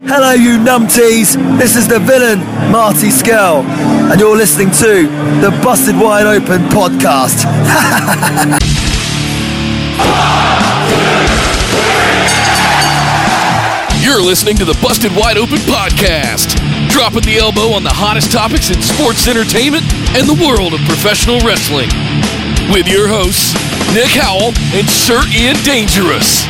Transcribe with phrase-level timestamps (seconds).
[0.00, 1.34] Hello, you numpties.
[1.58, 2.38] This is the villain,
[2.70, 5.08] Marty Scurll, and you're listening to
[5.42, 7.42] the Busted Wide Open podcast.
[14.00, 16.54] You're listening to the Busted Wide Open podcast,
[16.88, 19.82] dropping the elbow on the hottest topics in sports entertainment
[20.14, 21.90] and the world of professional wrestling.
[22.72, 23.52] With your hosts,
[23.92, 26.46] Nick Howell and Sir Ian Dangerous.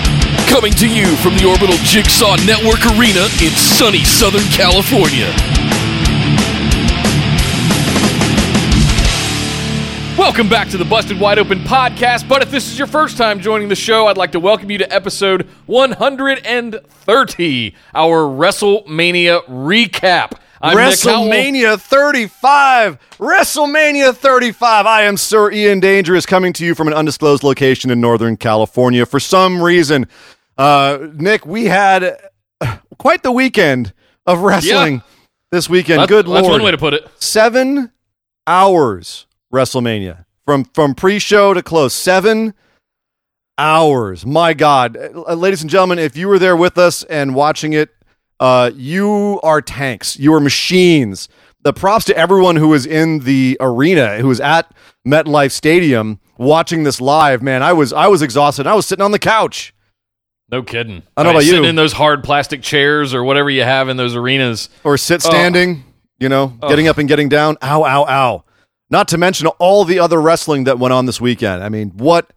[0.48, 5.32] Coming to you from the Orbital Jigsaw Network Arena in sunny Southern California.
[10.18, 12.28] Welcome back to the Busted Wide Open podcast.
[12.28, 14.78] But if this is your first time joining the show, I'd like to welcome you
[14.78, 20.32] to episode 130, our WrestleMania recap.
[20.60, 22.98] I'm WrestleMania 35.
[23.18, 24.86] WrestleMania 35.
[24.86, 29.06] I am Sir Ian Dangerous coming to you from an undisclosed location in Northern California.
[29.06, 30.06] For some reason,
[30.56, 32.18] uh, Nick, we had
[32.98, 33.92] quite the weekend
[34.26, 35.00] of wrestling Yeah.
[35.52, 36.00] this weekend.
[36.02, 36.52] That- Good that's lord.
[36.52, 37.06] one way to put it.
[37.20, 37.92] Seven
[38.46, 41.94] hours WrestleMania from from pre-show to close.
[41.94, 42.54] Seven
[43.56, 44.26] hours.
[44.26, 47.90] My God, Uh, ladies and gentlemen, if you were there with us and watching it,
[48.40, 50.18] uh, you are tanks.
[50.18, 51.28] You are machines.
[51.62, 54.72] The props to everyone who was in the arena, who was at
[55.06, 57.42] MetLife Stadium watching this live.
[57.42, 58.66] Man, I was I was exhausted.
[58.66, 59.74] I was sitting on the couch.
[60.50, 61.02] No kidding.
[61.16, 61.50] I don't know Right, about you.
[61.52, 64.70] Sitting in those hard plastic chairs or whatever you have in those arenas.
[64.84, 65.84] or sit standing,
[66.18, 67.58] you know, getting up and getting down.
[67.62, 68.44] Ow, ow, ow.
[68.88, 71.62] Not to mention all the other wrestling that went on this weekend.
[71.62, 72.32] I mean, what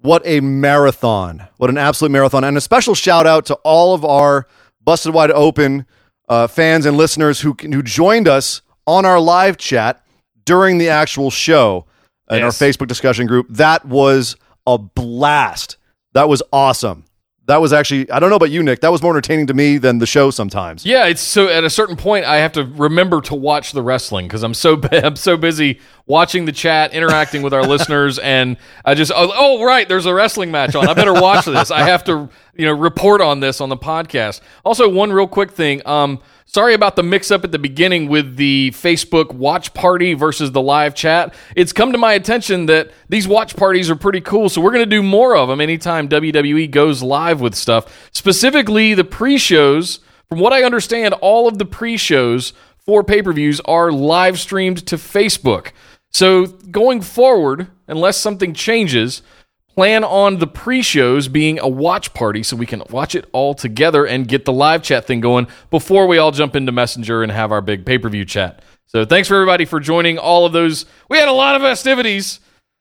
[0.00, 1.46] what a marathon.
[1.58, 2.42] What an absolute marathon.
[2.44, 4.46] And a special shout out to all of our
[4.84, 5.86] Busted Wide Open
[6.28, 10.04] uh, fans and listeners who who joined us on our live chat
[10.44, 11.86] during the actual show
[12.30, 13.46] in our Facebook discussion group.
[13.50, 14.36] That was
[14.66, 15.76] a blast.
[16.12, 17.04] That was awesome.
[17.46, 18.80] That was actually, I don't know about you, Nick.
[18.80, 20.86] That was more entertaining to me than the show sometimes.
[20.86, 24.26] Yeah, it's so at a certain point I have to remember to watch the wrestling
[24.26, 28.94] because I'm so I'm so busy watching the chat, interacting with our listeners, and I
[28.94, 30.88] just oh, oh right, there's a wrestling match on.
[30.88, 31.70] I better watch this.
[31.70, 34.40] I have to you know report on this on the podcast.
[34.64, 35.86] Also, one real quick thing.
[35.86, 40.52] Um, sorry about the mix up at the beginning with the Facebook watch party versus
[40.52, 41.34] the live chat.
[41.56, 44.88] It's come to my attention that these watch parties are pretty cool, so we're going
[44.88, 48.08] to do more of them anytime WWE goes live with stuff.
[48.12, 50.00] Specifically, the pre-shows.
[50.30, 52.54] From what I understand, all of the pre-shows
[52.84, 55.72] for pay-per-views are live streamed to Facebook.
[56.14, 59.20] So going forward, unless something changes,
[59.68, 64.06] plan on the pre-shows being a watch party so we can watch it all together
[64.06, 67.50] and get the live chat thing going before we all jump into Messenger and have
[67.50, 68.62] our big pay-per-view chat.
[68.86, 70.86] So thanks for everybody for joining all of those.
[71.10, 72.38] We had a lot of festivities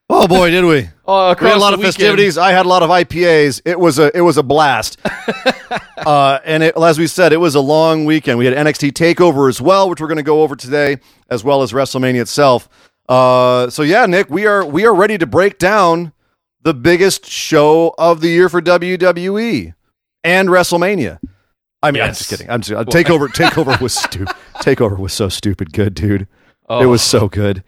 [0.09, 0.89] Oh boy, did we!
[1.07, 1.95] uh, We had a lot of weekend.
[1.95, 2.37] festivities.
[2.37, 3.61] I had a lot of IPAs.
[3.65, 4.99] It was a it was a blast.
[5.97, 8.37] uh, and it, as we said, it was a long weekend.
[8.37, 10.97] We had NXT Takeover as well, which we're going to go over today,
[11.29, 12.69] as well as WrestleMania itself.
[13.09, 16.13] Uh, so yeah, Nick, we are we are ready to break down
[16.61, 19.73] the biggest show of the year for WWE
[20.23, 21.19] and WrestleMania.
[21.81, 22.49] I mean, I'm just kidding.
[22.49, 23.27] I'm just uh, Takeover.
[23.33, 24.33] Takeover was stupid.
[24.55, 26.27] Takeover was so stupid good, dude.
[26.69, 26.81] Oh.
[26.81, 27.63] It was so good.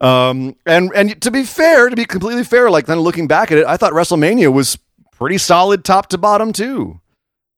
[0.00, 3.58] Um, and and to be fair, to be completely fair, like then looking back at
[3.58, 4.78] it, I thought WrestleMania was
[5.12, 7.00] pretty solid top to bottom too.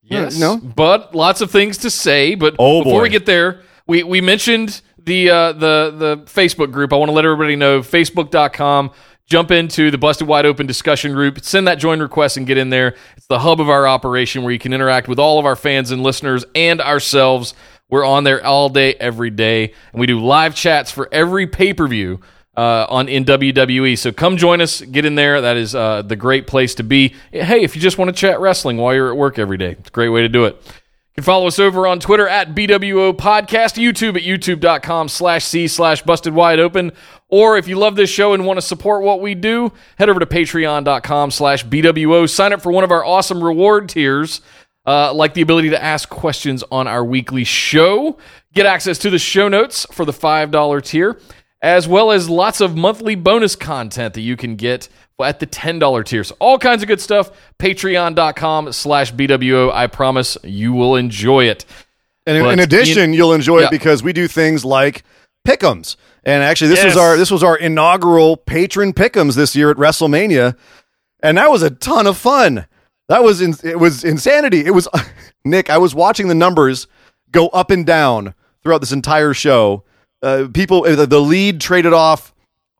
[0.02, 0.38] Yes.
[0.38, 0.56] No?
[0.56, 2.34] But lots of things to say.
[2.34, 3.02] But Oh, before boy.
[3.02, 6.92] we get there, we, we mentioned the uh, the the Facebook group.
[6.92, 8.90] I want to let everybody know Facebook.com.
[9.26, 11.44] Jump into the Busted Wide Open discussion group.
[11.44, 12.96] Send that join request and get in there.
[13.16, 15.92] It's the hub of our operation where you can interact with all of our fans
[15.92, 17.54] and listeners and ourselves.
[17.88, 21.72] We're on there all day, every day, and we do live chats for every pay
[21.72, 22.20] per view
[22.56, 23.96] uh, on in WWE.
[23.96, 25.40] So come join us, get in there.
[25.40, 27.14] That is uh, the great place to be.
[27.30, 29.88] Hey, if you just want to chat wrestling while you're at work every day, it's
[29.88, 30.60] a great way to do it.
[31.20, 36.00] Can follow us over on Twitter at BWO Podcast, YouTube at youtube.com slash C slash
[36.00, 36.92] busted wide open.
[37.28, 40.18] Or if you love this show and want to support what we do, head over
[40.18, 42.26] to patreon.com slash BWO.
[42.26, 44.40] Sign up for one of our awesome reward tiers.
[44.86, 48.16] uh, like the ability to ask questions on our weekly show,
[48.54, 51.20] get access to the show notes for the $5 tier,
[51.60, 54.88] as well as lots of monthly bonus content that you can get
[55.24, 56.24] at the $10 tier.
[56.24, 57.30] So all kinds of good stuff.
[57.58, 59.72] Patreon.com slash BWO.
[59.72, 61.64] I promise you will enjoy it.
[62.26, 63.66] And in, But in addition, in- you'll enjoy Yeah.
[63.66, 65.02] it because we do things like
[65.46, 65.96] pick'ems.
[66.24, 70.54] And actually, this was our this was our inaugural patron pick'ems this year at WrestleMania,
[71.22, 72.66] and that was a ton of fun.
[73.08, 74.66] That was in, it was insanity.
[74.66, 74.86] It was
[75.46, 75.70] Nick.
[75.70, 76.86] I was watching the numbers
[77.32, 79.82] go up and down throughout this entire show.
[80.22, 82.34] Uh, people, uh, the lead traded off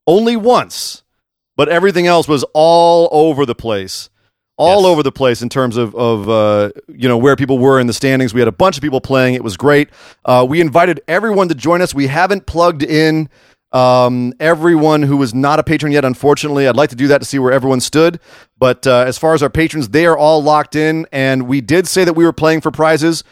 [0.06, 1.02] only once,
[1.60, 4.08] but everything else was all over the place
[4.56, 4.90] all Yes.
[4.92, 6.70] over the place in terms of of uh,
[7.02, 8.34] you know where people were in the standings.
[8.34, 9.32] We had a bunch of people playing.
[9.34, 9.88] It was great.
[10.24, 11.94] Uh, we invited everyone to join us.
[11.94, 13.30] We haven't plugged in
[13.72, 16.04] um, everyone who was not a patron yet.
[16.04, 18.20] Unfortunately, I'd like to do that to see where everyone stood.
[18.58, 21.86] But uh, as far as our patrons, they are all locked in, and we did
[21.86, 23.24] say that we were playing for prizes,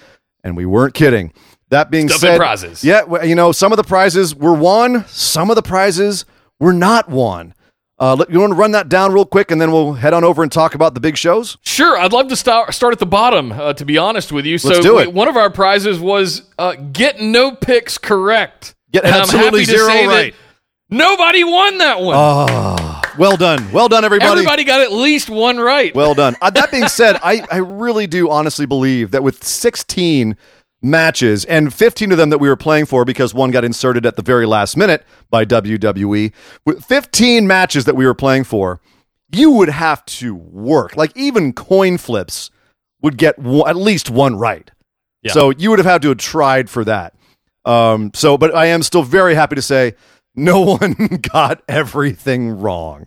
[0.42, 1.32] and we weren't kidding.
[1.68, 2.82] That being Stuff said, prizes.
[2.82, 6.24] yeah, you know, some of the prizes were won, some of the prizes
[6.58, 7.52] were not won.
[8.00, 10.42] Uh, you want to run that down real quick, and then we'll head on over
[10.42, 11.56] and talk about the big shows.
[11.62, 13.50] Sure, I'd love to start start at the bottom.
[13.52, 15.12] Uh, to be honest with you, so Let's do we- it.
[15.12, 18.74] one of our prizes was uh, get no picks correct.
[18.92, 20.34] Get And I'm absolutely happy to zero say that right.
[20.90, 22.14] Nobody won that one.
[22.16, 24.30] Oh, well done, well done, everybody.
[24.30, 25.94] Everybody got at least one right.
[25.94, 26.34] Well done.
[26.40, 30.36] Uh, that being said, I, I really do honestly believe that with 16
[30.80, 34.16] matches and 15 of them that we were playing for because one got inserted at
[34.16, 36.32] the very last minute by WWE,
[36.82, 38.80] 15 matches that we were playing for,
[39.32, 40.96] you would have to work.
[40.96, 42.50] Like even coin flips
[43.02, 44.70] would get one, at least one right.
[45.22, 45.32] Yeah.
[45.32, 47.14] So you would have had to have tried for that.
[47.64, 49.94] Um, so, but I am still very happy to say
[50.34, 50.94] no one
[51.32, 53.06] got everything wrong.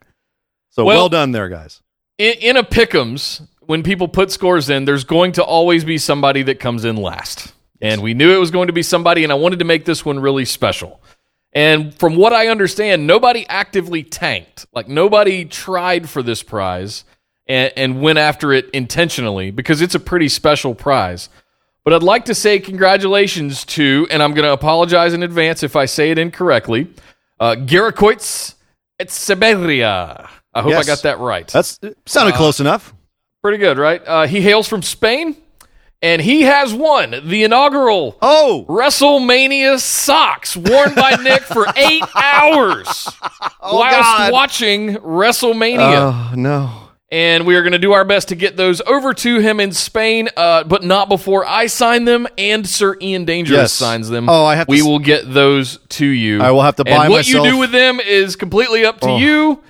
[0.72, 1.82] So well, Well- done there, guys.
[2.18, 6.44] in, in a pick'ems, when people put scores in, there's going to always be somebody
[6.44, 7.54] that comes in last.
[7.82, 10.06] And we knew it was going to be somebody, and I wanted to make this
[10.06, 11.02] one really special.
[11.54, 14.66] And from what I understand, nobody actively tanked.
[14.74, 17.04] Like nobody tried for this prize
[17.48, 21.28] and, and went after it intentionally because it's a pretty special prize.
[21.84, 25.76] But I'd like to say congratulations to, and I'm going to apologize in advance if
[25.76, 26.88] I say it incorrectly,
[27.40, 28.54] uh, Garakoits
[29.02, 30.30] Etseberia.
[30.54, 30.84] I hope Yes.
[30.86, 31.48] I got that right.
[31.48, 32.94] That it Uh, sounded close enough.
[33.42, 34.02] Pretty good, right?
[34.06, 35.36] Uh, he hails from Spain,
[36.02, 43.08] and he has won the inaugural Oh, WrestleMania socks worn by Nick for eight hours
[43.62, 44.32] whilst God.
[44.32, 45.80] watching WrestleMania.
[46.32, 46.72] oh no.
[47.12, 49.72] and we are going to do our best to get those over to him in
[49.74, 53.74] Spain, uh, but not before I sign them and Sir Ian Dangerous Yes.
[53.74, 54.30] signs them.
[54.30, 56.42] Oh, I have We s- will get those to you.
[56.42, 59.10] I will have to buy and what you do with them is completely up to
[59.10, 59.18] Oh.
[59.18, 59.62] you.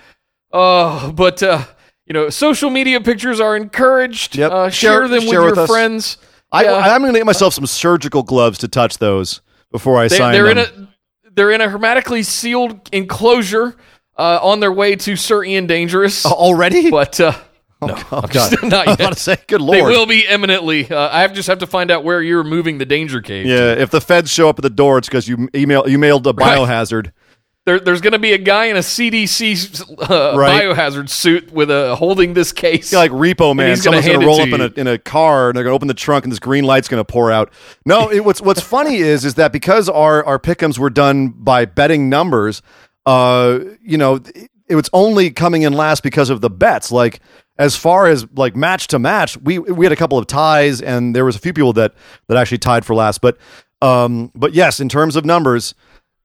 [0.54, 1.64] Uh, but uh,
[2.12, 4.36] you know, social media pictures are encouraged.
[4.36, 4.52] Yep.
[4.52, 5.70] Uh, Share- share, them share with with your us.
[5.70, 6.18] friends.
[6.52, 6.74] I, Yeah.
[6.74, 9.40] I'm going to get myself some surgical gloves to touch those
[9.72, 10.58] before I they, sign they're them.
[10.58, 13.78] in a they're in a hermetically sealed enclosure
[14.18, 16.26] uh, on their way to Sir Ian Dangerous.
[16.26, 16.92] Oh, already?
[16.92, 17.32] But uh,
[17.82, 19.00] no, oh, I'm just- not I yet.
[19.00, 20.92] about to say, good lord, They will be imminently.
[20.92, 23.48] Uh, I have just have to find out where you're moving the danger cage.
[23.48, 26.28] yeah, if the feds show up at the door, it's because you email you mailed
[26.28, 26.58] a Right.
[27.66, 30.64] There, there's going to be a guy in a CDC uh, Right.
[30.64, 32.92] biohazard suit with a holding this case.
[32.92, 33.78] Like Repo Man.
[33.78, 35.88] Someone's going to roll up in a, in a car and they're going to open
[35.88, 37.54] the trunk and this green light's going to pour out.
[37.86, 41.66] No, it, what's what's funny is is that because our our pickums were done by
[41.66, 42.64] betting numbers,
[43.06, 46.92] uh, you know, it, it was only coming in last because of the bets.
[46.92, 47.20] Like
[47.60, 51.16] as far as like match to match, we we had a couple of ties and
[51.16, 51.94] there was a few people that
[52.28, 53.22] that actually tied for last.
[53.22, 53.38] But
[53.84, 55.76] um, but yes, in terms of numbers,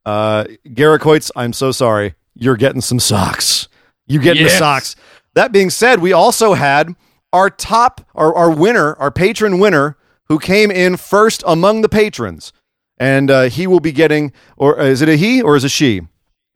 [0.06, 1.02] uh, Garrick
[1.36, 2.14] I'm so sorry.
[2.34, 3.68] You're getting some socks.
[4.06, 4.96] You getting the socks.
[5.34, 6.94] That being said, we also had
[7.32, 9.96] our top, our, our winner, our patron winner,
[10.28, 12.52] who came in first among the patrons.
[12.98, 15.66] And uh, he will be getting, or uh, is it a he or is it
[15.66, 16.02] a she?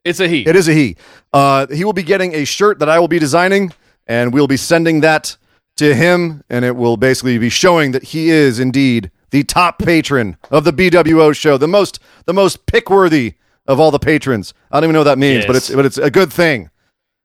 [0.03, 0.47] it's a he.
[0.47, 0.95] It is a he.
[1.31, 3.73] Uh, he will be getting a shirt that I will be designing,
[4.07, 5.37] and we'll be sending that
[5.77, 10.37] to him, and it will basically be showing that he is indeed the top patron
[10.49, 13.35] of the BWO show, the most the most pickworthy
[13.67, 14.53] of all the patrons.
[14.71, 16.69] I don't even know what that means, but it's but it's a good thing.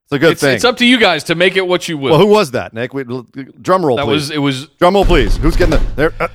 [0.04, 0.54] It's a good It's, thing.
[0.54, 2.12] it's up to you guys to make it what you will.
[2.12, 2.94] well, who was that, Nick?
[2.94, 3.06] Wait,
[3.60, 4.12] drum roll, that please.
[4.12, 4.38] was it.
[4.38, 5.36] Was drum roll, please.
[5.38, 6.12] Who's getting the there?
[6.20, 6.28] uh,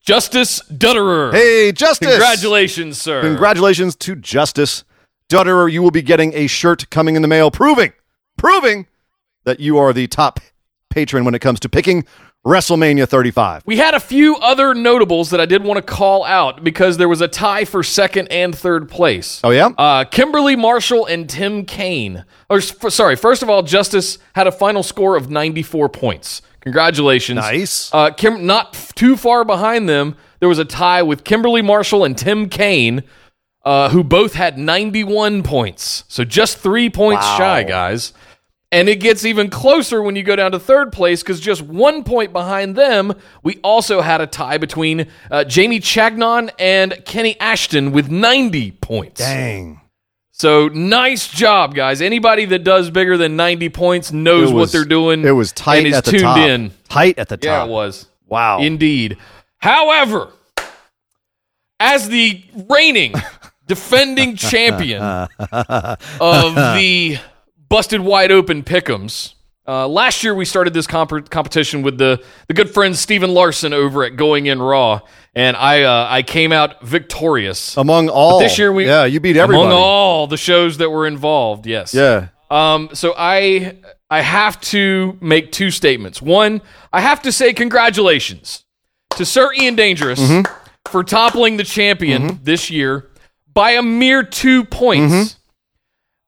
[0.00, 1.32] Justice Dutterer.
[1.32, 2.08] hey, Justice!
[2.08, 3.20] congratulations, sir.
[3.22, 4.84] Congratulations to Justice
[5.28, 5.68] Dutterer.
[5.68, 7.92] You will be getting a shirt coming in the mail proving,
[8.36, 8.86] proving
[9.44, 10.40] that you are the top
[10.88, 12.04] patron when it comes to picking
[12.48, 13.62] WrestleMania 35.
[13.66, 17.08] We had a few other notables that I did want to call out because there
[17.08, 19.42] was a tie for second and third place.
[19.44, 19.68] Oh, yeah?
[19.76, 22.24] Uh, Kimberly Marshall and Tim Kaine.
[22.48, 26.40] Or, sorry, first of all, Justice had a final score of 94 points.
[26.60, 27.36] Congratulations.
[27.36, 27.92] Nice.
[27.92, 32.02] Uh, Kim, not f- too far behind them, there was a tie with Kimberly Marshall
[32.02, 33.02] and Tim Kaine,
[33.66, 36.04] uh, who both had 91 points.
[36.08, 37.36] So just three points Wow.
[37.36, 38.14] shy, guys.
[38.70, 42.04] And it gets even closer when you go down to third place because just one
[42.04, 47.92] point behind them, we also had a tie between uh, Jamie Chagnon and Kenny Ashton
[47.92, 49.20] with 90 points.
[49.20, 49.80] Dang.
[50.32, 52.02] So nice job, guys.
[52.02, 55.24] Anybody that does bigger than 90 points knows It what they're doing.
[55.24, 56.38] It was tight and is at the tuned top.
[56.38, 56.70] in.
[56.90, 57.44] Tight at the top.
[57.44, 58.06] Yeah, it was.
[58.26, 58.60] Wow.
[58.60, 59.16] Indeed.
[59.56, 60.30] However,
[61.80, 63.14] as the reigning
[63.66, 67.18] defending champion of the
[67.68, 69.34] Busted Wide Open Pick'ems,
[69.66, 73.74] uh, last year we started this comp- competition with the, the good friend Steven Larson
[73.74, 75.00] over at Going In Raw,
[75.34, 77.76] and I uh, I came out victorious.
[77.76, 78.38] Among all.
[78.40, 79.66] this year we Yeah, you beat everybody.
[79.66, 81.66] among all the shows that were involved.
[81.66, 81.92] Yes.
[81.92, 82.28] Yeah.
[82.50, 83.76] Um, so I
[84.08, 86.22] I have to make two statements.
[86.22, 88.64] One, I have to say congratulations
[89.16, 90.90] to Sir Ian Dangerous Mm-hmm.
[90.90, 93.10] for toppling the champion this year
[93.52, 95.12] by a mere two points.
[95.12, 95.37] Mm-hmm.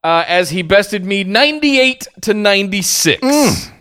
[0.03, 3.21] Uh, as he bested me 98 to 96.
[3.23, 3.73] Mm.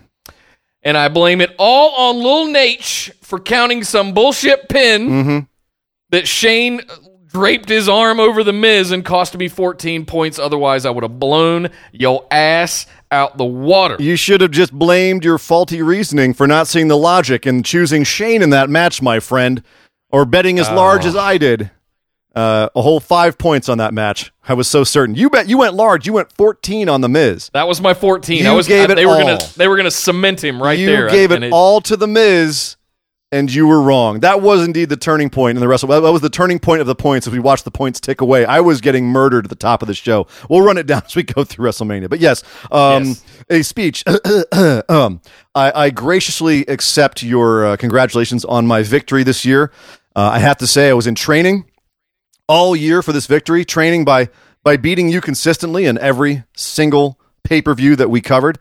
[0.83, 5.39] And I blame it all on Lil Nate for counting some bullshit pin Mm-hmm.
[6.09, 6.81] that Shane
[7.27, 10.39] draped his arm over the Miz and cost me 14 points.
[10.39, 13.95] Otherwise, I would have blown your ass out the water.
[13.99, 18.03] You should have just blamed your faulty reasoning for not seeing the logic and choosing
[18.03, 19.63] Shane in that match, my friend,
[20.11, 21.09] or betting as large Oh.
[21.09, 21.71] as I did.
[22.35, 24.31] Uh, a whole five points on that match.
[24.47, 25.15] I was so certain.
[25.15, 25.49] You bet.
[25.49, 26.05] You went large.
[26.05, 27.49] You went fourteen on the Miz.
[27.53, 28.43] That was my 14.
[28.43, 29.19] You I was gave it they were all.
[29.21, 31.05] gonna they were gonna cement him right you there.
[31.05, 32.75] You gave and it, all to the Miz,
[33.31, 34.19] and you were wrong.
[34.19, 35.89] That was indeed the turning point in the wrestle.
[35.89, 37.25] That was the turning point of the points.
[37.25, 39.87] As we watched the points tick away, I was getting murdered at the top of
[39.87, 40.27] the show.
[40.49, 42.09] We'll run it down as we go through WrestleMania.
[42.11, 43.23] But yes, um, Yes.
[43.49, 44.03] a speech.
[44.87, 45.21] um,
[45.55, 49.71] I, I graciously accept your uh, congratulations on my victory this year.
[50.15, 51.65] Uh, I have to say, I was in training
[52.49, 54.27] all year for this victory, training by
[54.63, 58.59] by beating you consistently in every single pay per view that we covered.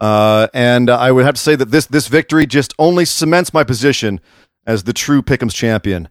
[0.00, 3.54] Uh, and uh, I would have to say that this this victory just only cements
[3.54, 4.20] my position
[4.66, 6.08] as the true Pick'em's champion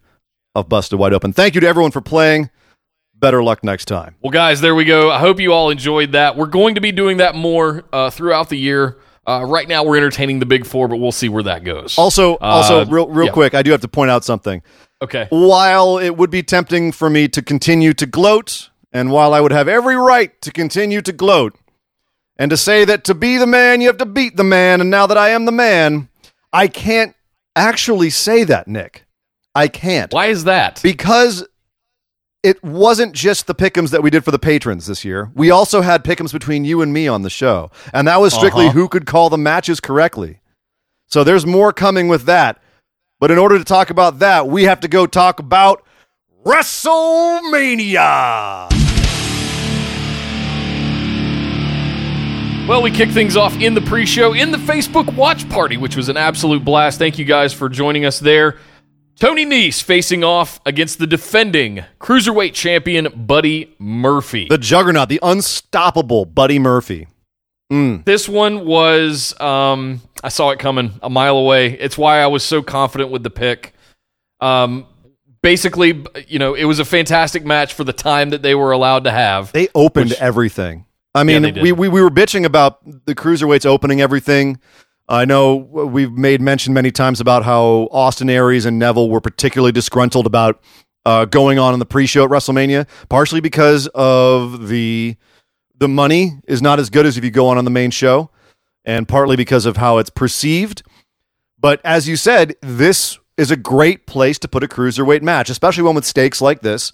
[0.55, 1.33] of Busted Wide Open.
[1.33, 2.49] Thank you to everyone for playing.
[3.17, 4.15] Better luck next time.
[4.21, 5.11] Well, guys, there we go.
[5.11, 6.37] I hope you all enjoyed that.
[6.37, 8.97] We're going to be doing that more uh, throughout the year.
[9.27, 11.97] Uh, right now, we're entertaining the Big Four, but we'll see where that goes.
[11.97, 13.31] Also, also, Uh, real real yeah.
[13.31, 14.61] quick, I do have to point out something.
[15.01, 15.27] Okay.
[15.29, 19.51] While it would be tempting for me to continue to gloat, and while I would
[19.51, 21.55] have every right to continue to gloat,
[22.37, 24.89] and to say that to be the man, you have to beat the man, and
[24.89, 26.09] now that I am the man,
[26.51, 27.15] I can't
[27.55, 29.05] actually say that, Nick.
[29.53, 30.11] I can't.
[30.13, 30.81] Why is that?
[30.83, 31.45] Because
[32.43, 35.31] it wasn't just the pick'ems that we did for the patrons this year.
[35.33, 37.71] We also had pick'ems between you and me on the show.
[37.93, 38.73] And that was strictly Uh-huh.
[38.73, 40.39] who could call the matches correctly.
[41.07, 42.61] So there's more coming with that.
[43.19, 45.83] But in order to talk about that, we have to go talk about
[46.45, 48.69] WrestleMania.
[52.67, 55.95] Well, we kicked things off in the pre show in the Facebook watch party, which
[55.95, 56.99] was an absolute blast.
[56.99, 58.57] Thank you guys for joining us there.
[59.17, 64.47] Tony Nese facing off against the defending cruiserweight champion, Buddy Murphy.
[64.49, 67.07] The juggernaut, the unstoppable Buddy Murphy.
[67.71, 68.05] Mm.
[68.05, 71.71] This one was, um, I saw it coming a mile away.
[71.79, 73.73] It's why I was so confident with the pick.
[74.39, 74.85] Um,
[75.41, 79.05] basically, you know, it was a fantastic match for the time that they were allowed
[79.05, 79.51] to have.
[79.51, 80.85] They opened Which- everything.
[81.15, 81.61] I mean, did.
[81.61, 84.59] we, we we were bitching about the cruiserweights opening everything.
[85.07, 89.71] I know we've made mention many times about how Austin Aries and Neville were particularly
[89.71, 90.61] disgruntled about
[91.05, 95.15] uh, going on in the pre-show at WrestleMania, partially because of the
[95.77, 98.29] the money is not as good as if you go on on the main show,
[98.83, 100.83] and partly because of how it's perceived.
[101.59, 105.83] But as you said, this is a great place to put a cruiserweight match, especially
[105.83, 106.93] one with stakes like this.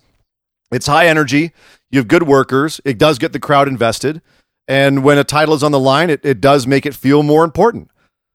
[0.71, 1.51] It's high energy.
[1.89, 2.79] You have good workers.
[2.85, 4.21] It does get the crowd invested.
[4.67, 7.43] And when a title is on the line, it, it does make it feel more
[7.43, 7.91] important.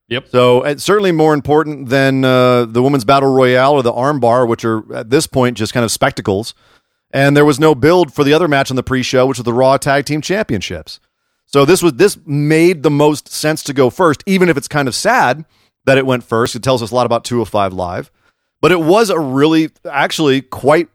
[0.09, 0.29] Yep.
[0.29, 4.65] So it's certainly more important than uh, the women's battle royale or the armbar, which
[4.65, 6.55] are at this point just kind of spectacles.
[7.17, 9.53] And there was no build for the other match on the pre-show, which was the
[9.55, 11.01] Raw Tag Team Championships.
[11.47, 14.87] So this was this made the most sense to go first, even if it's kind
[14.87, 15.47] of sad
[15.87, 16.55] that it went first.
[16.55, 18.11] It tells us a lot about 205 Live.
[18.61, 20.91] But it was a really, actually, quite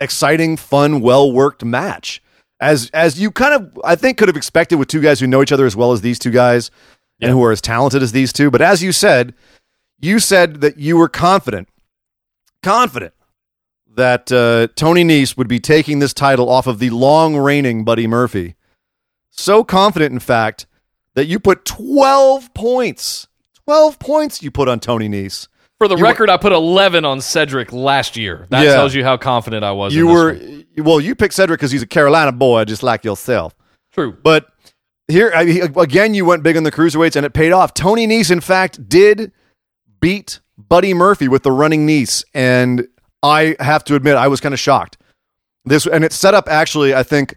[0.00, 2.20] exciting, fun, well worked match.
[2.60, 5.40] As as you kind of I think could have expected with two guys who know
[5.40, 6.72] each other as well as these two guys
[7.20, 8.50] and who are as talented as these two.
[8.50, 9.34] But as you said,
[10.00, 11.68] you said that you were confident,
[12.60, 13.14] confident
[13.96, 18.06] that uh, Tony Nese would be taking this title off of the long reigning Buddy
[18.06, 18.54] Murphy.
[19.30, 20.66] So confident, in fact,
[21.14, 23.26] that you put 12 points,
[23.66, 25.48] 12 points you put on Tony Nese.
[25.78, 28.46] For the You were- record, I put 11 on Cedric last year.
[28.50, 28.74] That Yeah.
[28.74, 29.94] tells you how confident I was.
[29.94, 30.64] You were one.
[30.78, 33.54] well, you picked Cedric because he's a Carolina boy, just like yourself.
[33.92, 34.16] true.
[34.22, 34.46] But
[35.08, 35.42] here I
[35.76, 37.74] again, you went big on the cruiserweights, and it paid off.
[37.74, 39.32] Tony Nese, in fact, did
[40.00, 42.86] beat Buddy Murphy with the running Nese, and
[43.22, 44.96] I have to admit, I was kind of shocked.
[45.64, 47.36] This and it set up actually, I think,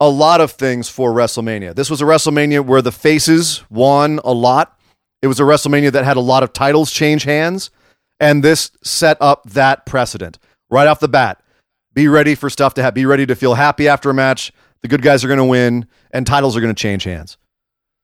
[0.00, 1.74] a lot of things for WrestleMania.
[1.74, 4.78] This was a WrestleMania where the faces won a lot.
[5.22, 7.70] It was a WrestleMania that had a lot of titles change hands,
[8.20, 10.38] and this set up that precedent
[10.70, 11.42] right off the bat.
[11.94, 12.94] Be ready for stuff to have.
[12.94, 14.52] Be ready to feel happy after a match.
[14.80, 17.36] The good guys are going to win, and titles are going to change hands.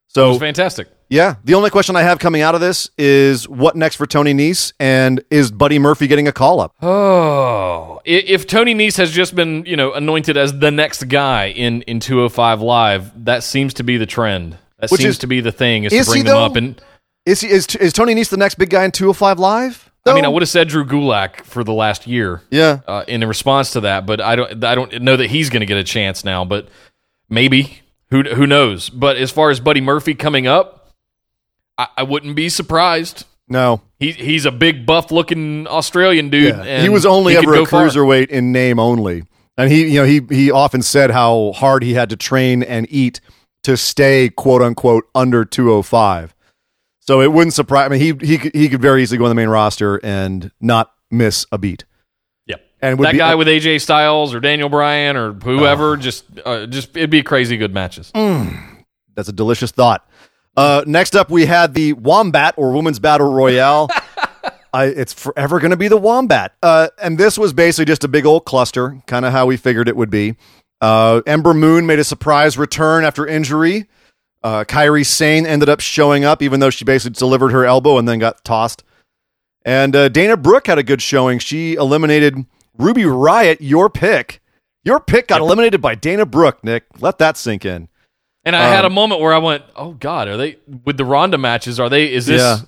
[0.08, 0.88] It So was fantastic.
[1.10, 4.32] yeah, the only question I have coming out of this is what next for Tony
[4.34, 6.72] Nese, and is Buddy Murphy getting a call up?
[6.82, 11.82] Oh, if Tony Nese has just been, you know, anointed as the next guy in
[11.82, 14.56] in 205 Live, that seems to be the trend.
[14.78, 16.44] That Which seems is- to be the thing is, is to he, bring them though?
[16.44, 16.56] up.
[16.56, 16.80] And
[17.26, 19.90] Is he, is is Tony Nese the next big guy in 205 Live?
[20.06, 22.40] I mean, I would have said Drew Gulak for the last year.
[22.50, 24.06] Yeah, uh, in response to that.
[24.06, 26.46] But I don't I don't know that he's going to get a chance now.
[26.46, 26.68] But
[27.28, 28.88] maybe who who knows?
[28.90, 30.90] But as far as Buddy Murphy coming up,
[31.76, 33.24] I, I wouldn't be surprised.
[33.48, 36.54] no, He he's a big buff looking Australian dude.
[36.56, 36.62] Yeah.
[36.62, 37.86] and he was only he ever a go far.
[37.86, 39.24] cruiserweight in name only,
[39.56, 42.86] and he you know he he often said how hard he had to train and
[42.90, 43.20] eat
[43.64, 46.34] to stay quote unquote under 205.
[47.00, 47.86] So it wouldn't surprise.
[47.86, 50.92] I mean, he he he could very easily go on the main roster and not
[51.10, 51.84] miss a beat.
[52.80, 56.96] And that be, guy with AJ Styles or Daniel Bryan or whoever, just uh, just
[56.96, 58.12] it'd be crazy good matches.
[58.12, 60.08] That's a delicious thought.
[60.56, 63.88] Uh, next up, we had the Wombat or Women's Battle Royale.
[64.72, 66.54] I, it's forever going to be the Wombat.
[66.62, 69.88] Uh, and this was basically just a big old cluster, kind of how we figured
[69.88, 70.36] it would be.
[70.80, 73.86] Uh, Ember Moon made a surprise return after injury.
[74.42, 78.08] Uh, Kairi Sane ended up showing up, even though she basically delivered her elbow and
[78.08, 78.84] then got tossed.
[79.64, 81.40] And uh, Dana Brooke had a good showing.
[81.40, 82.46] She eliminated
[82.78, 84.40] Ruby Riot, your pick.
[84.84, 86.84] Your pick got eliminated by Dana Brooke, Nick.
[87.00, 87.88] Let that sink in.
[88.44, 91.04] And I had a Um, moment where I went, "Oh God, are they with the
[91.04, 91.78] Ronda matches?
[91.78, 92.10] Are they?
[92.12, 92.58] Is this Yeah.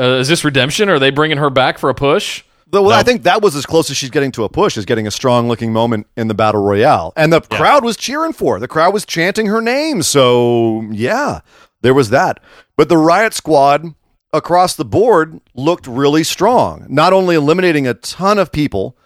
[0.00, 0.88] uh, is this redemption?
[0.88, 2.96] Are they bringing her back for a push?" Though well, No.
[2.96, 5.10] I think that was as close as she's getting to a push, is getting a
[5.10, 8.60] strong looking moment in the battle royale, and the crowd was cheering for her.
[8.60, 10.02] The crowd was chanting her name.
[10.02, 11.40] So yeah,
[11.82, 12.38] there was that.
[12.76, 13.94] But the Riot Squad
[14.32, 16.84] across the board looked really strong.
[16.88, 18.96] Not only eliminating a ton of people,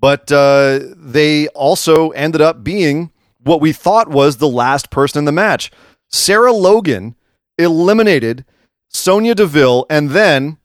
[0.00, 3.10] but uh, they also ended up being
[3.42, 5.70] what we thought was the last person in the match.
[6.08, 7.14] Sarah Logan
[7.56, 8.44] eliminated
[8.88, 10.58] Sonya Deville, and then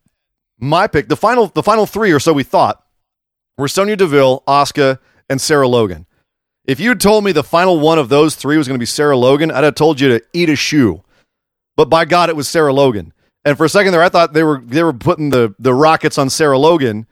[0.60, 2.84] my pick, the final, the final three or so we thought
[3.58, 6.06] were Sonya Deville, Asuka, and Sarah Logan.
[6.65, 9.17] If you'd told me the final one of those three was going to be Sarah
[9.17, 11.04] Logan, I'd have told you to eat a shoe.
[11.76, 13.12] But by God, it was Sarah Logan.
[13.43, 16.17] And for a second there, I thought they were they were putting the the rockets
[16.17, 17.06] on Sarah Logan.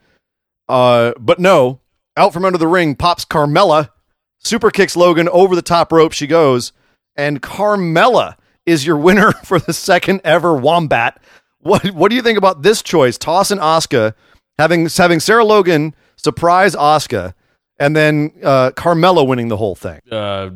[0.68, 1.80] Uh, but no,
[2.16, 3.90] out from under the ring pops Carmella,
[4.38, 6.12] super kicks Logan over the top rope.
[6.12, 6.72] She goes,
[7.16, 11.20] and Carmella is your winner for the second ever Wombat.
[11.58, 13.16] What what do you think about this choice?
[13.18, 14.14] Toss and Asuka
[14.58, 17.34] having having Sarah Logan surprise Asuka,
[17.78, 20.00] and then uh, Carmella winning the whole thing.
[20.10, 20.50] uh,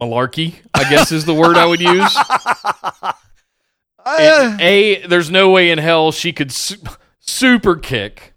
[0.00, 2.16] malarkey, I guess is the word I would use.
[4.06, 6.76] Uh, a, there's no way in hell she could su-
[7.20, 8.33] super kick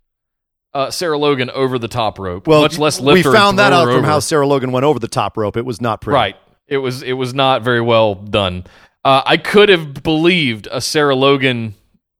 [0.77, 2.47] uh, Sarah Logan over the top rope.
[2.47, 4.05] well, much less lift we found that out from over.
[4.07, 5.57] how Sarah Logan went over the top rope.
[5.57, 6.15] It was not pretty.
[6.15, 6.35] Right.
[6.67, 8.65] It was it was not very well done.
[9.03, 11.75] Uh, I could have believed a Sarah Logan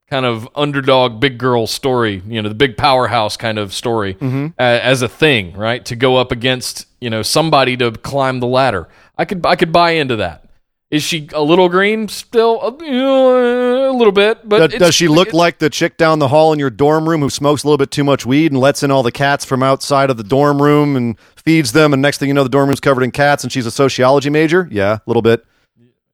[0.09, 4.45] kind of underdog big girl story, you know, the big powerhouse kind of story Mm-hmm.
[4.57, 5.83] uh, as a thing, right?
[5.85, 8.87] To go up against, you know, somebody to climb the ladder.
[9.17, 10.46] I could I could buy into that.
[10.89, 12.61] Is she a little green still?
[12.61, 16.59] A little bit, but Does, does she look like the chick down the hall in
[16.59, 19.03] your dorm room who smokes a little bit too much weed and lets in all
[19.03, 21.91] the cats from outside of the dorm room and feeds them?
[21.91, 24.29] And next thing you know, the dorm room's covered in cats and she's a sociology
[24.29, 24.67] major?
[24.71, 25.45] Yeah, a little bit.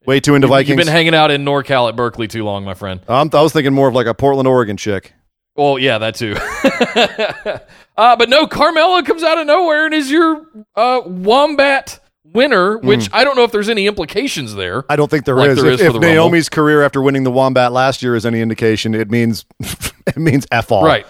[0.06, 0.76] Way too into You've Vikings.
[0.76, 3.00] been hanging out in NorCal at Berkeley too long, my friend.
[3.08, 5.14] Um, I was thinking more of like a Portland, Oregon chick.
[5.56, 6.34] Well, yeah, that too.
[7.96, 12.00] uh, but no, Carmella comes out of nowhere and is your uh, Wombat
[12.34, 14.84] winner, which I don't know if there's any implications there.
[14.90, 15.56] I don't think there is.
[15.56, 16.08] Like there if is for if the Rumble.
[16.14, 19.46] Naomi's career after winning the Wombat last year is any indication, it means
[20.06, 20.84] it means f all.
[20.84, 21.06] Right.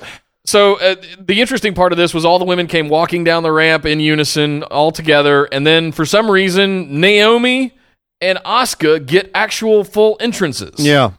[0.47, 3.51] So uh, the interesting part of this was all the women came walking down the
[3.51, 7.73] ramp in unison, all together, and then for some reason Naomi
[8.21, 10.75] and Asuka get actual full entrances.
[10.79, 11.13] Yeah.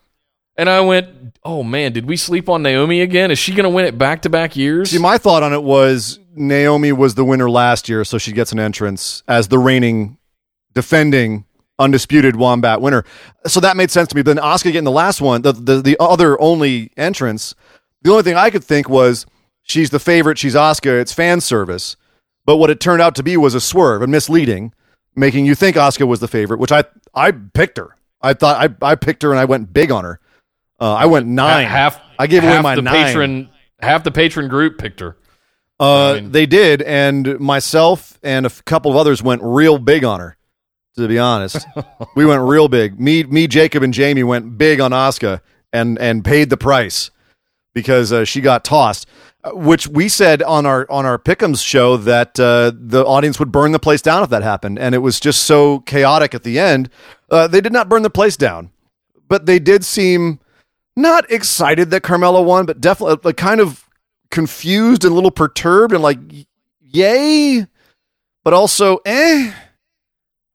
[0.57, 3.31] And I went, "Oh man, did we sleep on Naomi again?
[3.31, 5.63] Is she going to win it back to back years?" See, my thought on it
[5.63, 10.17] was Naomi was the winner last year, so she gets an entrance as the reigning,
[10.73, 11.45] defending
[11.79, 13.03] undisputed wombat winner.
[13.47, 14.21] So that made sense to me.
[14.21, 17.55] But then Asuka getting the last one, the, the the other only entrance.
[18.01, 19.25] The only thing I could think was
[19.63, 20.37] she's the favorite.
[20.37, 20.99] She's Asuka.
[21.01, 21.95] It's fan service.
[22.45, 24.73] But what it turned out to be was a swerve and misleading,
[25.15, 26.59] making you think Asuka was the favorite.
[26.59, 27.95] Which I I picked her.
[28.21, 30.19] I thought I I picked her and I went big on her.
[30.79, 31.67] Uh, I went nine.
[31.67, 31.99] Half.
[32.19, 33.05] I gave away my the nine.
[33.05, 33.49] patron.
[33.79, 35.17] Half the patron group picked her.
[35.79, 39.77] Uh, I mean- they did, and myself and a f- couple of others went real
[39.77, 40.37] big on her.
[40.97, 41.67] To be honest,
[42.15, 42.97] we went real big.
[42.99, 45.41] Me, me, Jacob, and Jamie went big on Asuka
[45.73, 47.11] and and paid the price
[47.73, 49.05] because uh, she got tossed.
[49.43, 53.51] uh, Which we said on our on our Pick'ems show that uh, the audience would
[53.51, 56.57] burn the place down if that happened, and it was just so chaotic at the
[56.59, 56.89] end.
[57.29, 58.71] Uh, they did not burn the place down,
[59.27, 60.39] but they did seem
[60.95, 63.84] not excited that Carmella won, but definitely like kind of
[64.31, 66.19] confused and a little perturbed and like
[66.81, 67.65] yay
[68.43, 69.53] but also eh.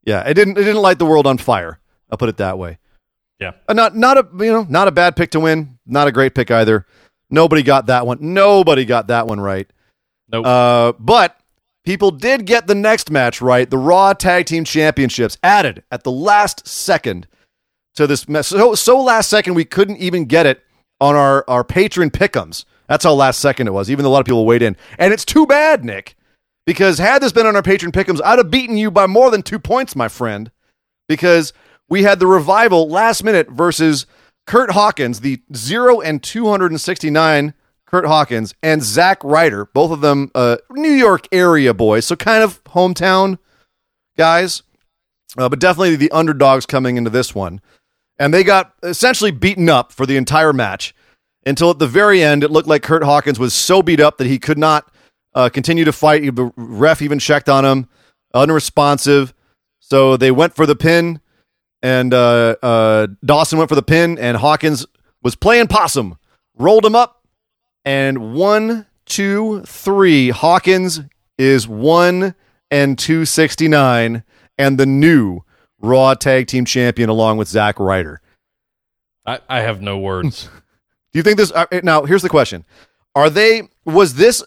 [0.05, 1.79] Yeah it didn't it didn't light the world on fire.
[2.11, 2.79] I'll put it that way.
[3.39, 3.53] Yeah.
[3.69, 5.79] Uh, not not a you know not a bad pick to win.
[5.87, 6.87] Not a great pick either.
[7.31, 8.19] Nobody got that one.
[8.21, 9.71] Nobody got that one right.
[10.31, 10.47] Nope.
[10.47, 11.37] uh but
[11.85, 13.69] people did get the next match right.
[13.69, 17.27] The raw tag team championships added at the last second
[17.97, 20.63] to this mess so so last second we couldn't even get it
[21.01, 24.21] on our our patron pickums that's how last second it was even though a lot
[24.21, 24.77] of people weighed in.
[24.99, 26.17] And it's too bad nick
[26.67, 29.43] because had this been on our patron pickums i'd have beaten you by more than
[29.43, 30.51] two points my friend
[31.09, 31.53] because
[31.89, 34.07] we had the revival last minute versus
[34.47, 37.55] kurt hawkins the 0 and 269
[37.87, 42.43] kurt hawkins and zack ryder both of them uh, new york area boys so kind
[42.43, 43.39] of hometown
[44.19, 44.63] guys
[45.39, 47.61] uh, but definitely the underdogs coming into this one.
[48.19, 50.95] And they got essentially beaten up for the entire match
[51.47, 54.27] until at the very end it looked like Kurt Hawkins was so beat up that
[54.27, 54.91] he could not
[55.35, 56.35] uh, continue to fight.
[56.35, 57.89] The ref even checked on him,
[58.35, 59.33] unresponsive.
[59.79, 61.21] So they went for the pin,
[61.83, 64.87] and uh, uh, Dawson went for the pin, and Hawkins
[65.23, 66.17] was playing possum,
[66.55, 67.25] rolled him up,
[67.85, 70.31] and one, two, three.
[70.31, 71.01] Hawkins
[71.39, 72.35] is one
[72.71, 74.23] and two sixty nine,
[74.59, 75.41] and the new
[75.81, 78.21] Raw Tag Team Champion along with Zack Ryder.
[79.27, 80.49] I, I have no words.
[81.13, 81.51] Do you think this?
[81.53, 82.65] Uh, now, here's the question:
[83.15, 83.63] Are they?
[83.85, 84.43] Was this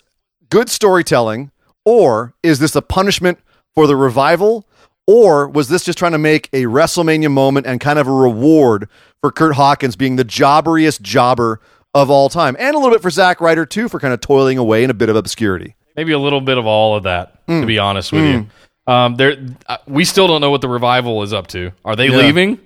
[0.50, 1.52] good storytelling,
[1.86, 3.40] or is this a punishment
[3.74, 4.68] for the revival,
[5.08, 8.88] or was this just trying to make a WrestleMania moment and kind of a reward
[9.22, 11.60] for Kurt Hawkins being the jobberiest jobber
[11.94, 14.58] of all time, and a little bit for Zack Ryder too for kind of toiling
[14.58, 15.76] away in a bit of obscurity?
[15.96, 17.42] Maybe a little bit of all of that.
[17.48, 17.62] Hmm.
[17.62, 18.48] To be honest with you,
[18.92, 19.36] um, there
[19.68, 21.72] uh, we still don't know what the revival is up to.
[21.84, 22.18] Are they Yeah.
[22.18, 22.60] leaving?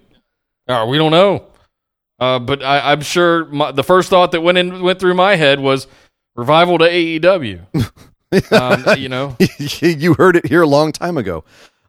[0.68, 1.46] Uh, we don't know.
[2.20, 5.36] Uh, but I, I'm sure my, the first thought that went in went through my
[5.36, 5.88] head was
[6.36, 7.66] revival to AEW.
[8.52, 9.36] um, you know,
[9.82, 11.44] you heard it here a long time ago.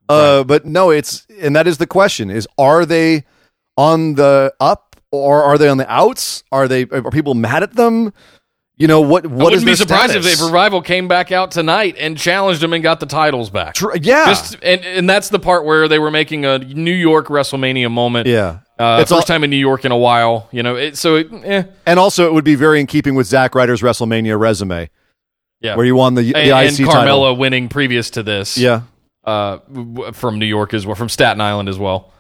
[0.09, 3.25] Uh, but no, it's and that is the question: is are they
[3.77, 6.43] on the up or are they on the outs?
[6.53, 8.13] Are they are people mad at them?
[8.77, 9.25] You know what?
[9.25, 10.41] I What is wouldn't be surprised status?
[10.41, 13.77] if, revival came back out tonight and challenged them and got the titles back.
[14.01, 17.91] Yeah, Just and and that's the part where they were making a New York WrestleMania
[17.91, 18.29] moment.
[18.29, 18.61] yeah.
[18.79, 20.77] Uh, It's first all- time in New York in a while, you know.
[20.77, 23.83] It, so, it, eh, and also it would be very in keeping with Zack Ryder's
[23.83, 24.89] WrestleMania resume,
[25.61, 25.75] yeah.
[25.77, 27.37] where he won the, the and, and IC Carmella title.
[27.37, 28.83] winning previous to this, Yeah,
[29.25, 29.59] uh,
[30.13, 32.13] from New York as well, from Staten Island as well.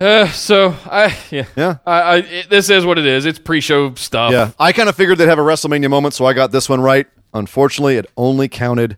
[0.00, 1.78] Uh, so I, yeah, Yeah.
[1.84, 3.26] I, I it, this is what it is.
[3.26, 4.30] It's pre-show stuff.
[4.30, 4.52] yeah.
[4.58, 7.06] I kind of figured they'd have a WrestleMania moment, so I got this one right.
[7.34, 8.96] Unfortunately, it only counted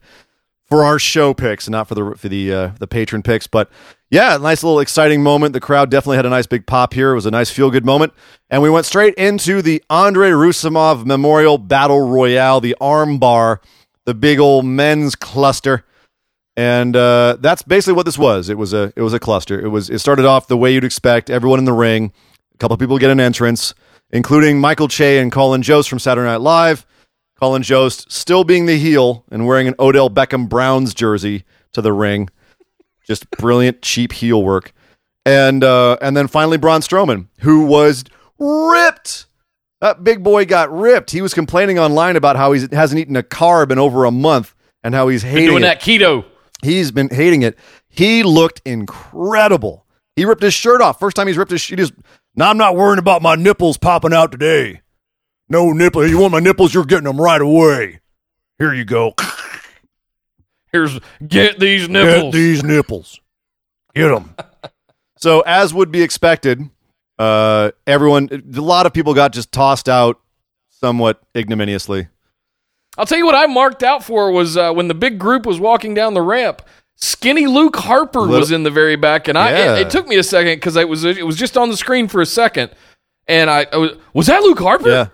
[0.69, 3.47] for our show picks, not for the for the uh, the patron picks.
[3.47, 3.71] But
[4.11, 5.53] yeah, nice little exciting moment.
[5.53, 7.13] The crowd definitely had a nice big pop here.
[7.13, 8.13] It was a nice feel good moment,
[8.51, 13.61] and we went straight into the Andre Roussimoff Memorial Battle Royale, the arm bar,
[14.07, 15.85] the big old men's cluster.
[16.57, 18.49] And uh, that's basically what this was.
[18.49, 19.61] It was a it was a cluster.
[19.61, 21.31] It was it started off the way you'd expect.
[21.31, 22.13] Everyone in the ring.
[22.55, 23.73] A couple people get an entrance,
[24.11, 26.85] including Michael Che and Colin Jost from Saturday Night Live.
[27.39, 31.93] Colin Jost still being the heel and wearing an Odell Beckham Browns jersey to the
[31.93, 32.29] ring.
[33.11, 34.73] Just brilliant cheap heel work.
[35.27, 38.05] And uh, and then finally Braun Strowman, who was
[38.39, 39.27] ripped.
[39.81, 41.11] That big boy got ripped.
[41.11, 44.55] He was complaining online about how he hasn't eaten a carb in over a month
[44.85, 45.67] and how he's Been hating doing it.
[45.67, 46.25] that keto.
[46.63, 47.59] He's been hating it.
[47.89, 49.87] He looked incredible.
[50.15, 51.01] He ripped his shirt off.
[51.01, 51.81] First time he's ripped his shirt.
[51.81, 51.95] he just
[52.37, 54.83] now I'm not worrying about my nipples popping out today.
[55.49, 56.07] No nipple.
[56.07, 57.99] You want my nipples, you're getting them right away.
[58.61, 59.15] Here you go.
[60.73, 62.33] Here's get these nipples.
[62.33, 63.21] Get these nipples.
[63.95, 64.35] Get them.
[65.17, 66.69] so as would be expected,
[67.19, 70.21] uh everyone a lot of people got just tossed out
[70.69, 72.09] somewhat ignominiously.
[72.99, 75.61] I'll tell you what I marked out for was uh, when the big group was
[75.61, 76.63] walking down the ramp.
[76.97, 79.77] Skinny Luke Harper Little- was in the very back, and I Yeah.
[79.77, 82.09] it, it took me a second because it was it was just on the screen
[82.09, 82.71] for a second,
[83.27, 84.89] and I, I was was that Luke Harper?
[84.91, 85.07] Yeah.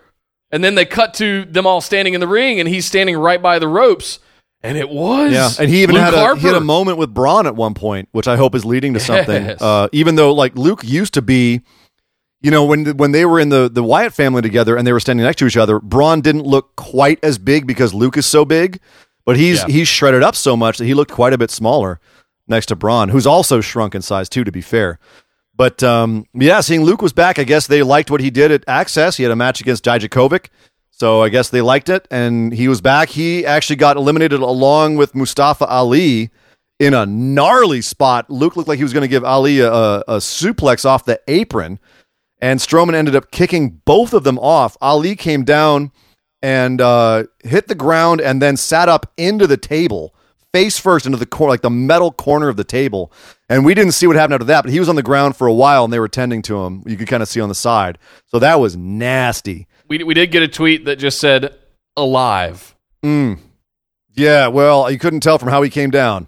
[0.50, 3.40] And then they cut to them all standing in the ring, and he's standing right
[3.42, 4.20] by the ropes,
[4.62, 6.40] and it was Yeah, and he even Luke had a, Harper.
[6.40, 9.00] he had a moment with Braun at one point, which I hope is leading to
[9.00, 9.44] something.
[9.44, 9.60] Yes.
[9.62, 11.60] Uh, even though like Luke used to be,
[12.42, 15.00] you know, when when they were in the the Wyatt family together and they were
[15.00, 18.44] standing next to each other, Braun didn't look quite as big because Luke is so
[18.44, 18.80] big,
[19.24, 19.66] but he's Yeah.
[19.68, 22.00] he's shredded up so much that he looked quite a bit smaller
[22.48, 24.44] next to Braun, who's also shrunk in size too.
[24.44, 24.98] To be fair.
[25.54, 28.66] But um, yeah, seeing Luke was back, I guess they liked what he did at
[28.66, 29.16] Axxess.
[29.16, 30.48] He had a match against Dijakovic.
[30.98, 33.10] So I guess they liked it, and he was back.
[33.10, 36.30] He actually got eliminated along with Mustafa Ali
[36.78, 38.30] in a gnarly spot.
[38.30, 41.78] Luke looked like he was going to give Ali a, a, suplex off the apron,
[42.40, 44.78] and Strowman ended up kicking both of them off.
[44.80, 45.92] Ali came down
[46.40, 50.14] and uh, hit the ground, and then sat up into the table,
[50.54, 53.12] face first into the corner, like the metal corner of the table.
[53.50, 55.46] And we didn't see what happened after that, but he was on the ground for
[55.46, 56.82] a while, and they were tending to him.
[56.86, 57.98] You could kind of see on the side.
[58.28, 59.66] So that was nasty.
[59.88, 61.54] We we did get a tweet that just said
[61.96, 62.74] alive.
[63.04, 63.38] Mm.
[64.14, 66.26] Yeah, well, you couldn't tell from how he came down,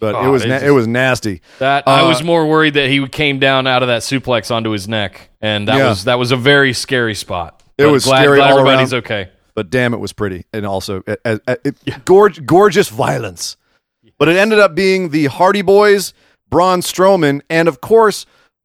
[0.00, 1.40] but it Oh, was na- just- it was nasty.
[1.58, 4.70] That I Uh, was more worried that he came down out of that suplex onto
[4.70, 5.88] his neck, and that Yeah.
[5.90, 7.62] was that was a very scary spot.
[7.78, 9.04] It But was glad, scary glad all everybody's around.
[9.04, 9.28] okay.
[9.54, 13.56] But damn, it was pretty, and also it, it, it, gorge, gorgeous violence.
[14.18, 16.14] But it ended up being the Hardy Boys,
[16.48, 18.24] Braun Strowman, and of course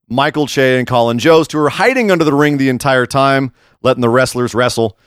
[0.09, 4.01] Michael Che and Colin Jost, who were hiding under the ring the entire time, letting
[4.01, 4.97] the wrestlers wrestle.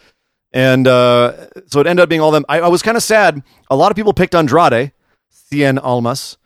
[0.52, 2.44] And uh, so it ended up being all them.
[2.48, 3.42] I, I was kind of sad.
[3.70, 4.92] A lot of people picked Andrade,
[5.32, 6.36] Cien Almas,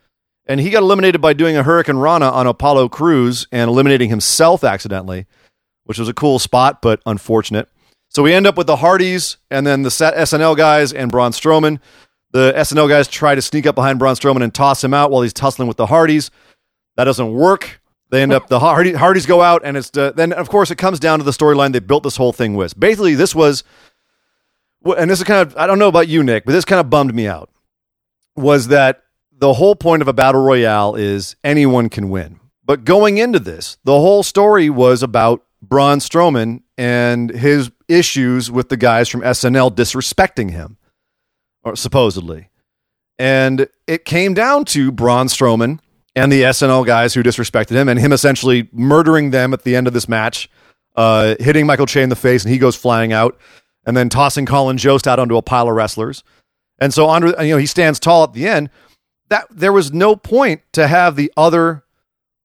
[0.45, 5.25] and he got eliminated by doing a hurricanrana on Apollo Crews and eliminating himself accidentally,
[5.85, 7.67] which was a cool spot, but unfortunate.
[8.09, 11.79] So we end up with the Hardys and then the SNL guys and Braun Strowman.
[12.31, 15.21] The SNL guys try to sneak up behind Braun Strowman and toss him out while
[15.21, 16.29] he's tussling with the Hardys.
[16.95, 17.81] That doesn't work.
[18.09, 20.77] They end up the Hardy, Hardys go out, and it's uh, then of course it
[20.77, 22.79] comes down to the storyline they built this whole thing with.
[22.79, 23.63] Basically, this was,
[24.85, 26.89] and this is kind of I don't know about you, Nick, but this kind of
[26.89, 27.49] bummed me out.
[28.35, 29.03] Was that
[29.37, 32.39] the whole point of a battle royale is anyone can win.
[32.63, 38.69] But going into this, the whole story was about Braun Strowman and his issues with
[38.69, 40.77] the guys from SNL disrespecting him,
[41.63, 42.49] or supposedly.
[43.19, 45.79] And it came down to Braun Strowman
[46.15, 49.87] and the SNL guys who disrespected him, and him essentially murdering them at the end
[49.87, 50.49] of this match,
[50.95, 53.37] uh, hitting Michael Che in the face, and he goes flying out,
[53.85, 56.23] and then tossing Colin Jost out onto a pile of wrestlers.
[56.79, 58.69] And so Andre, you know, he stands tall at the end.
[59.29, 61.83] That there was no point to have the other,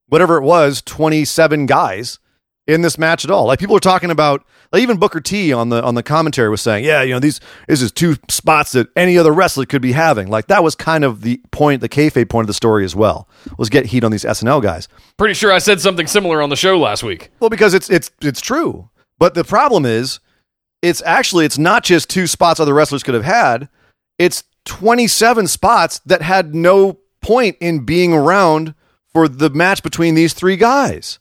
[0.07, 2.19] whatever it was, twenty seven guys
[2.67, 3.45] in this match at all.
[3.45, 6.61] Like people are talking about, like even Booker T on the on the commentary was
[6.61, 9.91] saying, yeah, you know, these this is two spots that any other wrestler could be
[9.91, 10.29] having.
[10.29, 13.27] Like that was kind of the point, the kayfabe point of the story as well,
[13.57, 14.87] was get heat on these SNL guys.
[15.17, 17.31] Pretty sure I said something similar on the show last week.
[17.39, 18.89] Well, because it's it's it's true.
[19.17, 20.19] But the problem is,
[20.81, 23.69] it's actually it's not just two spots other wrestlers could have had.
[24.17, 28.73] It's 27 spots that had no point in being around
[29.13, 31.19] for the match between these three guys.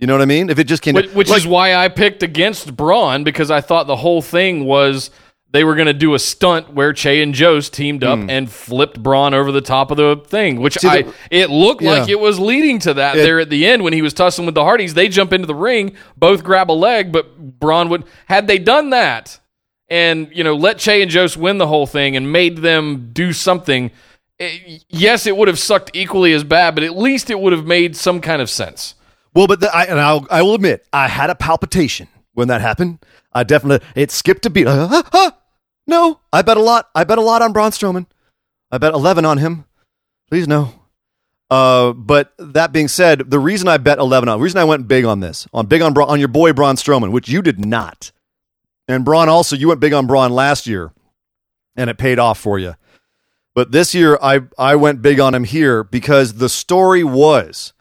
[0.00, 0.48] You know what I mean?
[0.48, 3.60] If it just came, Which, which like- is why I picked against Braun because I
[3.60, 5.10] thought the whole thing was
[5.52, 9.02] they were going to do a stunt where Che and Jost teamed up and flipped
[9.02, 10.78] Braun over the top of the thing, which.
[10.78, 13.66] See, I the- it looked like it was leading to that It- there at the
[13.66, 14.94] end when he was tussling with the Hardys.
[14.94, 18.90] They jump into the ring, both grab a leg, but Braun would had they done
[18.90, 19.38] that
[19.88, 23.32] and you know let Che and Jost win the whole thing and made them do
[23.34, 23.90] something.
[24.38, 27.66] eh, yes, it would have sucked equally as bad, but at least it would have
[27.66, 28.94] made some kind of sense.
[29.34, 32.60] Well, but the, I, and I'll, I will admit, I had a palpitation when that
[32.60, 32.98] happened.
[33.32, 34.66] I definitely, it skipped a beat.
[34.66, 35.30] Uh, huh, huh.
[35.86, 36.88] No, I bet a lot.
[36.94, 38.06] I bet a lot on Braun Strowman.
[38.70, 39.64] I bet 11 on him.
[40.28, 40.72] Please no.
[41.50, 44.86] Uh, but that being said, the reason I bet 11 on, the reason I went
[44.86, 47.64] big on this, on big on, Bra- on your boy Braun Strowman, which you did
[47.64, 48.12] not.
[48.86, 50.92] And Braun also, you went big on Braun last year
[51.76, 52.74] and it paid off for you.
[53.54, 57.72] But this year, I, I went big on him here because the story was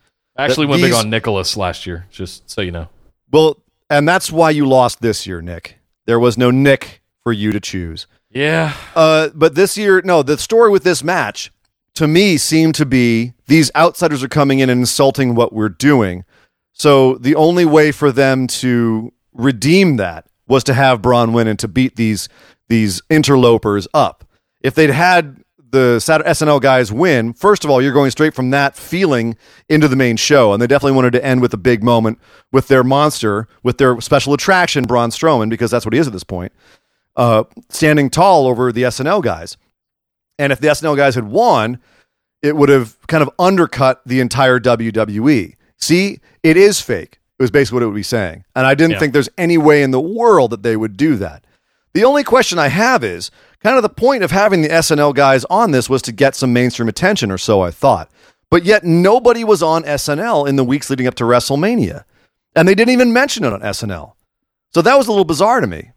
[0.45, 2.89] actually went big on Nicholas last year, just so you know.
[3.32, 3.58] Well,
[3.89, 5.80] and that's why you lost this year, Nick.
[6.06, 8.08] There was no Nick for you to choose.
[8.30, 8.73] Yeah.
[8.95, 11.52] Uh, but this year, no, the story with this match
[11.95, 16.23] to me seemed to be these outsiders are coming in and insulting what we're doing.
[16.71, 21.60] So the only way for them to redeem that was to have Braun win and
[21.60, 22.30] to beat these
[22.67, 24.23] these interlopers up.
[24.62, 25.38] If they'd had
[25.71, 29.36] the SNL guys win, first of all, you're going straight from that feeling
[29.67, 32.19] into the main show, and they definitely wanted to end with a big moment
[32.51, 36.13] with their monster, with their special attraction, Braun Strowman, because that's what he is at
[36.13, 36.51] this point,
[37.15, 39.58] uh, standing tall over the SNL guys.
[40.38, 41.79] And if the SNL guys had won,
[42.41, 45.55] it would have kind of undercut the entire WWE.
[45.77, 47.19] See, it is fake.
[47.38, 48.43] It was basically what it would be saying.
[48.55, 48.99] And I didn't Yeah.
[48.99, 51.43] think there's any way in the world that they would do that.
[51.93, 55.45] The only question I have is kind of the point of having the SNL guys
[55.45, 58.10] on this was to get some mainstream attention, or so I thought.
[58.50, 62.04] But yet nobody was on SNL in the weeks leading up to WrestleMania.
[62.56, 64.13] And they didn't even mention it on SNL.
[64.74, 65.91] So that was a little bizarre to me.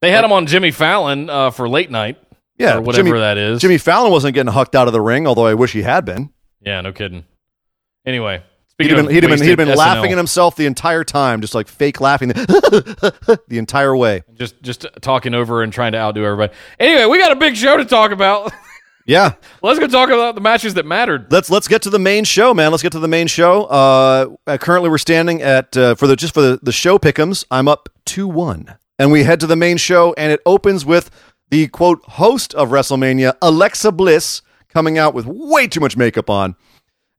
[0.00, 2.18] They had him on Jimmy Fallon uh, for late night.
[2.56, 3.60] Yeah, or whatever Jimmy- that is.
[3.60, 6.30] Jimmy Fallon wasn't getting hucked out of the ring, although I wish he had been.
[6.60, 7.24] Yeah, no kidding.
[8.04, 8.42] Anyway,
[8.78, 11.40] He'd have been, he'd have been, he'd have been laughing at himself the entire time,
[11.40, 14.22] just like fake laughing the entire way.
[14.34, 16.52] just just talking over and trying to outdo everybody.
[16.78, 18.52] Anyway, we got a big show to talk about.
[19.04, 21.32] Yeah, Let's go talk about the matches that mattered.
[21.32, 22.70] let's let's get to the main show, man.
[22.72, 23.64] Let's get to the main show.
[23.64, 27.42] Uh, uh, currently, we're standing at uh, for the just for the, the show pickums.
[27.50, 31.10] I'm up two one, and we head to the main show, and it opens with
[31.48, 36.54] the quote host of WrestleMania, Alexa Bliss, coming out with way too much makeup on,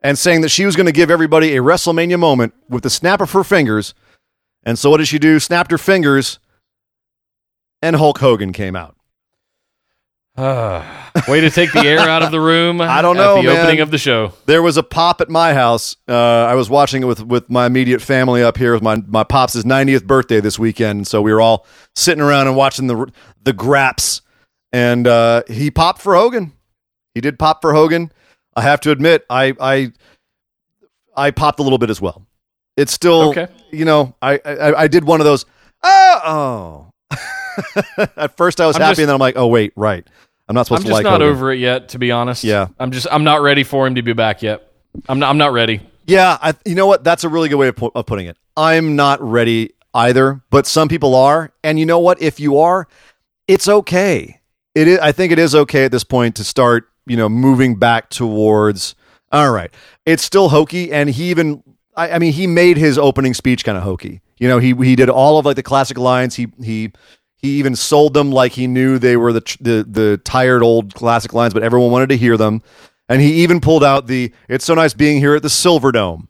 [0.02, 3.22] and saying that she was going to give everybody a WrestleMania moment with the snap
[3.22, 3.94] of her fingers.
[4.64, 5.40] And so, what did she do?
[5.40, 6.40] Snapped her fingers,
[7.82, 8.96] and Hulk Hogan came out.
[11.28, 12.80] Way to take the air out of the room.
[12.82, 13.58] I don't at know, the man.
[13.58, 14.32] opening of the show.
[14.46, 15.98] There was a pop at my house.
[16.08, 18.72] Uh, I was watching it with, with my immediate family up here.
[18.72, 22.48] It was my my pops' 90th birthday this weekend, so we were all sitting around
[22.48, 23.12] and watching the
[23.44, 24.22] the Graps.
[24.72, 26.54] And uh, he popped for Hogan.
[27.14, 28.12] He did pop for Hogan.
[28.60, 29.92] I have to admit, I I
[31.16, 32.26] I popped a little bit as well.
[32.78, 33.48] It's still, Okay.
[33.72, 35.46] you know, I, I I did one of those.
[35.84, 37.18] Oh, oh.
[38.18, 40.06] at first I was I'm happy, just- and then I'm like, oh wait, right.
[40.48, 41.36] I'm not supposed I'm to just like not Hogan.
[41.36, 42.44] over it yet, to be honest.
[42.44, 42.68] Yeah.
[42.80, 44.72] I'm just I'm not ready for him to be back yet.
[45.08, 45.82] I'm not, I'm not ready.
[46.08, 47.04] Yeah, I, you know what?
[47.04, 48.36] That's a really good way of, pu- of putting it.
[48.58, 52.20] I'm not ready either, but some people are, and you know what?
[52.20, 52.88] If you are,
[53.48, 54.42] it's okay.
[54.74, 54.98] It is.
[55.00, 58.96] I think it is okay at this point to start, you know, moving back towards.
[59.32, 59.72] All right,
[60.06, 61.64] it's still hokey, and he even.
[61.96, 64.22] I, I mean, he made his opening speech kind of hokey.
[64.38, 66.36] You know, he he did all of like the classic lines.
[66.36, 66.92] He he
[67.36, 71.34] he even sold them like he knew they were the the the tired old classic
[71.34, 72.62] lines, but everyone wanted to hear them.
[73.08, 76.28] And he even pulled out the "It's so nice being here at the Silver Dome,"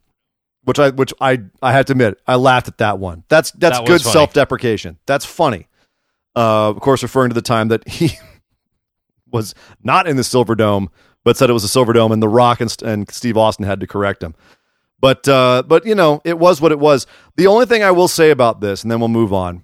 [0.63, 3.24] which I which I I had to admit I laughed at that one.
[3.28, 4.98] That's that's That good self deprecation.
[5.06, 5.68] That's funny.
[6.36, 8.12] Uh, of course, referring to the time that he
[9.32, 10.89] was not in the Silver Dome,
[11.24, 13.80] but said it was a Silver Dome, and The Rock and, and Steve Austin had
[13.80, 14.36] to correct him.
[15.00, 17.08] But uh, but you know, it was what it was.
[17.38, 19.63] The only thing I will say about this, and then we'll move on,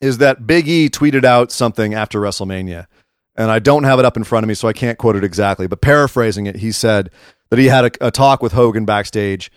[0.00, 2.86] is that Big E tweeted out something after WrestleMania,
[3.36, 5.24] and I don't have it up in front of me, so I can't quote it
[5.24, 5.66] exactly.
[5.66, 7.10] But paraphrasing it, he said
[7.50, 9.50] that he had a, a talk with Hogan backstage,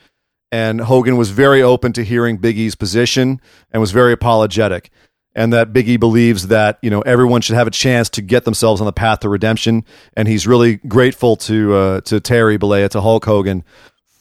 [0.52, 3.40] and Hogan was very open to hearing Big E's position
[3.72, 4.90] and was very apologetic.
[5.38, 8.44] And that Big E believes that you know everyone should have a chance to get
[8.44, 12.90] themselves on the path to redemption, and he's really grateful to uh, to Terry Bollea,
[12.90, 13.64] to Hulk Hogan,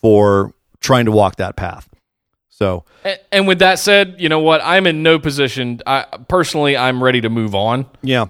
[0.02, 1.88] for trying to walk that path.
[2.50, 4.60] So And, and with that said, you know what?
[4.62, 5.80] I'm in no position.
[5.86, 7.86] I personally, I'm ready to move on.
[8.02, 8.26] yeah,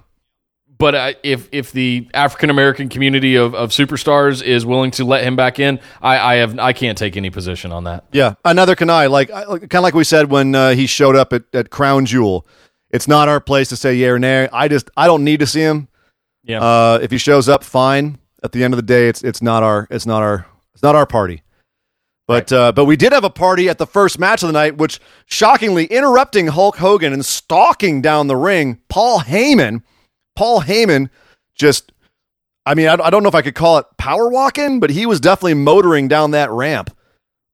[0.78, 5.24] But I, if if the African American community of, of superstars is willing to let
[5.24, 8.04] him back in, I, I have I can't take any position on that.
[8.12, 11.32] Yeah, another can I like kind of like we said when uh, he showed up
[11.32, 12.46] at, at Crown Jewel.
[12.90, 14.48] It's not our place to say yeah or nay.
[14.52, 15.88] I just I don't need to see him.
[16.44, 16.60] Yeah.
[16.60, 18.18] Uh, if he shows up, fine.
[18.42, 20.94] At the end of the day, it's it's not our it's not our it's not
[20.94, 21.42] our party.
[22.28, 24.76] But uh, but we did have a party at the first match of the night,
[24.76, 29.82] which shockingly interrupting Hulk Hogan and stalking down the ring, Paul Heyman.
[30.34, 31.10] Paul Heyman
[31.54, 31.92] just
[32.64, 35.06] I mean, I, I don't know if I could call it power walking, but he
[35.06, 36.90] was definitely motoring down that ramp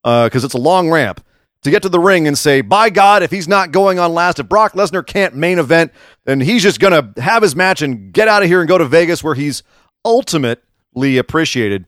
[0.02, 1.24] because it's a long ramp
[1.62, 4.38] to get to the ring and say, by God, if he's not going on last,
[4.38, 5.92] if Brock Lesnar can't main event,
[6.24, 8.78] then he's just going to have his match and get out of here and go
[8.78, 9.62] to Vegas where he's
[10.04, 11.86] ultimately appreciated.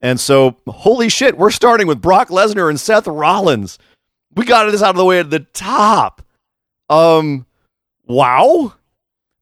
[0.00, 3.78] And so, holy shit, we're starting with Brock Lesnar and Seth Rollins.
[4.34, 6.22] We got this out of the way at the top.
[6.88, 7.46] Um,
[8.06, 8.74] wow.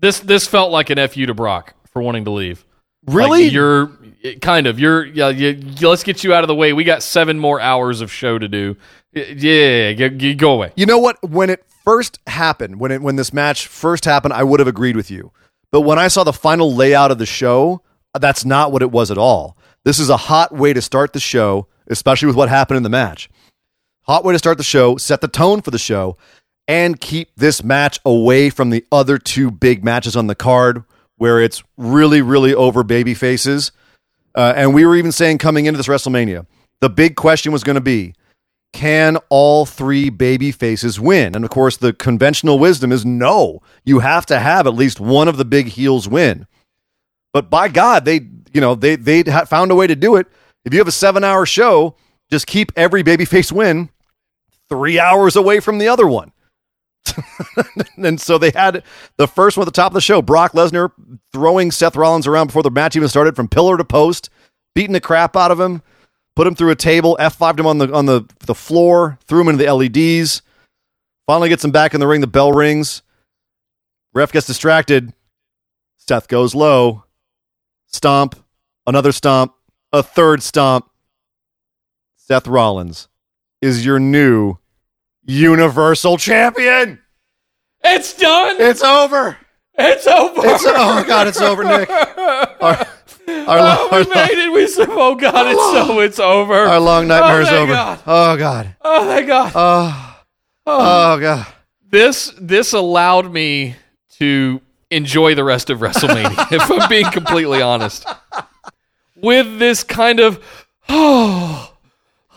[0.00, 2.64] This this felt like an fu to Brock for wanting to leave.
[3.06, 3.44] Really?
[3.44, 3.90] Like, you're
[4.40, 5.28] kind of you're yeah.
[5.28, 6.72] You- let's get you out of the way.
[6.72, 8.76] We got seven more hours of show to do.
[9.14, 10.72] Yeah, you, you go away.
[10.76, 11.22] You know what?
[11.22, 14.96] When it first happened, when it when this match first happened, I would have agreed
[14.96, 15.32] with you.
[15.70, 17.82] But when I saw the final layout of the show,
[18.18, 19.56] that's not what it was at all.
[19.84, 22.88] This is a hot way to start the show, especially with what happened in the
[22.88, 23.28] match.
[24.02, 26.16] Hot way to start the show, set the tone for the show,
[26.68, 30.84] and keep this match away from the other two big matches on the card
[31.16, 33.72] where it's really, really over baby faces.
[34.34, 36.46] Uh, and we were even saying coming into this WrestleMania,
[36.80, 38.14] the big question was going to be
[38.74, 41.36] can all three baby faces win?
[41.36, 43.62] And of course, the conventional wisdom is no.
[43.84, 46.46] You have to have at least one of the big heels win.
[47.32, 50.26] But by God, they you know, they they found a way to do it.
[50.64, 51.94] If you have a seven hour show,
[52.30, 53.90] just keep every babyface win
[54.68, 56.32] three hours away from the other one.
[57.96, 58.82] and so they had
[59.18, 60.90] the first one at the top of the show Brock Lesnar
[61.32, 64.30] throwing Seth Rollins around before the match even started from pillar to post,
[64.74, 65.80] beating the crap out of him,
[66.36, 69.48] put him through a table, F5'd him on the on the, the floor, threw him
[69.48, 70.42] into the LEDs.
[71.26, 72.20] Finally gets him back in the ring.
[72.20, 73.02] The bell rings.
[74.12, 75.12] Ref gets distracted.
[75.96, 77.04] Seth goes low.
[77.86, 78.36] Stomp.
[78.86, 79.54] Another stomp.
[79.92, 80.90] A third stomp.
[82.16, 83.08] Seth Rollins
[83.62, 84.58] is your new
[85.24, 87.00] Universal Champion.
[87.82, 88.56] It's done.
[88.60, 89.38] It's over.
[89.76, 90.40] It's over.
[90.44, 91.88] It's oh god, it's over, Nick.
[92.60, 92.86] Our,
[93.28, 94.52] our, oh, we our, made it.
[94.52, 97.72] We said, "Oh God, it's so it's over." our long oh, nightmare is thank over.
[97.72, 98.00] God.
[98.06, 98.76] Oh god.
[98.80, 99.52] oh thank God.
[99.54, 100.20] Oh.
[100.66, 101.46] oh, oh god.
[101.88, 103.76] this this allowed me
[104.18, 104.60] to
[104.90, 106.52] enjoy the rest of WrestleMania.
[106.52, 108.06] if I'm being completely honest,
[109.16, 110.42] with this kind of
[110.88, 111.73] oh.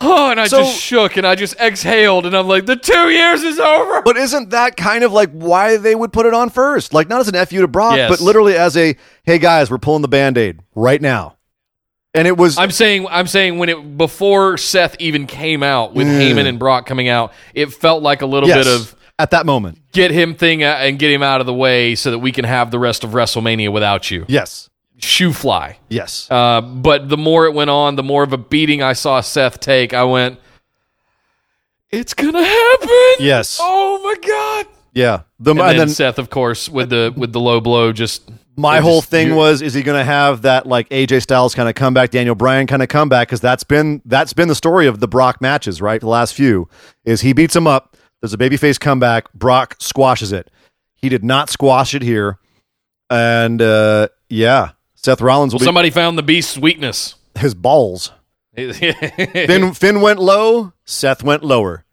[0.00, 3.10] Oh, and I So- just shook and I just exhaled and I'm like, the two
[3.10, 4.02] years is over.
[4.02, 6.94] But isn't that kind of like why they would put it on first?
[6.94, 8.08] Like not as an FU to Brock, Yes.
[8.10, 11.34] but literally as a hey guys, we're pulling the band-aid right now.
[12.14, 16.06] And it was I'm saying I'm saying when it before Seth even came out with
[16.06, 19.46] Heyman and Brock coming out, it felt like a little yes, bit of at that
[19.46, 19.78] moment.
[19.92, 22.44] get him thing uh, and get him out of the way so that we can
[22.44, 24.24] have the rest of WrestleMania without you.
[24.28, 24.67] Yes.
[24.98, 25.78] Shoe fly.
[25.88, 26.26] Yes.
[26.30, 29.60] Uh, but the more it went on, the more of a beating I saw Seth
[29.60, 29.94] take.
[29.94, 30.38] I went,
[31.90, 32.88] "It's gonna happen!"
[33.20, 33.58] Yes.
[33.60, 34.66] Oh my god!
[34.92, 35.22] yeah.
[35.38, 38.28] The And, and then, then Seth, of course, with the with the low blow, just
[38.56, 41.68] my whole just- thing was is he going to have that like AJ Styles kind
[41.68, 44.98] of comeback, Daniel Bryan kind of comeback cuz that's been that's been the story of
[44.98, 46.00] the Brock matches, right?
[46.00, 46.68] The last few
[47.04, 50.50] is he beats him up, there's a babyface comeback, Brock squashes it.
[50.96, 52.38] He did not squash it here.
[53.08, 54.70] And uh yeah,
[55.08, 57.14] Seth Rollins will be somebody found the beast's weakness.
[57.34, 58.12] his balls.
[58.54, 61.86] Finn Finn went low, Seth went lower.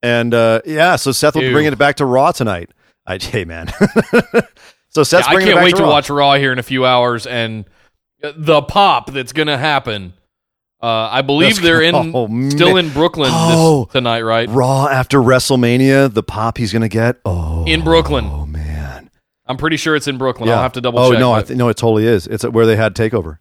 [0.00, 2.70] And uh yeah, so Seth will be bringing it back to Raw tonight.
[3.04, 3.66] I, hey man.
[4.90, 7.26] so Seth's Yeah, I can't wait to, to watch Raw here in a few hours
[7.26, 7.64] and
[8.20, 10.12] the pop that's going to happen.
[10.80, 13.86] Uh, I believe That's- they're in oh, still in Brooklyn Oh.
[13.86, 14.48] this, tonight, right?
[14.48, 17.20] Raw after WrestleMania, the pop he's going to get.
[17.24, 18.41] Oh, In Brooklyn, oh.
[19.52, 20.48] I'm pretty sure it's in Brooklyn.
[20.48, 21.20] I'll have to double Oh check.
[21.20, 22.26] no, I th- no, it totally is.
[22.26, 23.38] It's where they had Takeover.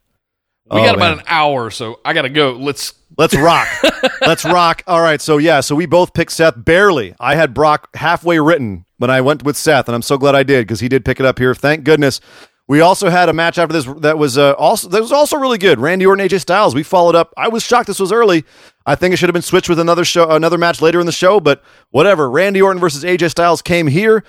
[0.69, 1.19] we oh, got about man.
[1.19, 2.51] an hour, so I got to go.
[2.53, 2.93] Let's.
[3.17, 3.67] Let's rock.
[4.21, 4.83] Let's rock.
[4.87, 7.13] All right, so yeah, so we both picked Seth barely.
[7.19, 10.43] I had Brock halfway written when I went with Seth, and I'm so glad I
[10.43, 11.53] did because he did pick it up here.
[11.53, 12.21] Thank goodness.
[12.69, 15.57] We also had a match after this that was uh, also that was also really
[15.57, 15.77] good.
[15.77, 16.73] Randy Orton, AJ Styles.
[16.73, 17.33] We followed up.
[17.35, 18.45] I was shocked this was early.
[18.85, 21.11] I think it should have been switched with another show, another match later in the
[21.11, 22.29] show, but whatever.
[22.31, 24.23] Randy Orton versus AJ Styles came here,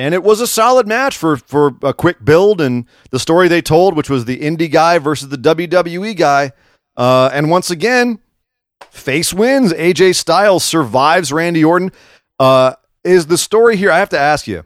[0.00, 3.60] and it was a solid match for for a quick build and the story they
[3.60, 6.52] told, which was the indie guy versus the WWE guy.
[6.96, 8.18] Uh, and once again,
[8.90, 9.72] face wins.
[9.74, 11.92] AJ Styles survives Randy Orton.
[12.38, 12.74] Uh,
[13.04, 13.90] is the story here?
[13.90, 14.64] I have to ask you.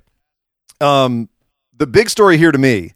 [0.80, 1.28] Um,
[1.76, 2.95] the big story here to me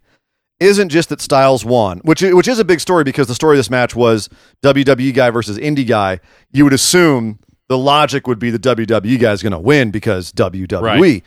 [0.60, 3.58] isn't just that Styles won, which which is a big story because the story of
[3.58, 4.28] this match was
[4.62, 6.20] WWE guy versus indie guy.
[6.52, 10.32] You would assume the logic would be the WWE guy is going to win because
[10.32, 10.82] WWE.
[10.82, 11.24] Right.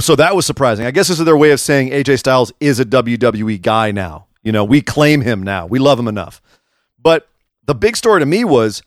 [0.00, 0.86] So that was surprising.
[0.86, 4.26] I guess this is their way of saying AJ Styles is a WWE guy now.
[4.42, 5.66] You know, we claim him now.
[5.66, 6.42] We love him enough.
[7.02, 7.28] But
[7.64, 8.82] the big story to me was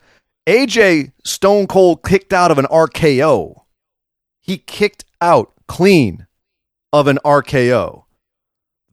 [0.47, 3.62] AJ Stone Cold kicked out of an RKO.
[4.39, 6.28] He kicked out clean
[6.93, 8.04] of an RKO.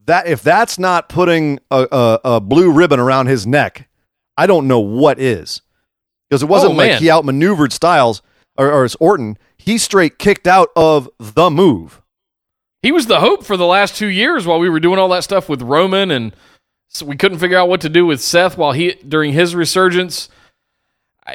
[0.05, 3.87] That if that's not putting a, a, a blue ribbon around his neck,
[4.35, 5.61] I don't know what is.
[6.27, 8.21] Because it wasn't Oh, like he outmaneuvered Styles
[8.59, 9.37] or, or it's Orton.
[9.57, 12.01] He straight kicked out of the move.
[12.81, 15.23] He was the hope for the last two years while we were doing all that
[15.23, 16.35] stuff with Roman, and
[16.87, 20.29] so we couldn't figure out what to do with Seth while he during his resurgence.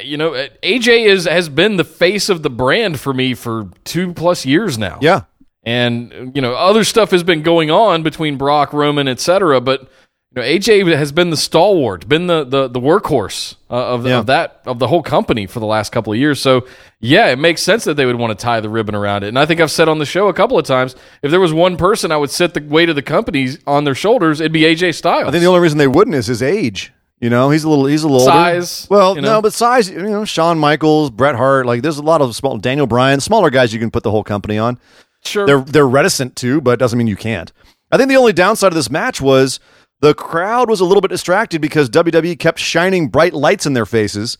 [0.02, 3.68] You know, uh, AJ is has been the face of the brand for me for
[3.84, 4.98] two plus years now.
[5.02, 5.22] Yeah.
[5.62, 9.60] and you know other stuff has been going on between Brock, Roman, etc.
[9.60, 9.88] But
[10.34, 14.18] you know AJ has been the stalwart, been the the, the workhorse uh, of, Yeah.
[14.18, 16.40] of that of the whole company for the last couple of years.
[16.40, 16.66] So
[17.00, 19.28] yeah, it makes sense that they would want to tie the ribbon around it.
[19.28, 21.52] And I think I've said on the show a couple of times, if there was
[21.52, 24.62] one person I would set the weight of the company on their shoulders, it'd be
[24.62, 25.28] AJ Styles.
[25.28, 26.92] I think the only reason they wouldn't is his age.
[27.20, 29.00] You know, he's a little he's a little Size, Older.
[29.00, 29.32] Well, you know.
[29.34, 29.88] no, but size.
[29.88, 31.64] You know, Shawn Michaels, Bret Hart.
[31.64, 32.58] Like, there's a lot of small.
[32.58, 34.78] Daniel Bryan, smaller guys you can put the whole company on.
[35.24, 35.46] sure.
[35.46, 37.50] They're they're reticent to, but it doesn't mean you can't.
[37.92, 39.60] I think the only downside of this match was
[40.04, 43.86] the crowd was a little bit distracted because WWE kept shining bright lights in their
[43.86, 44.36] faces.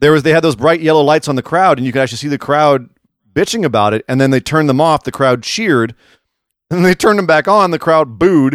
[0.00, 2.18] There was they had those bright yellow lights on the crowd, and you could actually
[2.18, 2.90] see the crowd
[3.32, 4.04] bitching about it.
[4.08, 5.04] And then they turned them off.
[5.04, 5.94] The crowd cheered,
[6.72, 7.70] and they turned them back on.
[7.70, 8.54] The crowd booed,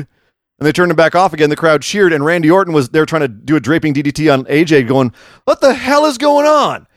[0.60, 1.50] and they turned them back off again.
[1.50, 4.44] The crowd cheered, and Randy Orton was there trying to do a draping DDT on
[4.44, 5.14] AJ, going,
[5.46, 6.88] "What the hell is going on?"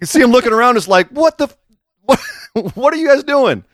[0.00, 1.48] You see him looking around, it's like, "What the,
[2.02, 2.18] what,
[2.74, 3.64] what are you guys doing?"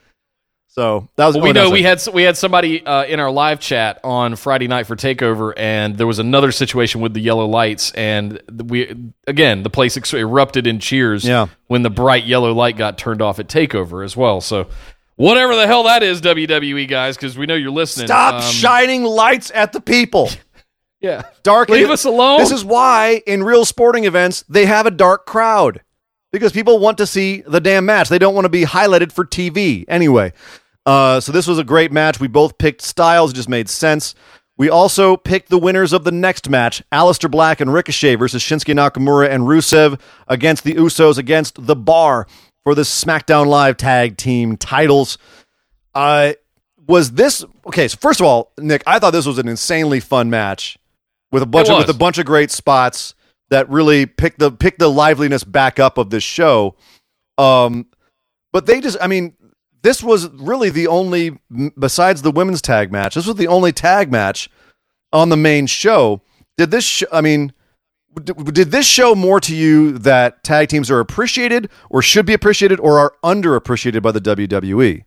[0.75, 1.35] So that was.
[1.37, 4.69] Well, we know we had we had somebody uh, in our live chat on Friday
[4.69, 8.97] night for Takeover, and there was another situation with the yellow lights, and we
[9.27, 11.27] again the place ex- erupted in cheers.
[11.27, 11.49] Yeah.
[11.67, 14.41] when the bright yellow light got turned off at Takeover as well.
[14.41, 14.67] So
[15.17, 18.07] whatever the hell that is, WWE guys, because we know you're listening.
[18.07, 20.31] Stop Um, shining lights at the people.
[21.03, 21.69] Yeah, Dark.
[21.69, 22.39] Leave us alone.
[22.39, 25.81] This is why in real sporting events they have a dark crowd
[26.31, 28.09] because people want to see the damn match.
[28.09, 30.33] They don't want to be highlighted for TV anyway.
[30.85, 32.21] Uh, so this was a great match.
[32.21, 34.15] We both picked styles; it just made sense.
[34.57, 38.75] We also picked the winners of the next match: Aleister Black and Ricochet versus Shinsuke
[38.75, 42.27] Nakamura and Rusev against the Usos against the Bar
[42.65, 45.19] for the SmackDown Live Tag Team titles.
[45.95, 46.33] Uh,
[46.87, 47.89] was this okay?
[47.89, 50.79] So first of all, Nick, I thought this was an insanely fun match
[51.31, 53.15] with a bunch of with a bunch of great spots
[53.51, 56.75] that really picked the picked the liveliness back up of this show.
[57.39, 57.87] Um,
[58.53, 59.35] but they just, I mean,
[59.83, 61.39] this was really the only
[61.79, 63.15] besides the women's tag match.
[63.15, 64.49] This was the only tag match
[65.13, 66.23] on the main show.
[66.57, 66.85] Did this?
[66.85, 67.53] Sh- I mean.
[68.15, 72.79] Did this show more to you that tag teams are appreciated or should be appreciated
[72.79, 74.21] or are underappreciated by the?
[74.21, 75.05] WWE?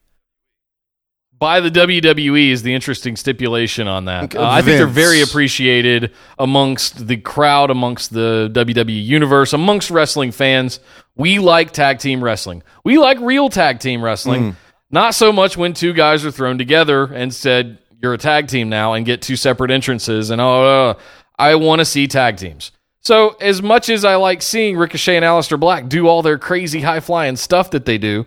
[1.38, 4.36] by the WWE is the interesting stipulation on that.
[4.36, 10.32] Uh, I think they're very appreciated amongst the crowd, amongst the WWE universe, amongst wrestling
[10.32, 10.80] fans.
[11.16, 12.64] We like tag team wrestling.
[12.84, 14.54] We like real tag team wrestling.
[14.54, 14.56] Mm.
[14.92, 18.70] Not so much when two guys are thrown together and said, "You're a tag team
[18.70, 20.30] now," and get two separate entrances.
[20.30, 20.94] And oh, uh,
[21.38, 22.72] I want to see tag teams.
[23.02, 26.82] So as much as I like seeing Ricochet and Aleister Black do all their crazy
[26.82, 28.26] high flying stuff that they do,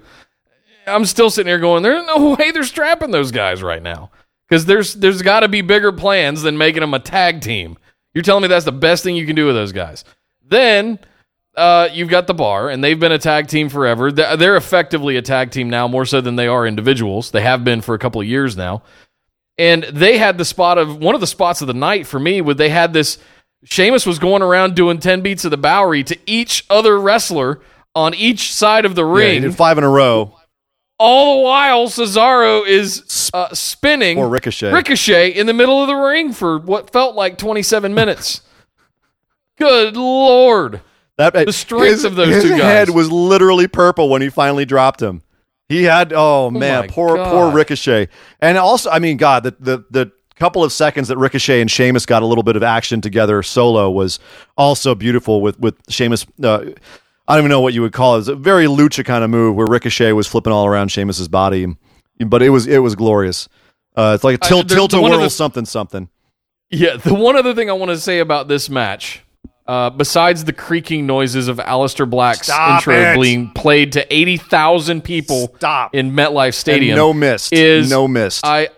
[0.87, 4.11] I'm still sitting here going, there's no way they're strapping those guys right now.
[4.49, 7.77] Because there's there's got to be bigger plans than making them a tag team.
[8.15, 10.05] You're telling me that's the best thing you can do with those guys.
[10.47, 10.99] Then
[11.59, 14.11] uh, you've got the bar, and they've been a tag team forever.
[14.13, 17.31] They're, effectively a tag team now, more so than they are individuals.
[17.33, 18.83] They have been for a couple of years now.
[19.59, 22.41] And they had the spot of one of the spots of the night for me,
[22.41, 23.19] where they had this.
[23.65, 27.61] Sheamus was going around doing 10 beats of the Bodhrán to each other wrestler
[27.95, 30.37] on each side of the Yeah, he ring did five in a row.
[30.99, 34.73] all the while Cesaro is uh, spinning Or Ricochet.
[34.73, 38.43] Ricochet in the middle of the ring for what felt like 27 minutes.
[39.59, 40.81] Good lord.
[41.19, 42.63] That The strength his, of those his two guys.
[42.63, 45.23] head was literally purple when he finally dropped him.
[45.69, 47.31] He had oh man, my poor God.
[47.31, 48.09] poor Ricochet.
[48.41, 52.07] And also, I mean, God, the the the couple of seconds that Ricochet and Sheamus
[52.07, 54.19] got a little bit of action together solo was
[54.57, 55.43] also beautiful.
[55.43, 56.65] With with Sheamus, uh,
[57.27, 58.17] I don't even know what you would call it.
[58.17, 61.29] It was a very lucha kind of move where Ricochet was flipping all around Sheamus's
[61.29, 61.67] body,
[62.25, 63.49] but it was it was glorious.
[63.97, 66.09] Uh, it's like a tilt tilt a whirl something something.
[66.71, 69.23] Yeah, the one other thing I want to say about this match,
[69.69, 73.21] uh, besides the creaking noises of Aleister Black's Stop intro it.
[73.21, 75.95] being played to 80,000 people Stop.
[75.95, 76.93] in MetLife Stadium.
[76.93, 77.53] And no missed.
[77.53, 78.45] is- no missed.
[78.45, 78.69] I,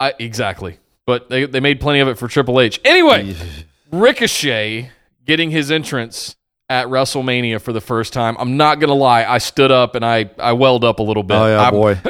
[0.00, 0.78] I exactly.
[1.06, 2.80] But they, they made plenty of it for Triple H.
[2.84, 3.34] Anyway,
[3.92, 4.90] Ricochet
[5.24, 6.36] getting his entrance
[6.68, 8.36] at WrestleMania for the first time.
[8.38, 11.34] I'm not gonna lie, I stood up and I I welled up a little bit.
[11.36, 11.98] Oh, yeah, I- boy.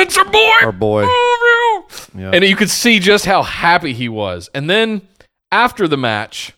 [0.00, 1.02] It's our boy, Our boy.
[1.06, 1.86] Oh.
[2.16, 2.30] Yeah.
[2.32, 4.48] And you could see just how happy he was.
[4.54, 5.02] And then
[5.52, 6.52] after the match,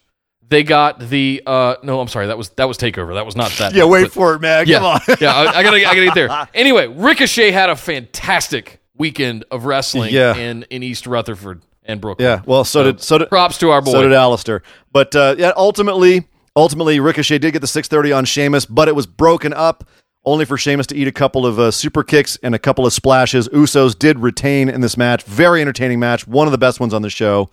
[0.51, 3.15] they got the uh no, I'm sorry, that was that was Takeover.
[3.15, 3.73] That was not that.
[3.75, 4.67] yeah, wait but- for it, man.
[4.67, 5.01] yeah, Come on.
[5.21, 6.49] yeah, I, I gotta, I gotta get there.
[6.55, 10.37] Anyway, Ricochet had a fantastic weekend of wrestling Yeah.
[10.37, 12.27] in in East Rutherford and Brooklyn.
[12.29, 13.93] Yeah, well, so did so did Props to our boy.
[13.93, 14.61] so did Aleister.
[14.93, 16.27] But uh, yeah, ultimately,
[16.57, 19.89] ultimately, Ricochet did get the 630 on Sheamus, but it was broken up
[20.27, 22.93] only for Sheamus to eat a couple of uh, super kicks and a couple of
[22.93, 23.49] splashes.
[23.49, 25.23] Usos did retain in this match.
[25.23, 26.27] Very entertaining match.
[26.27, 27.49] One of the best ones on the show.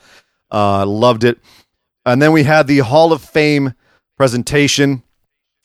[0.51, 1.39] Uh, loved it.
[2.07, 3.73] And then we had the Hall of Fame
[4.15, 5.03] presentation,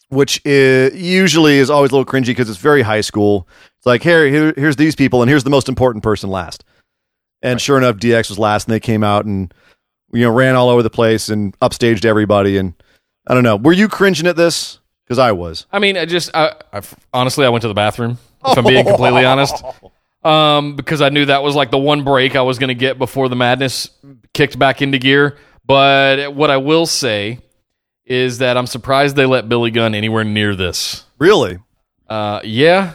[0.08, 3.46] which is, usually is always a little cringy because it's very high school.
[3.78, 6.64] It's like, here, here, here's these people, and here's the most important person last.
[7.42, 9.54] And sure enough, DX was last, and they came out and
[10.12, 12.56] you know ran all over the place and upstaged everybody.
[12.56, 12.74] And
[13.26, 14.80] I don't know, were you cringing at this?
[15.04, 15.66] Because I was.
[15.72, 16.82] I mean, I just, I, I,
[17.12, 18.18] honestly, I went to the bathroom.
[18.44, 19.62] If I'm being completely honest,
[20.24, 22.98] um, because I knew that was like the one break I was going to get
[22.98, 23.90] before the madness
[24.34, 25.38] kicked back into gear.
[25.72, 27.38] But what I will say
[28.04, 31.06] is that I'm surprised they let Billy Gunn anywhere near this.
[31.18, 31.60] Really?
[32.06, 32.92] Uh, yeah,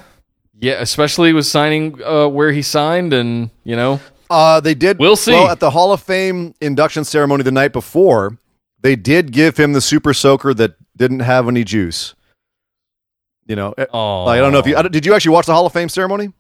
[0.60, 4.00] yeah, especially with signing uh, where he signed, and you know,
[4.30, 5.00] Uh, they did.
[5.00, 5.32] We'll see.
[5.32, 8.38] Well, at the Hall of Fame induction ceremony the night before,
[8.82, 12.14] they did give him the super soaker that didn't have any juice.
[13.48, 15.04] You know, eh, oh, I don't know if you did.
[15.04, 16.32] You actually watch the Hall of Fame ceremony?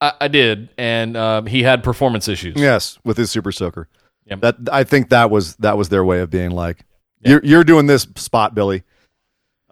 [0.00, 2.56] I, I did, and um, he had performance issues.
[2.56, 3.86] Yes, with his super soaker.
[4.30, 4.40] Yep.
[4.40, 6.84] That I think that was that was their way of being like,
[7.22, 8.82] you're you're doing this spot, Billy.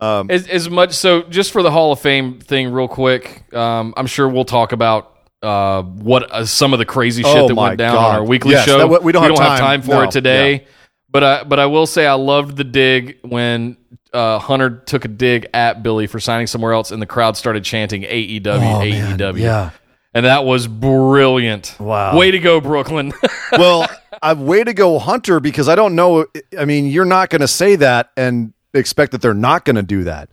[0.01, 3.53] Um, As, as much so, just for the Hall of Fame thing, real quick.
[3.55, 7.49] Um, I'm sure we'll talk about uh, what uh, some of the crazy shit Oh
[7.49, 8.09] that went down God.
[8.11, 8.79] on our weekly Yes, show.
[8.89, 9.83] that- we don't have time.
[9.83, 10.67] for No, it today.
[11.11, 13.77] But I, but I will say I loved the dig when
[14.13, 17.65] uh, Hunter took a dig at Billy for signing somewhere else, and the crowd started
[17.65, 19.71] chanting AEW, oh, man, AEW, yeah.
[20.19, 21.77] And that was brilliant.
[21.79, 22.19] Wow.
[22.19, 23.13] way to go, Brooklyn!
[23.53, 23.89] well,
[24.21, 26.27] I way to go, Hunter, because I don't know.
[26.59, 29.83] I mean, you're not going to say that and expect that they're not going to
[29.83, 30.29] do that.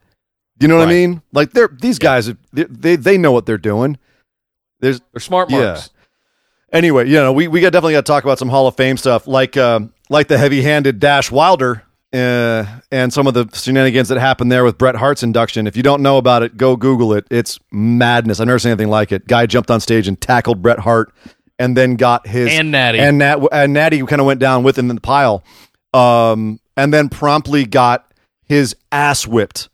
[0.60, 1.22] You know what I mean?
[1.34, 4.00] Like they're these guys, they, they they know what they're doing.
[4.80, 5.80] There's They're smart Yeah.
[6.74, 8.98] anyway, you know, we we got definitely got to talk about some Hall of Fame
[8.98, 11.84] stuff, like um, like the heavy-handed Dash Wilder.
[12.16, 15.68] Uh, and some of the shenanigans that happened there with Bret Hart's induction.
[15.68, 17.26] If you don't know about it, go Google it.
[17.30, 18.40] It's madness.
[18.40, 19.28] I've never seen anything like it.
[19.28, 21.14] Guy jumped on stage and tackled Bret Hart,
[21.60, 23.00] and then got his And Natty.
[23.00, 25.44] and Nat and Natty kind of went down with him in the pile,
[25.94, 28.10] um, and then promptly got
[28.44, 29.68] his ass whipped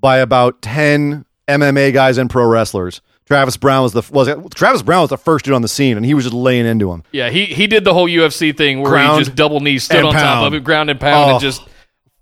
[0.00, 3.00] by about ten MMA guys and pro wrestlers.
[3.26, 6.06] Travis Browne was the was Travis Browne was the first dude on the scene, and
[6.06, 7.02] he was just laying into him.
[7.12, 10.02] Yeah, he he did the whole UFC thing where Ground he just double knee stood
[10.04, 11.34] on top of it, ground and pound, Oh.
[11.34, 11.60] and just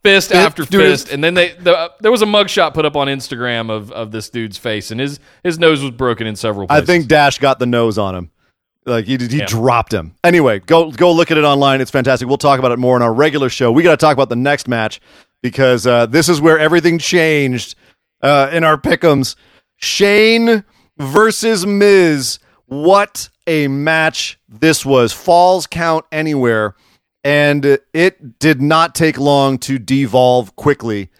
[0.07, 1.11] fist after fist.
[1.11, 4.30] And then they the, there was a mugshot put up on Instagram of, of this
[4.30, 6.82] dude's face, and his his nose was broken in several places.
[6.82, 8.30] I think Dash got the nose on him.
[8.84, 9.46] Like he he Yeah.
[9.46, 10.14] dropped him.
[10.22, 11.80] Anyway, go go look at it online.
[11.80, 12.28] It's fantastic.
[12.28, 13.72] We'll talk about it more in our regular show.
[13.72, 15.00] We got to talk about the next match
[15.42, 17.74] because uh, this is where everything changed
[18.22, 19.34] uh, in our pickums.
[19.76, 20.64] Shane
[20.98, 22.38] versus Miz.
[22.66, 25.12] What a match this was!
[25.12, 26.74] Falls count anywhere,
[27.26, 31.10] and it did not take long to devolve quickly.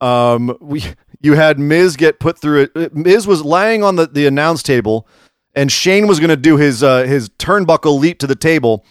[0.00, 0.82] Um, we
[1.20, 2.94] you had Miz get put through it.
[2.96, 5.06] Miz was lying on the, the announce table,
[5.54, 8.84] and Shane was going to do his uh, his turnbuckle leap to the table,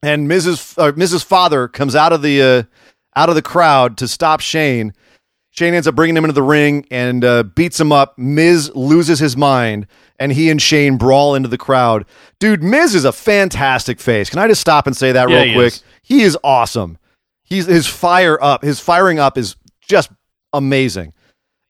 [0.00, 2.62] and Miz's Uh, Miz's Father comes out of the uh,
[3.16, 4.94] out of the crowd to stop Shane.
[5.50, 8.16] Shane ends up bringing him into the ring and uh, beats him up.
[8.16, 9.86] Miz loses his mind,
[10.18, 12.06] and he and Shane brawl into the crowd.
[12.38, 14.30] Dude, Miz is a fantastic face.
[14.30, 15.66] Can I just stop and say that Yeah, real he quick?
[15.72, 15.82] is.
[16.02, 16.98] He is awesome.
[17.44, 20.10] He's his fire up, his firing up is just
[20.52, 21.12] amazing.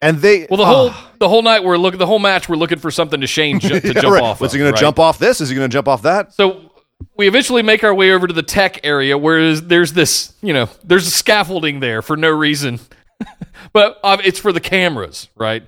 [0.02, 2.78] And they well, the whole the whole night we're looking, the whole match we're looking
[2.78, 4.22] for something to Shane ju- to Yeah, jump right.
[4.22, 4.40] off.
[4.40, 4.78] Was of, he going right?
[4.78, 5.40] to jump off this?
[5.40, 6.32] Is he going to jump off that?
[6.34, 6.70] So
[7.16, 10.68] we eventually make our way over to the tech area where there's this, you know,
[10.84, 12.78] there's a scaffolding there for no reason,
[13.72, 15.62] but uh, it's for the cameras, right?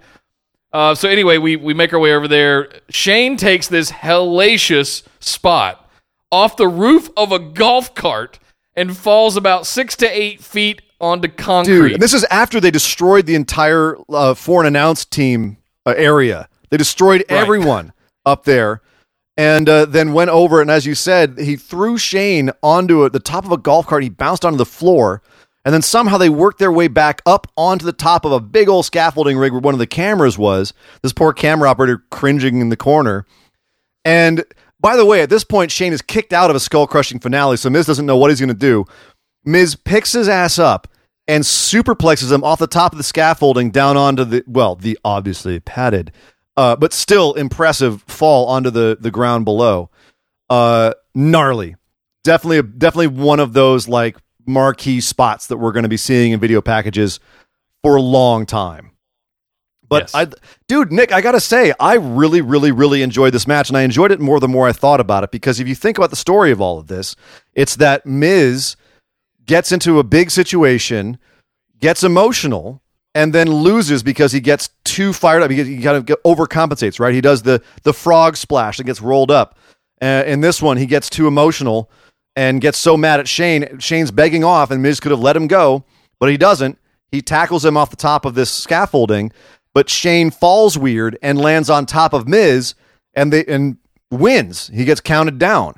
[0.72, 2.72] Uh, so anyway, we we make our way over there.
[2.88, 5.90] Shane takes this hellacious spot
[6.30, 8.38] off the roof of a golf cart
[8.74, 11.74] and falls about six to eight feet onto concrete.
[11.74, 16.48] Dude, and this is after they destroyed the entire uh, foreign announced team uh, area.
[16.70, 17.38] They destroyed Right.
[17.38, 17.92] everyone
[18.24, 18.80] up there,
[19.36, 20.62] and uh, then went over.
[20.62, 24.04] And as you said, he threw Shane onto a, the top of a golf cart.
[24.04, 25.20] He bounced onto the floor,
[25.64, 28.68] and then somehow they worked their way back up onto the top of a big
[28.68, 30.72] old scaffolding rig where one of the cameras was.
[31.02, 33.26] This poor camera operator cringing in the corner.
[34.04, 34.44] And
[34.80, 37.56] by the way, at this point, Shane is kicked out of a skull crushing finale,
[37.56, 38.84] so Miz doesn't know what he's going to do.
[39.44, 40.88] Miz picks his ass up
[41.28, 45.60] and superplexes him off the top of the scaffolding down onto the well, the obviously
[45.60, 46.10] padded,
[46.56, 49.88] uh, but still impressive fall onto the the ground below.
[50.50, 51.76] Uh, gnarly,
[52.24, 56.40] definitely, definitely one of those like marquee spots that we're going to be seeing in
[56.40, 57.20] video packages
[57.82, 58.92] for a long time.
[59.88, 60.14] But Yes.
[60.14, 60.26] I,
[60.68, 64.10] dude, Nick, I gotta say, I really, really, really enjoyed this match, and I enjoyed
[64.10, 65.30] it more the more I thought about it.
[65.30, 67.14] Because if you think about the story of all of this,
[67.52, 68.76] it's that Miz
[69.44, 71.18] gets into a big situation,
[71.78, 72.80] gets emotional,
[73.14, 75.50] and then loses because he gets too fired up.
[75.50, 77.12] He, he kind of overcompensates, right?
[77.12, 79.58] He does the the frog splash and gets rolled up.
[80.00, 81.90] Uh, in this one, he gets too emotional
[82.36, 83.78] and gets so mad at Shane.
[83.78, 85.84] Shane's begging off, and Miz could have let him go,
[86.18, 86.78] but he doesn't.
[87.10, 89.32] He tackles him off the top of this scaffolding,
[89.74, 92.74] but Shane falls weird and lands on top of Miz,
[93.14, 93.76] and they and
[94.10, 94.68] wins.
[94.68, 95.74] He gets counted down.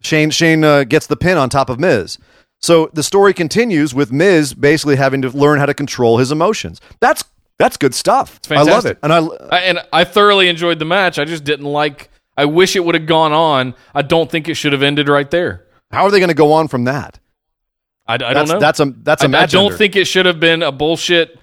[0.00, 2.18] Shane Shane uh, gets the pin on top of Miz.
[2.62, 6.80] So the story continues with Miz basically having to learn how to control his emotions.
[7.00, 7.24] That's
[7.58, 8.40] that's good stuff.
[8.50, 11.18] I love it, and I I, and I thoroughly enjoyed the match.
[11.18, 12.10] I just didn't like.
[12.36, 13.74] I wish it would have gone on.
[13.94, 15.66] I don't think it should have ended right there.
[15.90, 17.18] How are they going to go on from that?
[18.06, 18.58] I, I don't know.
[18.58, 19.52] that's a that's a I, I match.
[19.52, 19.76] don't ender.
[19.76, 21.38] think it should have been a bullshit.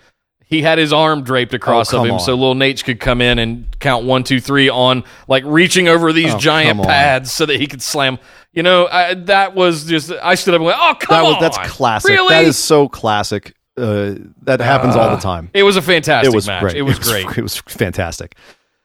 [0.50, 2.20] He had his arm draped across Oh, of him, on.
[2.22, 6.14] so little Nate could come in and count one, two, three on like reaching over
[6.14, 8.18] these Oh, giant pads so that he could slam.
[8.54, 10.12] You know, I, that was just.
[10.12, 12.10] I stood up and went, "Oh, come that was on!" that's classic.
[12.12, 12.30] Really?
[12.34, 13.56] That is so classic.
[13.78, 15.52] Uh, that happens all the time.
[15.54, 16.62] It was a fantastic It was match.
[16.62, 16.76] great.
[16.78, 17.26] It was great.
[17.38, 18.36] It was fantastic.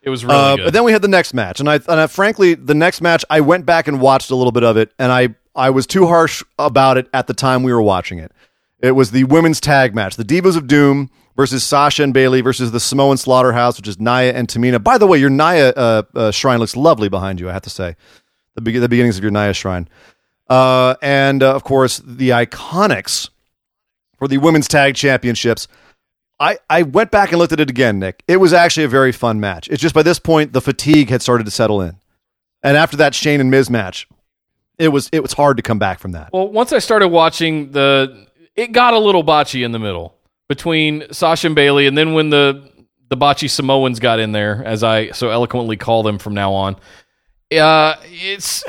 [0.02, 0.64] It was really Uh, good.
[0.64, 3.24] but then we had the next match, and I, and I, frankly, the next match,
[3.30, 6.06] I went back and watched a little bit of it, and I, I was too
[6.06, 8.32] harsh about it at the time we were watching it.
[8.80, 12.72] It was the women's tag match, the Divas of Doom versus Sasha and Bailey versus
[12.72, 14.82] the Samoan Slaughterhouse, which is Nia and Tamina.
[14.82, 17.48] By the way, your Nia uh, uh, shrine looks lovely behind you.
[17.48, 17.96] I have to say,
[18.54, 19.88] the, be- the beginnings of your Nia shrine,
[20.48, 23.30] uh, and uh, of course the Iconics
[24.18, 25.68] for the women's tag championships.
[26.40, 28.24] I, I went back and looked at it again, Nick.
[28.26, 29.68] It was actually a very fun match.
[29.68, 31.96] It's just by this point the fatigue had started to settle in,
[32.62, 34.08] and after that Shane and Miz match,
[34.78, 36.30] it was it was hard to come back from that.
[36.32, 40.16] Well, once I started watching the, it got a little botchy in the middle
[40.48, 42.70] between Sasha and Bailey, and then when the
[43.08, 46.76] the botchy Samoans got in there, as I so eloquently call them from now on,
[47.56, 48.64] uh, it's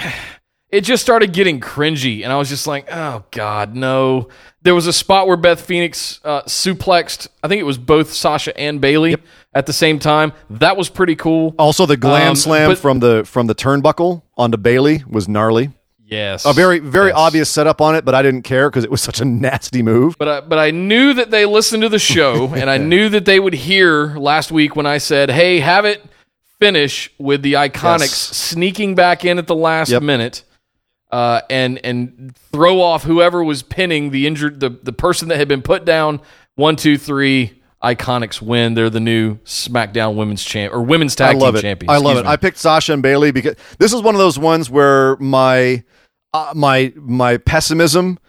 [0.69, 4.29] it just started getting cringy, and I was just like, oh god, no.
[4.63, 8.57] There was a spot where Beth Phoenix uh, suplexed, I think it was both Sasha
[8.57, 9.17] and Bailey
[9.53, 10.31] at the same time.
[10.51, 11.53] That was pretty cool.
[11.59, 15.71] Also, the glam Um, slam but- from the from the turnbuckle onto Bailey was gnarly.
[16.13, 17.17] Yes, A very very Yes.
[17.17, 20.15] obvious setup on it, but I didn't care because it was such a nasty move.
[20.17, 23.25] But I, but I knew that they listened to the show, and I knew that
[23.25, 26.03] they would hear last week when I said, "Hey, have it
[26.59, 28.11] finish with the Iconics Yes.
[28.37, 30.01] sneaking back in at the last Yep.
[30.03, 30.43] minute,
[31.11, 35.47] uh, and and throw off whoever was pinning the injured the the person that had
[35.47, 36.19] been put down.
[36.55, 37.59] One, two, three.
[37.83, 38.75] Iconics win.
[38.75, 41.61] They're the new SmackDown Women's Champ or Women's Tag I love Team it.
[41.63, 41.89] Champions.
[41.89, 42.23] I love Excuse it.
[42.23, 42.29] me.
[42.29, 45.83] I picked Sasha and Bailey because this is one of those ones where my
[46.33, 48.19] uh, my my pessimism.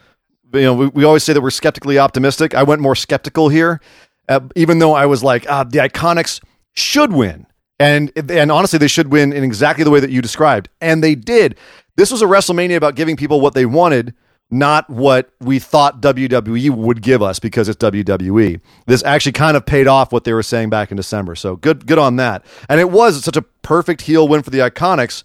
[0.52, 2.54] You know, we, we always say that we're skeptically optimistic.
[2.54, 3.80] I went more skeptical here,
[4.28, 6.40] uh, even though I was like, uh, the Iconics
[6.74, 7.46] should win,
[7.78, 11.14] and and honestly, they should win in exactly the way that you described, and they
[11.14, 11.56] did.
[11.96, 14.14] This was a WrestleMania about giving people what they wanted,
[14.50, 18.60] not what we thought WWE would give us because it's WWE.
[18.86, 21.34] This actually kind of paid off what they were saying back in December.
[21.34, 22.44] So good, good on that.
[22.68, 25.22] And it was such a perfect heel win for the Iconics,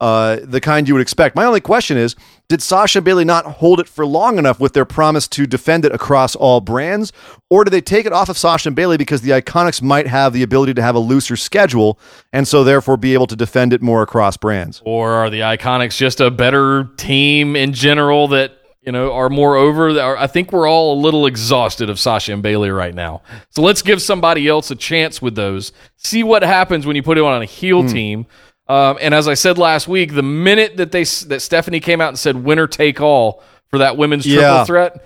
[0.00, 1.36] uh, the kind you would expect.
[1.36, 2.16] My only question is,
[2.48, 5.84] did Sasha and Bailey not hold it for long enough with their promise to defend
[5.84, 7.12] it across all brands,
[7.48, 10.32] or did they take it off of Sasha and Bailey because the Iconics might have
[10.32, 11.98] the ability to have a looser schedule
[12.32, 14.82] and so therefore be able to defend it more across brands?
[14.84, 19.56] Or are the Iconics just a better team in general that you know are more
[19.56, 19.98] over?
[19.98, 23.22] I think we're all a little exhausted of Sasha and Bailey right now.
[23.48, 25.72] So let's give somebody else a chance with those.
[25.96, 27.88] See what happens when you put it on a heel Hmm.
[27.88, 28.26] team.
[28.66, 32.08] Um, and as I said last week, the minute that they that Stephanie came out
[32.08, 34.64] and said winner take all for that women's triple Yeah.
[34.64, 35.04] threat.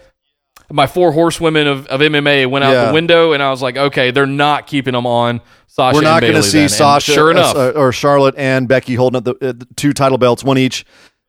[0.71, 2.87] My four horsewomen of, of MMA went out Yeah.
[2.89, 5.97] the window, and I was like, okay, they're not keeping them on Sasha.
[5.97, 6.63] We're not going to see then.
[6.65, 9.67] And Sasha Sure uh, enough, uh, or Charlotte and Becky holding up the, uh, the
[9.77, 10.85] two title belts, one each,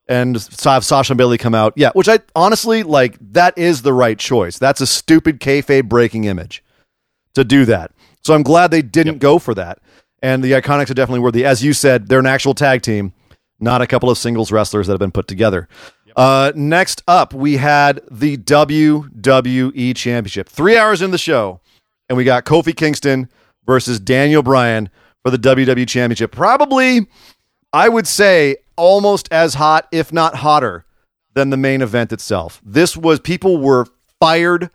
[0.09, 1.73] and have Sasha and Bailey come out.
[1.77, 3.17] Yeah, which I honestly like.
[3.31, 4.57] That is the right choice.
[4.59, 6.61] That's a stupid kayfabe breaking image
[7.35, 7.91] to do that.
[8.23, 9.79] So I'm glad they didn't go for that.
[10.21, 11.45] And the Iconics are definitely worthy.
[11.45, 13.13] As you said, they're an actual tag team,
[13.59, 15.67] not a couple of singles wrestlers that have been put together.
[16.15, 20.49] Uh, next up, we had the WWE Championship.
[20.49, 21.61] Three hours in the show,
[22.09, 23.29] and we got Kofi Kingston
[23.65, 24.89] versus Daniel Bryan
[25.23, 26.31] for the WWE Championship.
[26.31, 27.07] Probably,
[27.71, 30.85] I would say, almost as hot, if not hotter,
[31.35, 32.61] than the main event itself.
[32.65, 33.85] This was, people were
[34.19, 34.69] fired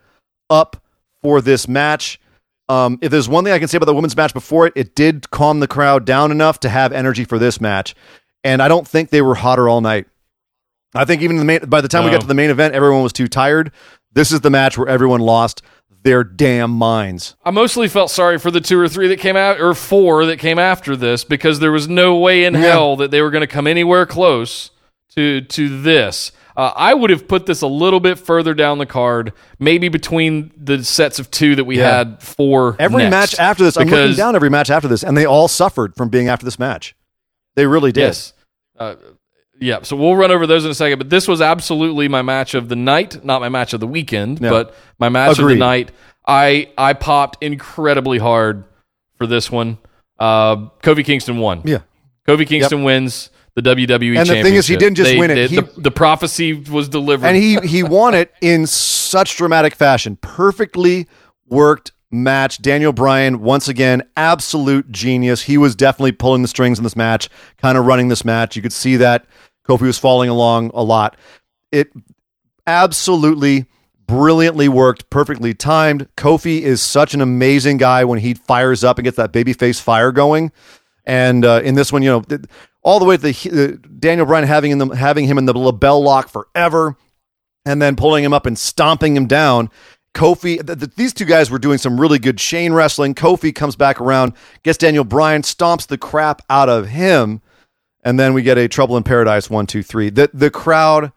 [0.49, 0.82] up
[1.22, 2.20] for this match.
[2.69, 4.95] Um, if there's one thing I can say about the women's match before it, it
[4.95, 7.95] did calm the crowd down enough to have energy for this match.
[8.43, 10.07] And I don't think they were hotter all night.
[10.95, 13.03] I think even the main, by the time we got to the main event, everyone
[13.03, 13.73] was too tired.
[14.12, 15.61] This is the match where everyone lost
[16.05, 17.35] their damn minds.
[17.45, 20.39] I mostly felt sorry for the two or three that came out, or four that
[20.39, 22.61] came after this, because there was no way in Yeah.
[22.61, 24.71] hell that they were going to come anywhere close
[25.15, 26.31] to to this.
[26.57, 30.53] Uh, I would have put this a little bit further down the card, maybe between
[30.57, 31.97] the sets of two that we Yeah.
[31.99, 33.11] had for Every next.
[33.11, 36.11] match after this, I'm looking down every match after this, and they all suffered from
[36.11, 36.95] being after this match.
[37.57, 38.03] They really did.
[38.03, 38.33] Yes.
[38.79, 38.95] Uh,
[39.61, 42.55] yeah, so we'll run over those in a second, but this was absolutely my match
[42.55, 44.51] of the night, not my match of the weekend, Yeah.
[44.51, 45.91] but my match of the night.
[46.27, 48.65] I I popped incredibly hard
[49.19, 49.79] for this one.
[50.19, 51.63] Uh, Kofi Kingston won.
[51.65, 51.79] Yeah.
[52.29, 55.35] Kofi Kingston wins the WWE And the thing is, he didn't just They- win it,
[55.35, 57.27] they- he- the, the prophecy was delivered.
[57.27, 60.17] and he he won it in such dramatic fashion.
[60.21, 61.07] Perfectly
[61.49, 62.61] worked match.
[62.63, 65.43] Daniel Bryan once again absolute genius.
[65.43, 67.29] He was definitely pulling the strings in this match,
[67.59, 68.57] kind of running this match.
[68.57, 69.27] You could see that
[69.69, 71.17] Kofi was falling along a lot.
[71.73, 71.91] It
[72.67, 73.67] absolutely
[74.07, 76.09] brilliantly worked, perfectly timed.
[76.17, 80.13] Kofi is such an amazing guy when he fires up and gets that babyface fire
[80.13, 80.53] going.
[81.07, 82.39] And uh, in this one, you know,
[82.85, 85.55] all the way to the uh, Daniel Bryan having in the, having him in the
[85.55, 86.97] LeBell Lock forever,
[87.64, 89.70] and then pulling him up and stomping him down.
[90.14, 93.14] Kofi, th- th- these two guys were doing some really good chain wrestling.
[93.14, 97.41] Kofi comes back around, gets Daniel Bryan, stomps the crap out of him,
[98.05, 100.11] and then we get a Trouble in Paradise one, two, three.
[100.11, 101.11] The the crowd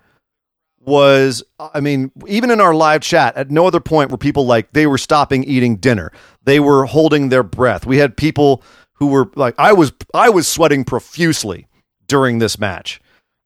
[0.80, 4.72] was I mean, even in our live chat, at no other point were people like
[4.72, 6.12] they were stopping eating dinner.
[6.44, 7.86] They were holding their breath.
[7.86, 8.64] We had people
[8.98, 11.68] who were like I was I was sweating profusely
[12.08, 13.02] during this match.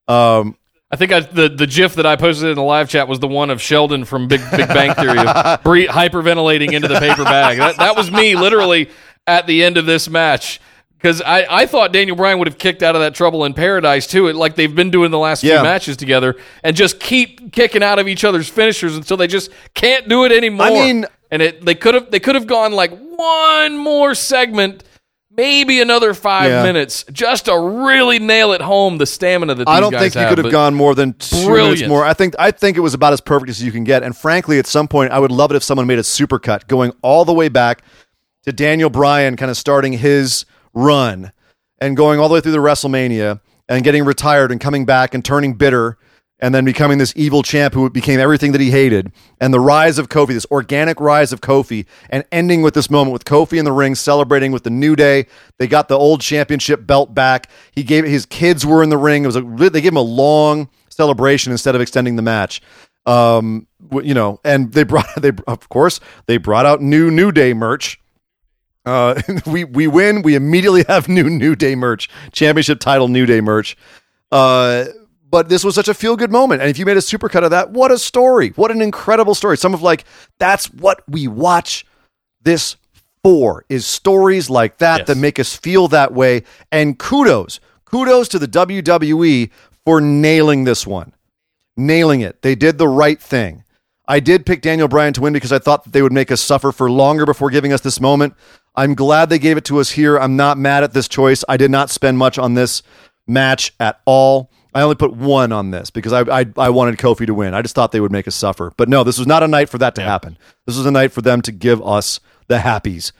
[0.07, 0.57] Um,
[0.89, 3.27] I think I, the the GIF that I posted in the live chat was the
[3.27, 5.15] one of Sheldon from Big Big Bang Theory
[5.63, 7.57] bre- hyperventilating into the paper bag.
[7.59, 8.89] That, that was me literally
[9.27, 10.59] at the end of this match
[10.97, 14.05] because I, I thought Daniel Bryan would have kicked out of that trouble in paradise
[14.05, 15.57] too, it like they've been doing the last Yeah.
[15.57, 19.49] few matches together, and just keep kicking out of each other's finishers until they just
[19.73, 20.67] can't do it anymore.
[20.67, 24.83] I mean- and it they could have they could have gone like one more segment.
[25.35, 26.63] Maybe another five Yeah.
[26.63, 30.21] minutes just to really nail it home the stamina that these I don't think you
[30.21, 32.03] have, could have gone more than two minutes more.
[32.03, 34.03] I think I think it was about as perfect as you can get.
[34.03, 36.91] And frankly, at some point, I would love it if someone made a supercut going
[37.01, 37.81] all the way back
[38.43, 41.31] to Daniel Bryan, kind of starting his run
[41.79, 45.23] and going all the way through the WrestleMania and getting retired and coming back and
[45.23, 45.97] turning bitter
[46.41, 49.11] and then becoming this evil champ who became everything that he hated.
[49.39, 53.13] And the rise of Kofi, this organic rise of Kofi, and ending with this moment
[53.13, 55.27] with Kofi in the ring celebrating with the New Day.
[55.59, 57.49] They got the old championship belt back.
[57.71, 59.23] He gave his kids were in the ring.
[59.23, 62.61] It was a they gave him a long celebration instead of extending the match.
[63.05, 67.53] Um, you know, and they brought they of course they brought out new New Day
[67.53, 67.99] merch.
[68.83, 70.23] Uh, we we win.
[70.23, 73.77] We immediately have new New Day merch, championship title New Day merch.
[74.31, 74.85] Uh,
[75.31, 77.51] but this was such a feel good moment, and if you made a supercut of
[77.51, 78.49] that, what a story!
[78.49, 79.57] What an incredible story!
[79.57, 80.05] Some of like
[80.37, 81.85] that's what we watch
[82.43, 82.75] this
[83.23, 85.07] for is stories like that Yes.
[85.07, 86.43] that make us feel that way.
[86.71, 89.49] And kudos, kudos to the WWE
[89.85, 91.13] for nailing this one
[91.77, 92.41] nailing it.
[92.41, 93.63] They did the right thing.
[94.07, 96.41] I did pick Daniel Bryan to win because I thought that they would make us
[96.41, 98.33] suffer for longer before giving us this moment.
[98.75, 100.17] I'm glad they gave it to us here.
[100.17, 101.43] I'm not mad at this choice.
[101.47, 102.83] I did not spend much on this
[103.27, 104.51] match at all.
[104.73, 107.53] I only put one on this because I, I I wanted Kofi to win.
[107.53, 108.71] I just thought they would make us suffer.
[108.77, 110.37] But no, this was not a night for that to happen.
[110.65, 113.11] This was a night for them to give us the happies.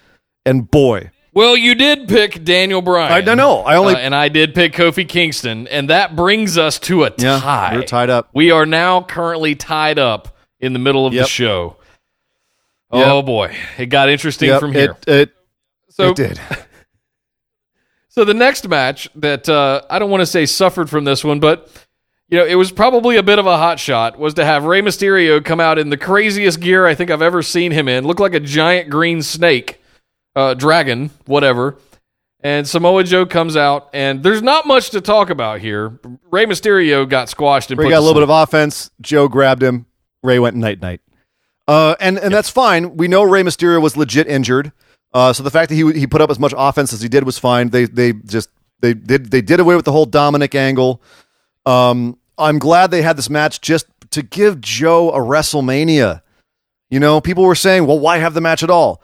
[0.45, 3.11] And boy, Well, you did pick Daniel Bryan.
[3.11, 3.59] I don't know.
[3.63, 7.11] I only Uh, and I did pick Kofi Kingston, and that brings us to a
[7.17, 7.75] Yeah, tie.
[7.75, 8.29] we're tied up.
[8.33, 11.23] We are now currently tied up in the middle of Yep.
[11.25, 11.75] the show.
[12.93, 13.07] Yep.
[13.07, 14.97] Oh boy, it got interesting Yep, from here.
[15.07, 15.31] It, it,
[15.89, 16.39] so, it did.
[18.11, 21.39] so the next match that uh, I don't want to say suffered from this one,
[21.39, 21.71] but
[22.27, 24.81] you know it was probably a bit of a hot shot was to have Rey
[24.81, 28.03] Mysterio come out in the craziest gear I think I've ever seen him in.
[28.05, 29.81] look like a giant green snake,
[30.35, 31.77] uh, dragon, whatever.
[32.43, 35.99] And Samoa Joe comes out, and there's not much to talk about here.
[36.31, 38.89] Rey Mysterio got squashed and Rey put got a little bit of offense.
[38.99, 39.85] Joe grabbed him.
[40.23, 41.01] Rey went night night.
[41.67, 42.97] Uh, and and that's fine.
[42.97, 44.73] We know Rey Mysterio was legit injured.
[45.13, 47.23] Uh, so the fact that he he put up as much offense as he did
[47.23, 47.69] was fine.
[47.69, 48.49] They they just
[48.81, 51.01] they did they did away with the whole Dominic angle.
[51.65, 56.21] Um, I'm glad they had this match just to give Joe a WrestleMania.
[56.89, 59.01] You know, people were saying, "Well, why have the match at all?"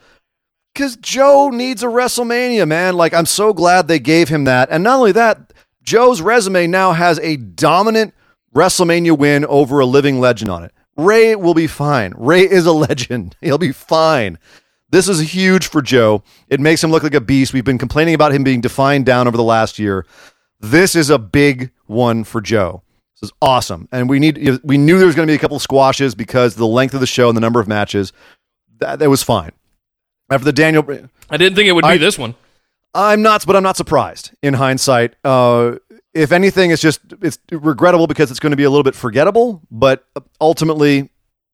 [0.74, 2.94] Because Joe needs a WrestleMania, man.
[2.94, 4.68] Like, I'm so glad they gave him that.
[4.70, 5.52] And not only that,
[5.82, 8.14] Joe's resume now has a dominant
[8.54, 10.72] WrestleMania win over a living legend on it.
[10.96, 12.12] Rey will be fine.
[12.16, 13.36] Rey is a legend.
[13.40, 14.38] He'll be fine.
[14.90, 16.22] This is huge for Joe.
[16.48, 17.52] It makes him look like a beast.
[17.52, 20.06] We've been complaining about him being defined down over the last year.
[20.60, 22.82] This is a big one for Joe.
[23.20, 23.88] This is awesome.
[23.92, 26.54] And we need we knew there was going to be a couple of squashes because
[26.54, 28.12] the length of the show and the number of matches.
[28.78, 29.50] That, that was fine.
[30.30, 30.84] After the Daniel
[31.30, 32.34] I didn't think it would be I- this one.
[32.94, 35.14] I'm not, but I'm not surprised in hindsight.
[35.22, 35.76] Uh,
[36.14, 39.60] if anything, it's just it's regrettable because it's going to be a little bit forgettable.
[39.70, 40.06] But
[40.40, 41.10] ultimately,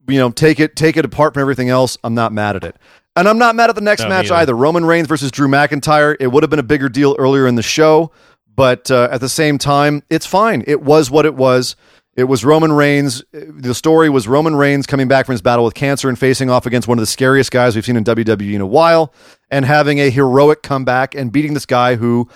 [0.09, 1.99] you know, take it take it apart from everything else.
[2.05, 2.77] I'm not mad at it,
[3.17, 4.35] and I'm not mad at the next No, match either.
[4.35, 4.57] either.
[4.57, 6.17] Roman Reigns versus Drew McIntyre.
[6.21, 8.11] It would have been a bigger deal earlier in the show,
[8.55, 10.65] but uh, at the same time, it's fine.
[10.67, 11.77] It was what it was.
[12.17, 13.25] It was Roman Reigns.
[13.33, 16.65] The story was Roman Reigns coming back from his battle with cancer and facing off
[16.65, 19.13] against one of the scariest guys we've seen in WWE in a while,
[19.51, 22.29] and having a heroic comeback and beating this guy who,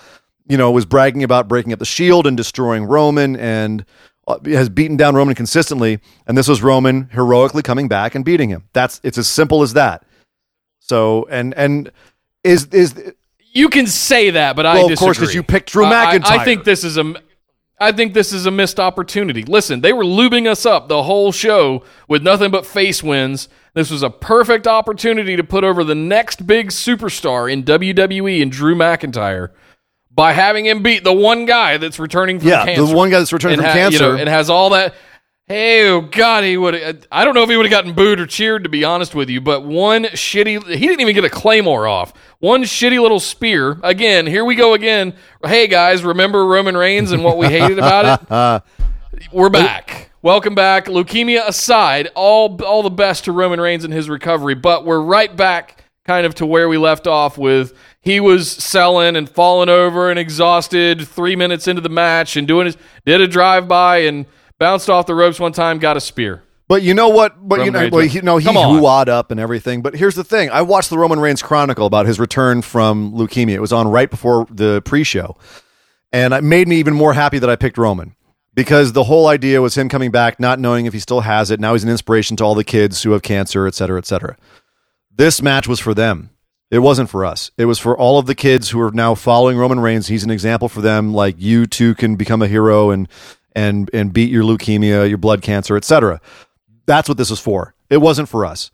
[0.49, 3.85] you know, was bragging about breaking up the Shield and destroying Roman and
[4.27, 5.99] uh, has beaten down Roman consistently.
[6.27, 8.67] And this was Roman heroically coming back and beating him.
[8.73, 10.03] That's it's as simple as that.
[10.89, 11.91] So and and
[12.43, 12.95] is is
[13.53, 15.05] You can say that, but I Well, of disagree.
[15.07, 17.13] course, 'cause you picked Drew I- I- I, think this is a,
[17.79, 19.43] I think this is a missed opportunity.
[19.43, 23.49] Listen, they were lubing us up the whole show with nothing but face wins.
[23.75, 28.51] This was a perfect opportunity to put over the next big superstar in WWE and
[28.51, 29.49] Drew McIntyre
[30.11, 32.85] by having him beat the one guy that's returning from yeah cancer.
[32.85, 34.13] the one guy that's returning from ha- you cancer.
[34.13, 34.93] know, and has all that.
[35.51, 37.07] Hey, oh God, he would.
[37.11, 39.31] I don't know if he would have gotten booed or cheered, to be honest with
[39.31, 39.41] you.
[39.41, 42.13] But one shitty, he didn't even get a claymore off.
[42.37, 43.79] One shitty little spear.
[43.81, 45.15] Again, here we go again.
[45.43, 48.63] Hey guys, remember Roman Reigns and what we hated about it?
[49.31, 50.11] We're back.
[50.21, 50.85] welcome back.
[50.85, 54.53] Leukemia aside, all all the best to Roman Reigns and his recovery.
[54.53, 59.15] But we're right back, kind of to where we left off with he was selling
[59.15, 63.27] and falling over and exhausted three minutes into the match and doing his did a
[63.27, 64.27] drive by and
[64.59, 66.43] bounced off the ropes one time, got a spear.
[66.67, 67.35] But you know what?
[67.47, 68.77] But you know, Reigns well, he, no, he Come on.
[68.77, 69.81] hoo-ahed up and everything.
[69.81, 73.55] But here's the thing: I watched the Roman Reigns Chronicle about his return from leukemia.
[73.55, 75.35] It was on right before the pre-show,
[76.11, 78.15] and it made me even more happy that I picked Roman
[78.53, 81.59] because the whole idea was him coming back, not knowing if he still has it.
[81.59, 84.37] Now he's an inspiration to all the kids who have cancer, et cetera, et cetera.
[85.09, 86.29] This match was for them.
[86.69, 87.49] It wasn't for us.
[87.57, 90.05] It was for all of the kids who are now following Roman Reigns.
[90.05, 91.15] He's an example for them.
[91.15, 93.07] Like you too can become a hero and
[93.53, 96.21] and and beat your leukemia, your blood cancer, etc.
[96.85, 97.73] That's what this is for.
[97.89, 98.71] It wasn't for us,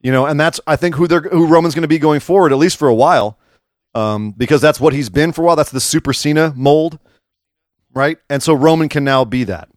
[0.00, 0.26] you know.
[0.26, 2.76] And that's I think who they're who Roman's going to be going forward, at least
[2.76, 3.38] for a while,
[3.94, 5.56] um, because that's what he's been for a while.
[5.56, 6.98] That's the Super Cena mold,
[7.92, 8.18] right?
[8.28, 9.68] And so Roman can now be that.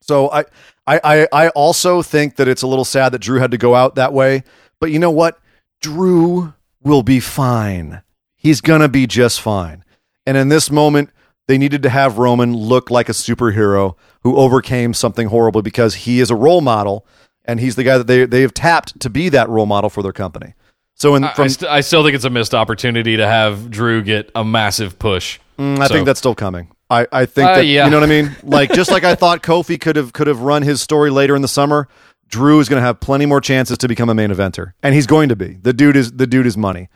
[0.00, 0.44] So I,
[0.86, 3.74] I, I, I also think that it's a little sad that Drew had to go
[3.74, 4.44] out that way.
[4.78, 5.38] But you know what?
[5.80, 8.02] Drew will be fine.
[8.36, 9.84] He's gonna be just fine.
[10.24, 11.10] And in this moment,
[11.48, 16.20] they needed to have Roman look like a superhero who overcame something horrible because he
[16.20, 17.06] is a role model
[17.44, 20.02] and he's the guy that they they have tapped to be that role model for
[20.02, 20.54] their company.
[20.94, 23.70] So in I, from I, st- I still think it's a missed opportunity to have
[23.70, 25.38] Drew get a massive push.
[25.58, 26.68] Mm, I So- think that's still coming.
[26.88, 27.84] I, I think Uh, that yeah.
[27.84, 28.36] you know what I mean.
[28.44, 31.42] Like just like I thought Kofi could have could have run his story later in
[31.42, 31.88] the summer.
[32.28, 35.06] Drew is going to have plenty more chances to become a main eventer, and he's
[35.06, 35.58] going to be.
[35.62, 36.88] The dude is the dude is money.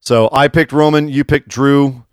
[0.00, 2.04] So I picked Roman, you picked Drew,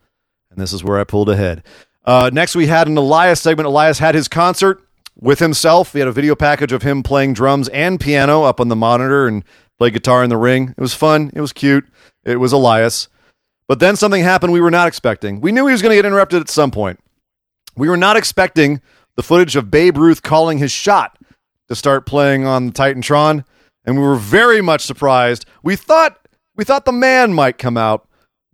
[0.56, 1.64] and this is where I pulled ahead.
[2.04, 3.68] Uh, next, we had an Elias segment.
[3.68, 4.82] Elias had his concert
[5.20, 5.94] with himself.
[5.94, 9.28] He had a video package of him playing drums and piano up on the monitor
[9.28, 9.44] and
[9.78, 10.74] play guitar in the ring.
[10.78, 11.32] It was fun.
[11.34, 11.86] It was cute.
[12.24, 13.08] It was Elias.
[13.68, 15.42] But then something happened we were not expecting.
[15.42, 17.00] We knew he was going to get interrupted at some point.
[17.76, 18.82] We were not expecting
[19.16, 21.18] the footage of Babe Ruth calling his shot
[21.68, 23.44] to start playing on the Titantron,
[23.86, 25.46] and we were very much surprised.
[25.64, 26.20] We thought
[26.56, 28.05] we thought the man might come out.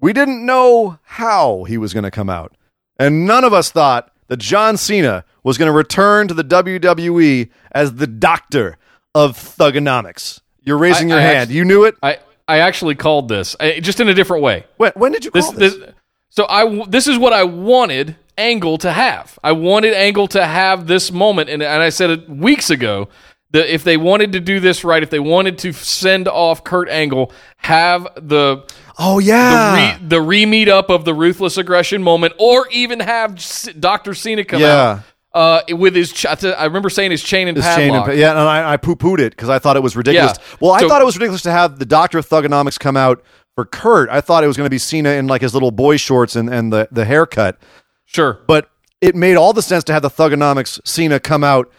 [0.01, 2.55] We didn't know how he was going to come out.
[2.99, 7.49] And none of us thought that John Cena was going to return to the WWE
[7.71, 8.77] as the doctor
[9.15, 10.41] of thuganomics.
[10.63, 11.37] You're raising I- your I hand.
[11.43, 11.95] actually- you knew it?
[12.03, 14.65] I, I actually called this I, just in a different way.
[14.77, 15.75] When, when did you This, call this?
[15.75, 15.89] this,
[16.29, 19.37] so I this is what I wanted Angle to have.
[19.43, 23.09] I wanted Angle to have this moment, and, and I said it weeks ago
[23.51, 26.87] that if they wanted to do this right, if they wanted to send off Kurt
[26.89, 28.63] Angle, have the
[29.01, 29.97] oh, the yeah.
[29.99, 33.37] re, the re meet up of the ruthless aggression moment, or even have
[33.79, 35.01] Doctor Cena come Yeah.
[35.33, 36.11] out uh, with his.
[36.13, 38.05] Ch- I remember saying his chain and This padlock.
[38.05, 40.37] chain and, yeah, and I, I poo pooed it because I thought it was ridiculous.
[40.37, 40.55] Yeah.
[40.61, 43.23] Well, I So- thought it was ridiculous to have the Doctor of Thuganomics come out
[43.55, 44.09] for Kurt.
[44.09, 46.49] I thought it was going to be Cena in like his little boy shorts and,
[46.49, 47.57] and the, the haircut.
[48.05, 51.71] Sure, But it made all the sense to have the Thuganomics Cena come out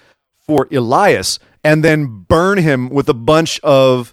[0.47, 4.13] for Elias and then burn him with a bunch of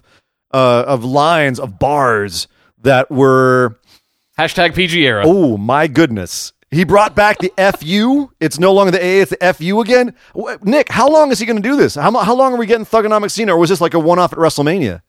[0.52, 2.46] uh, of lines of bars
[2.82, 3.78] that were
[4.38, 5.22] hashtag PG era.
[5.26, 6.52] oh my goodness.
[6.72, 8.30] He brought back the FU.
[8.38, 10.14] It's no longer the A, it's the FU again.
[10.62, 11.96] Nick, how long is he going to do this?
[11.96, 14.32] How, how long are we getting Thuganomics Cena, or was this like a one off
[14.32, 15.02] at WrestleMania?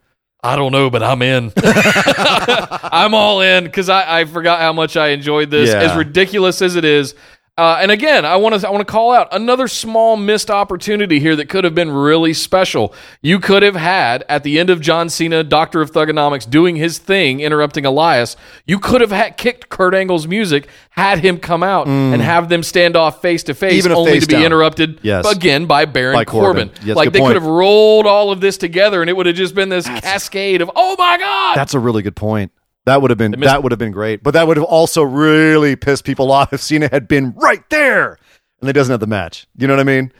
[0.43, 1.53] I don't know, but I'm in.
[1.57, 5.69] I'm all in because I, I forgot how much I enjoyed this.
[5.69, 5.81] Yeah.
[5.81, 7.13] As ridiculous as it is.
[7.61, 11.19] Uh, and again, I want to I want to call out another small missed opportunity
[11.19, 12.91] here that could have been really special.
[13.21, 16.97] You could have had at the end of John Cena, Doctor of Thuganomics, doing his
[16.97, 18.35] thing, interrupting Elias.
[18.65, 22.63] You could have had, kicked Kurt Angle's music, had him come out, and have them
[22.63, 23.95] stand off face to face, Mm.
[23.95, 24.43] Only to be down.
[24.43, 25.31] interrupted Yes.
[25.31, 26.69] again by Baron By Corbin.
[26.69, 26.87] Corbin.
[26.87, 27.33] Yes, like they point.
[27.35, 30.61] could have rolled all of this together, and it would have just been this cascade
[30.63, 31.57] of oh my god.
[31.57, 32.51] That's a really good point.
[32.85, 35.03] That would have been missed- that would have been great, but that would have also
[35.03, 38.17] really pissed people off if Cena had been right there
[38.59, 39.47] and they doesn't have the match.
[39.57, 40.11] You know what I mean?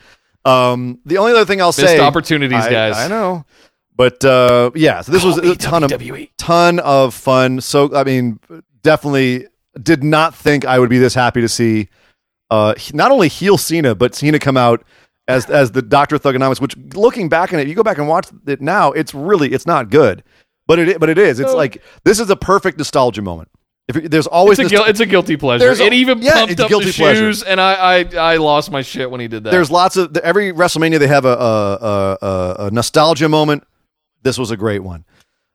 [0.46, 2.98] Um, the only other thing I'll Missed say, opportunities, I- guys.
[2.98, 3.46] I know,
[3.96, 5.02] but uh, yeah.
[5.02, 5.90] So this was a ton of
[6.38, 7.62] ton of fun.
[7.62, 8.40] So I mean,
[8.84, 9.48] definitely
[9.82, 11.90] did not think I would be this happy to see
[12.50, 14.84] uh, not only heel Cena, but Cena come out
[15.28, 16.60] as as the Doctor of Thuganomics.
[16.60, 19.68] Which looking back on it, you go back and watch it now, it's really it's
[19.68, 20.24] not good,
[20.72, 21.40] but it but it is.
[21.40, 21.58] It's No.
[21.58, 23.50] like this is a perfect nostalgia moment.
[23.88, 25.66] If there's always It's a, guil- it's a guilty pleasure.
[25.66, 27.20] There's a- it even yeah, pumped up guilty the pleasure.
[27.20, 29.52] shoes, and I, I I lost my shit when he did that.
[29.52, 33.64] there's lots of every WrestleMania they have a a, a, a, nostalgia moment.
[34.24, 35.04] This was a great one.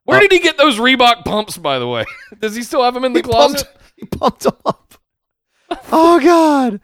[0.04, 1.56] Where uh, did he get those Reebok pumps?
[1.56, 2.04] By the way,
[2.40, 3.64] does he still have them in the He closet?
[3.64, 4.94] pumped, he pumped them up.
[5.92, 6.80] oh God,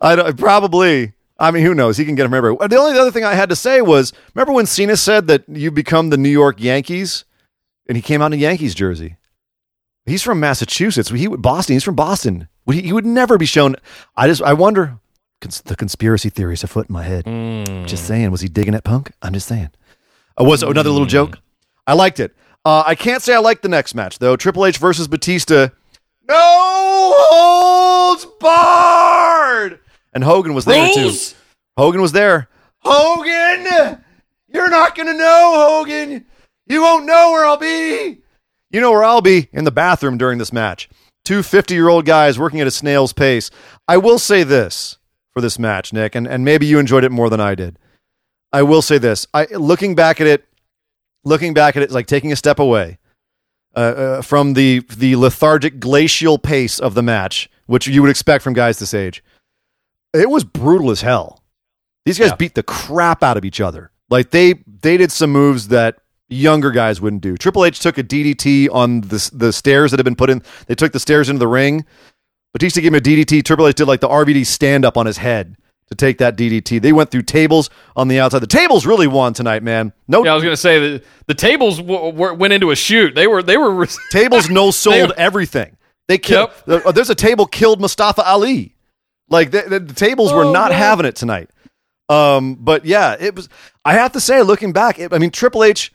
[0.00, 1.12] I don't, probably.
[1.38, 1.98] I mean, who knows?
[1.98, 2.66] He can get them everywhere.
[2.66, 5.70] The only other thing I had to say was, remember when Cena said that you
[5.70, 7.25] become the New York Yankees,
[7.88, 9.16] and he came out in a Yankees jersey.
[10.04, 11.10] He's from Massachusetts.
[11.10, 11.74] He Boston.
[11.74, 12.48] He's from Boston.
[12.70, 13.76] He, he would never be shown.
[14.16, 14.98] I just I wonder.
[15.40, 17.24] cons- the conspiracy theories afoot in my head.
[17.24, 17.86] Mm.
[17.86, 19.10] Just saying, was he digging at Punk?
[19.22, 19.70] I'm just saying.
[20.40, 21.38] Uh, was another little joke.
[21.86, 22.34] I liked it.
[22.64, 24.36] Uh, I can't say I liked the next match though.
[24.36, 25.68] Triple H versus Batista.
[26.28, 29.80] No holds barred.
[30.12, 31.12] And Hogan was there too.
[31.76, 32.48] Hogan was there.
[32.78, 34.00] Hogan,
[34.48, 36.24] you're not gonna know, Hogan.
[36.66, 38.18] You won't know where I'll be.
[38.70, 40.88] You know where I'll be in the bathroom during this match.
[41.24, 43.50] Two 50 year old guys working at a snail's pace.
[43.88, 44.98] I will say this
[45.32, 47.78] for this match, Nick, and, and maybe you enjoyed it more than I did.
[48.52, 49.26] I will say this.
[49.34, 50.44] I looking back at it,
[51.24, 52.98] looking back at it, like taking a step away
[53.74, 58.42] uh, uh, from the the lethargic glacial pace of the match, which you would expect
[58.42, 59.22] from guys this age.
[60.14, 61.42] It was brutal as hell.
[62.04, 62.36] These guys Yeah.
[62.36, 63.90] beat the crap out of each other.
[64.08, 65.98] Like they they did some moves that
[66.28, 67.36] younger guys wouldn't do.
[67.36, 70.42] Triple H took a DDT on the the stairs that had been put in.
[70.66, 71.84] They took the stairs into the ring.
[72.52, 73.44] Batista gave him a DDT.
[73.44, 75.56] Triple H did like the RVD stand up on his head
[75.88, 76.80] to take that DDT.
[76.80, 78.40] They went through tables on the outside.
[78.40, 79.92] The tables really won tonight, man.
[80.08, 83.14] No Yeah, I was gonna say that the tables w- w- went into a shoot.
[83.14, 85.76] They were they were tables no sold everything.
[86.08, 86.50] They killed.
[86.66, 88.74] uh, There's a table killed Mustafa Ali.
[89.28, 90.78] Like the, the, the tables were Oh, not man.
[90.78, 91.50] having it tonight.
[92.08, 93.48] Um, but yeah, it was.
[93.84, 95.92] I have to say, looking back, it, I mean Triple H,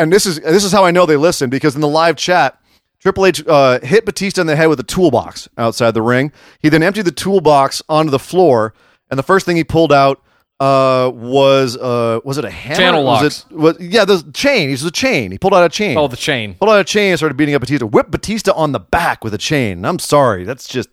[0.00, 2.60] and this is this is how I know they listened because in the live chat,
[3.00, 6.32] Triple H uh, hit Batista in the head with a toolbox outside the ring.
[6.60, 8.74] He then emptied the toolbox onto the floor,
[9.10, 10.22] and the first thing he pulled out
[10.60, 12.76] uh, was uh, was it a hammer?
[12.76, 13.46] Channel was locks.
[13.50, 14.68] it was yeah the chain?
[14.68, 15.32] He was a chain.
[15.32, 16.54] He pulled out a chain oh the chain.
[16.54, 17.86] pulled out a chain and started beating up Batista.
[17.86, 19.84] Whipped Batista on the back with a chain.
[19.84, 20.44] I'm sorry.
[20.44, 20.88] That's just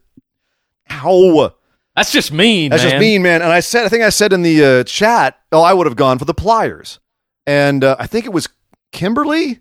[0.86, 1.54] how.
[1.96, 2.70] That's just mean.
[2.70, 2.92] That's man.
[2.92, 3.42] just mean, man.
[3.42, 5.96] And I said, I think I said in the uh, chat, oh, I would have
[5.96, 7.00] gone for the pliers.
[7.48, 8.48] And uh, I think it was
[8.92, 9.60] Kimberly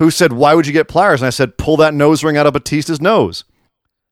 [0.00, 1.20] who said, why would you get pliers?
[1.20, 3.44] And I said, pull that nose ring out of Batista's nose.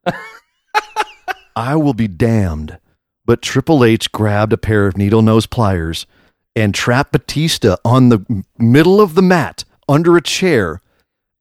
[1.57, 2.79] I will be damned.
[3.25, 6.07] But Triple H grabbed a pair of needle nose pliers
[6.55, 10.83] and trapped Batista on the middle of the mat under a chair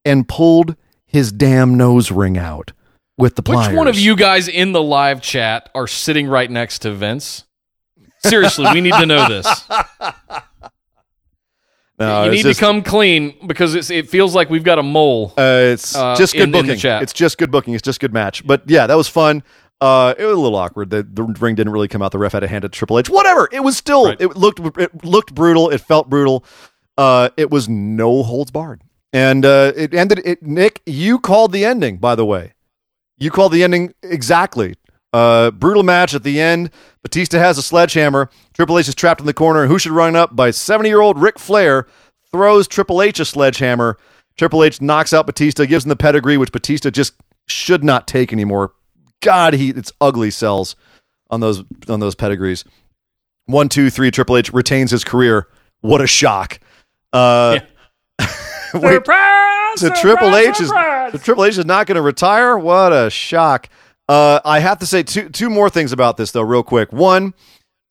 [0.05, 2.71] and pulled his damn nose ring out
[3.17, 3.69] with the pliers.
[3.69, 7.43] Which one of you guys in the live chat are sitting right next to Vince?
[8.19, 9.47] Seriously, we need to know this.
[11.99, 14.83] No, you need just- to come clean because it's, it feels like we've got a
[14.83, 15.33] mole.
[15.37, 16.77] Uh, it's uh, just good in- in booking.
[16.79, 17.01] chat.
[17.01, 17.73] It's just good booking.
[17.73, 18.45] It's just good match.
[18.45, 19.43] But yeah, that was fun.
[19.79, 20.89] Uh, it was a little awkward.
[20.89, 22.11] The, the ring didn't really come out.
[22.11, 23.09] The ref had to hand to Triple H.
[23.09, 23.47] Whatever.
[23.51, 24.05] It was still.
[24.05, 24.19] Right.
[24.19, 24.59] It looked.
[24.77, 25.69] It looked brutal.
[25.69, 26.43] It felt brutal.
[26.97, 28.81] Uh, it was no holds barred,
[29.13, 30.21] and uh, it ended.
[30.25, 31.97] It Nick, you called the ending.
[31.97, 32.53] By the way,
[33.19, 34.75] you called the ending exactly.
[35.13, 36.69] Uh, brutal match at the end.
[37.01, 38.29] Batista has a sledgehammer.
[38.53, 39.67] Triple H is trapped in the corner.
[39.67, 41.87] Who should run up by 70 year old Ric Flair
[42.31, 43.97] throws Triple H a sledgehammer.
[44.37, 47.13] Triple H knocks out Batista, gives him the pedigree, which Batista just
[47.47, 48.73] should not take anymore.
[49.21, 50.75] God, he it's ugly sells
[51.29, 52.63] on those on those pedigrees.
[53.45, 54.11] One, two, three.
[54.11, 55.47] Triple H retains his career.
[55.81, 56.59] What a shock!
[57.13, 57.59] Uh,
[58.19, 59.79] wait, Surprise!
[59.79, 62.57] so Triple H is so Triple H is not going to retire.
[62.57, 63.69] What a shock!
[64.07, 66.93] Uh, I have to say two two more things about this though, real quick.
[66.93, 67.33] One,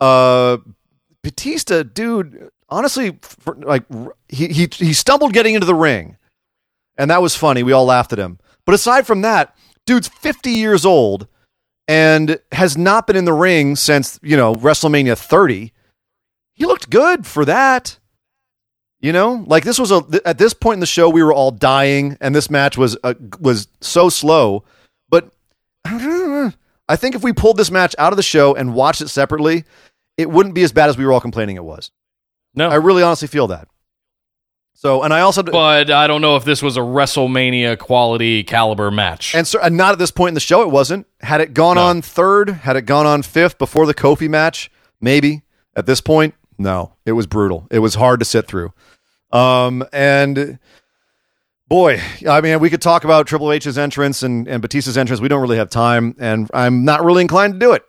[0.01, 0.59] uh,
[1.23, 3.85] Batista, dude, honestly, for, like
[4.29, 6.17] he he he stumbled getting into the ring,
[6.97, 7.63] and that was funny.
[7.63, 8.39] We all laughed at him.
[8.65, 9.55] But aside from that,
[9.85, 11.29] dude's fifty years old
[11.89, 15.73] and has not been in the ring since you know WrestleMania thirty.
[16.55, 17.99] He looked good for that.
[19.01, 21.33] You know, like this was a th- at this point in the show we were
[21.33, 24.65] all dying, and this match was uh, was so slow.
[26.89, 29.65] I think if we pulled this match out of the show and watched it separately,
[30.17, 31.91] it wouldn't be as bad as we were all complaining it was.
[32.55, 33.69] No, I really honestly feel that.
[34.75, 38.91] So, and I also but I don't know if this was a WrestleMania quality caliber
[38.91, 39.35] match.
[39.35, 41.07] and, so, and not at this point in the show it wasn't.
[41.21, 41.85] Had it gone No.
[41.87, 45.43] on third, had it gone on fifth before the Kofi match, maybe.
[45.75, 46.93] At this point, no.
[47.07, 47.67] It was brutal.
[47.71, 48.73] It was hard to sit through.
[49.33, 50.59] Um, and
[51.69, 55.21] boy, I mean, we could talk about Triple H's entrance and, and Batista's entrance.
[55.21, 57.85] We don't really have time, and I'm not really inclined to do it.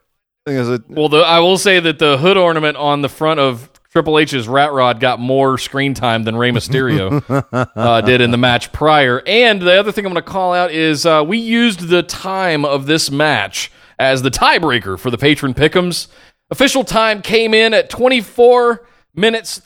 [0.47, 4.19] It- well, the, I will say that the hood ornament on the front of Triple
[4.19, 7.23] H's rat rod got more screen time than Rey Mysterio
[7.75, 9.21] uh, did in the match prior.
[9.25, 12.63] And the other thing I'm going to call out is uh, we used the time
[12.63, 16.07] of this match as the tiebreaker for the patron pickums.
[16.51, 18.85] Official time came in at 24
[19.15, 19.59] minutes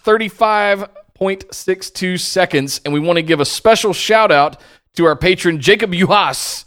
[1.22, 4.60] 35.62 seconds, and we want to give a special shout out
[4.95, 6.65] to our patron Jacob Uhas,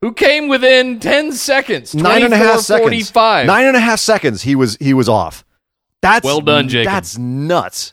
[0.00, 1.94] who came within 10 seconds.
[1.94, 2.82] nine and a half seconds.
[3.10, 3.46] 45.
[3.46, 4.42] Nine and a half seconds.
[4.42, 5.44] He was he was off.
[6.02, 6.92] That's Well done, Jacob.
[6.92, 7.92] That's nuts.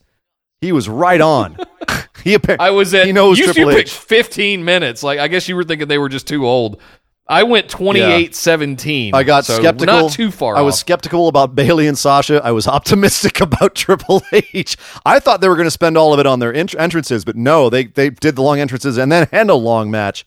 [0.62, 1.58] He was right on.
[2.24, 3.06] he appa- I was at.
[3.06, 5.04] He knows you, Triple you picked 15 minutes.
[5.04, 6.82] Like I guess you were thinking they were just too old.
[7.28, 9.14] I went 28-17.
[9.14, 10.02] I got so skeptical.
[10.02, 10.58] Not too far.
[10.58, 10.80] I was off.
[10.80, 12.42] skeptical about Bayley and Sasha.
[12.44, 14.76] I was optimistic about Triple H.
[15.06, 17.36] I thought they were going to spend all of it on their ent- entrances, but
[17.36, 20.26] no, they they did the long entrances and then had a long match,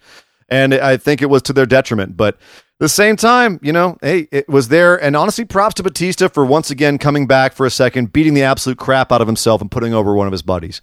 [0.49, 2.17] and I think it was to their detriment.
[2.17, 2.41] But at
[2.79, 6.47] the same time, you know, hey, it was there, and honestly, props to Batista for
[6.47, 9.71] once again coming back for a second, beating the absolute crap out of himself and
[9.71, 10.81] putting over one of his buddies.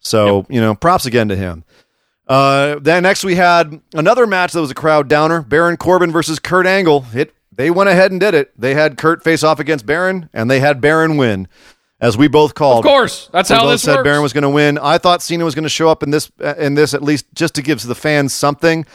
[0.00, 1.64] So you know, props again to him.
[2.28, 6.38] Uh, then next we had another match that was a crowd downer: Baron Corbin versus
[6.38, 7.04] Kurt Angle.
[7.14, 8.52] It they went ahead and did it.
[8.58, 11.48] They had Kurt face off against Baron, and they had Baron win,
[12.00, 12.84] as we both called.
[12.84, 14.04] Of course, that's we how both this said works.
[14.04, 14.78] Baron was going to win.
[14.78, 17.26] I thought Cena was going to show up in this uh, in this at least
[17.34, 18.86] just to give the fans something,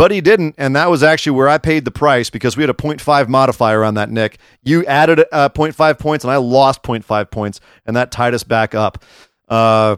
[0.00, 2.70] but he didn't, and that was actually where I paid the price because we had
[2.70, 4.10] a 0.5 modifier on that.
[4.10, 8.42] Nick, you added uh, 0.5 points, and I lost 0.5 points, and that tied us
[8.42, 9.04] back up.
[9.48, 9.96] Uh,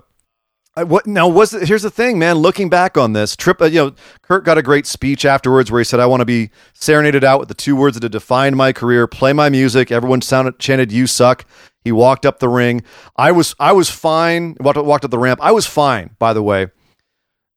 [0.75, 2.37] I, what now was here's the thing, man.
[2.37, 5.81] Looking back on this trip, uh, you know, Kurt got a great speech afterwards where
[5.81, 8.57] he said, "I want to be serenaded out with the two words that have defined
[8.57, 11.45] my career: play my music." Everyone sounded chanted, "You suck."
[11.85, 12.85] He walked up the ring.
[13.17, 14.57] I was I was fine.
[14.61, 15.41] Walked, walked up the ramp.
[15.43, 16.69] I was fine, by the way,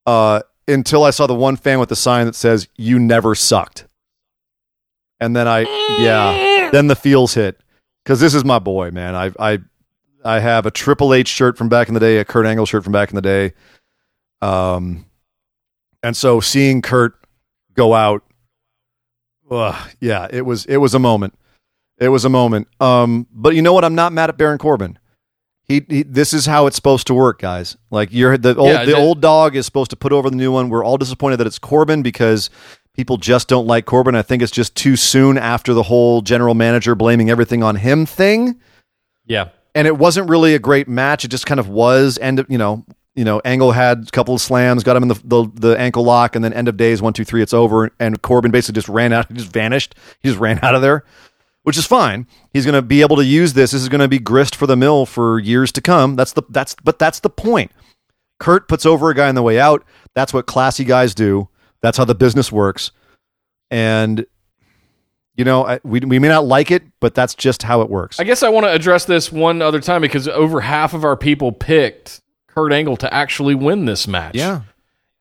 [0.06, 3.86] uh, until I saw the one fan with the sign that says, "You never sucked."
[5.22, 5.62] And then I,
[6.00, 7.62] yeah, then the feels hit
[8.04, 9.16] because this is my boy, man.
[9.16, 9.60] I I
[10.26, 12.84] I have a Triple H shirt from back in the day, a Kurt Angle shirt
[12.84, 13.54] from back in the day.
[14.42, 15.06] Um,
[16.04, 17.14] and so seeing Kurt
[17.74, 18.24] go out,
[19.50, 21.38] ugh, yeah, it was it was a moment.
[22.00, 22.68] It was a moment.
[22.80, 23.86] Um, but you know what?
[23.86, 25.00] I'm not mad at Baron Corbin.
[25.64, 27.78] He, he this is how it's supposed to work, guys.
[27.90, 30.52] Like you're the old Yeah, the old dog is supposed to put over the new
[30.52, 30.70] one.
[30.70, 32.50] We're all disappointed that it's Corbin because
[32.94, 34.16] people just don't like Corbin.
[34.16, 38.06] I think it's just too soon after the whole general manager blaming everything on him
[38.06, 38.60] thing
[39.26, 39.50] Yeah.
[39.76, 41.26] And it wasn't really a great match.
[41.26, 42.18] It just kind of was.
[42.20, 45.22] End, you know, you know, Angle had a couple of slams, got him in the,
[45.24, 47.92] the the ankle lock, and then end of days one two three, it's over.
[48.00, 51.04] And Corbin basically just ran out, he just vanished, he just ran out of there,
[51.64, 52.26] which is fine.
[52.54, 53.72] He's going to be able to use this.
[53.72, 56.16] This is going to be grist for the mill for years to come.
[56.16, 57.72] That's the that's but that's the point.
[58.40, 59.86] Kurt puts over a guy on the way out.
[60.14, 61.50] That's what classy guys do.
[61.82, 62.92] That's how the business works.
[63.72, 64.26] And
[65.36, 68.20] you know, I, we we may not like it, but that's just how it works.
[68.20, 71.18] I guess I want to address this one other time because over half of our
[71.18, 74.36] people picked Kurt Angle to actually win this match.
[74.36, 74.62] yeah.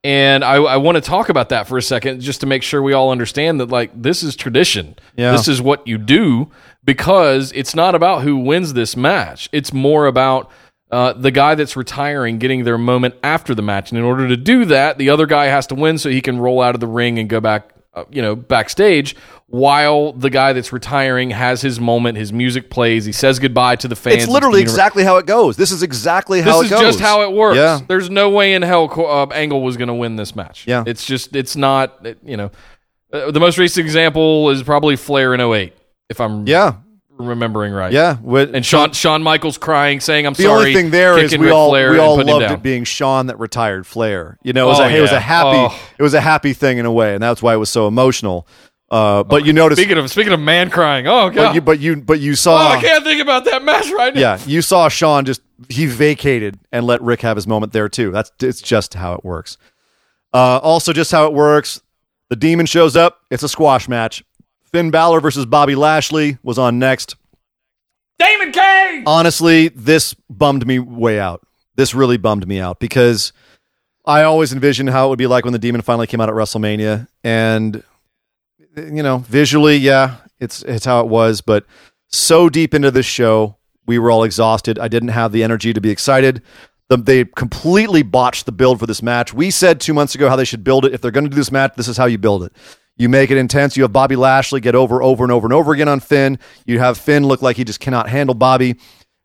[0.05, 2.82] And I, I want to talk about that for a second just to make sure
[2.82, 4.97] we all understand that, like, this is tradition.
[5.16, 5.32] Yeah.
[5.32, 6.51] This is what you do
[6.85, 9.49] because it's not about who wins this match.
[9.51, 10.51] It's more about
[10.91, 13.91] uh, the guy that's retiring getting their moment after the match.
[13.91, 16.39] And in order to do that, the other guy has to win so he can
[16.39, 19.15] roll out of the ring and go back, uh, you know, backstage
[19.47, 22.19] while the guy that's retiring has his moment.
[22.19, 23.05] His music plays.
[23.05, 24.25] He says goodbye to the fans.
[24.25, 25.57] It's literally univer- exactly how it goes.
[25.57, 26.95] This is exactly how this it is goes.
[26.95, 27.57] just how it works.
[27.57, 27.81] Yeah.
[27.87, 30.66] There's no way in hell uh, Angle was going to win this match.
[30.66, 30.85] Yeah.
[30.87, 32.51] It's just, it's not, it- you know,
[33.12, 35.73] uh, the most recent example is probably Flair in 08,
[36.11, 36.75] if I'm Yeah.
[37.16, 37.93] Remembering right.
[37.93, 38.19] Yeah.
[38.20, 40.59] With, And Sean Shawn Michaels crying, saying, I'm the sorry.
[40.59, 43.86] only thing there is we all Flair we all loved it being Shawn that retired
[43.86, 44.36] Flair.
[44.43, 45.81] You know, it was, Oh, a, it was a happy Oh.
[45.99, 48.49] it was a happy thing in a way, and that's why it was so emotional.
[48.91, 51.78] Uh, but you notice, Speaking of speaking of man crying, oh god, but you but
[51.81, 54.20] you but you oh, saw, I can't think about that match right now.
[54.20, 58.11] yeah, you saw Shawn just he vacated and let Ric have his moment there too.
[58.11, 59.57] That's it's just how it works.
[60.32, 61.81] Uh, also, just how it works.
[62.28, 63.20] The Demon shows up.
[63.31, 64.24] It's a squash match.
[64.74, 67.14] Finn Balor versus Bobby Lashley was on next.
[68.18, 69.05] Demon King.
[69.06, 71.46] honestly, this bummed me way out.
[71.76, 73.32] This really bummed me out because
[74.05, 76.34] I always envisioned how it would be like when the demon finally came out at
[76.34, 77.84] WrestleMania, and
[78.76, 81.40] you know, visually, yeah, it's it's how it was.
[81.40, 81.66] But
[82.09, 83.56] so deep into this show,
[83.86, 84.80] we were all exhausted.
[84.80, 86.42] I didn't have the energy to be excited.
[86.88, 89.32] The, they completely botched the build for this match.
[89.32, 90.92] We said two months ago how they should build it.
[90.92, 92.52] If they're going to do this match, this is how you build it.
[92.97, 93.77] You make it intense.
[93.77, 96.39] You have Bobby Lashley get over, over, and over and over again on Finn.
[96.65, 98.77] You have Finn look like he just cannot handle Bobby.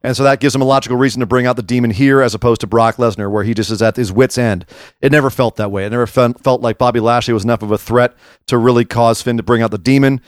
[0.02, 2.34] And so that gives him a logical reason to bring out the demon here as
[2.34, 4.66] opposed to Brock Lesnar, where he just is at his wits' end.
[5.02, 5.86] It never felt that way.
[5.86, 8.16] It never felt, felt like Bobby Lashley was enough of a threat
[8.48, 10.22] to really cause Finn to bring out the demon.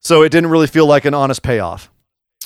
[0.00, 1.90] So it didn't really feel like an honest payoff.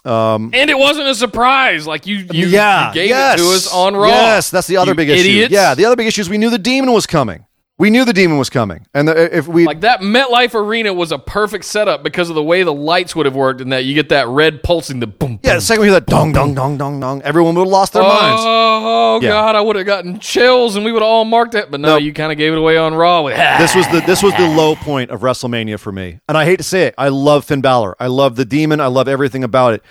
[0.05, 1.87] Um, And it wasn't a surprise.
[1.87, 4.09] Like you, you, yeah, you gave yes, it to us on Raw.
[4.09, 5.47] Yes, that's the other You big idiots.
[5.47, 5.55] issue.
[5.55, 7.45] Yeah, the other big issue is we knew the demon was coming.
[7.81, 11.13] We knew the demon was coming, and the, if we Like that MetLife Arena was
[11.13, 13.95] a perfect setup because of the way the lights would have worked, and that you
[13.95, 15.41] get that red pulsing the boom.
[15.43, 15.57] yeah, boom.
[15.57, 18.03] the second we hear that dong dong dong dong dong, everyone would have lost their
[18.03, 18.43] minds.
[18.45, 19.31] Oh Yeah.
[19.31, 21.71] God, I would have gotten chills, and we would have all marked it.
[21.71, 22.03] But no, Nope.
[22.03, 23.23] you kind of gave it away on Raw.
[23.23, 26.45] With, This was the this was the low point of WrestleMania for me, and I
[26.45, 26.95] hate to say it.
[26.99, 27.97] I love Finn Balor.
[27.99, 28.81] I love the demon.
[28.81, 29.83] I love everything about it.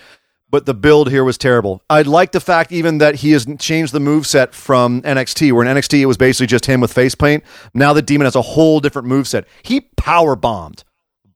[0.50, 1.82] But the build here was terrible.
[1.88, 5.64] I like the fact even that he has changed the move set from NXT, where
[5.64, 7.44] in NXT it was basically just him with face paint.
[7.72, 9.46] Now the Demon has a whole different move set.
[9.62, 10.84] He power bombed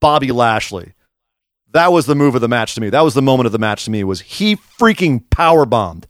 [0.00, 0.94] Bobby Lashley.
[1.72, 2.90] That was the move of the match to me.
[2.90, 4.04] That was the moment of the match to me.
[4.04, 6.06] Was he freaking power bombed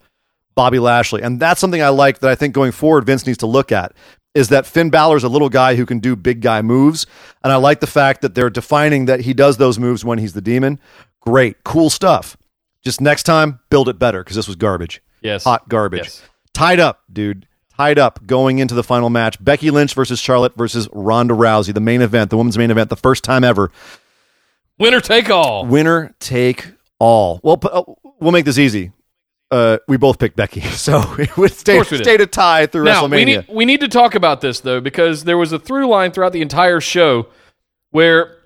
[0.54, 1.22] Bobby Lashley?
[1.22, 3.92] And that's something I like that I think going forward Vince needs to look at
[4.34, 7.06] is that Finn Balor's a little guy who can do big guy moves.
[7.42, 10.32] And I like the fact that they're defining that he does those moves when he's
[10.32, 10.80] the demon.
[11.20, 12.36] Great, cool stuff.
[12.84, 15.02] Just next time, build it better because this was garbage.
[15.22, 15.44] Yes.
[15.44, 16.02] Hot garbage.
[16.04, 16.22] Yes.
[16.52, 17.46] Tied up, dude.
[17.76, 19.42] Tied up going into the final match.
[19.42, 22.96] Becky Lynch versus Charlotte versus Ronda Rousey, the main event, the women's main event, the
[22.96, 23.72] first time ever.
[24.78, 25.66] Winner take all.
[25.66, 27.40] Winner take all.
[27.42, 27.82] Well, pu- uh,
[28.20, 28.92] we'll make this easy.
[29.50, 32.84] Uh, we both picked Becky, so it would stay, course we stayed a tie through
[32.84, 33.10] Now WrestleMania.
[33.10, 36.10] we need we need to talk about this though because there was a through line
[36.12, 37.28] throughout the entire show
[37.90, 38.36] where,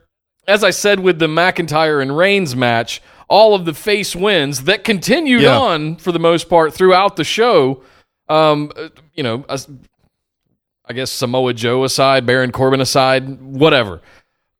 [0.46, 4.84] as I said with the McIntyre and Reigns match, all of the face wins that
[4.84, 5.58] continued Yeah.
[5.58, 7.82] on for the most part throughout the show.
[8.28, 9.44] Um, uh, you know,
[10.84, 14.00] I guess Samoa Joe aside, Baron Corbin aside, whatever.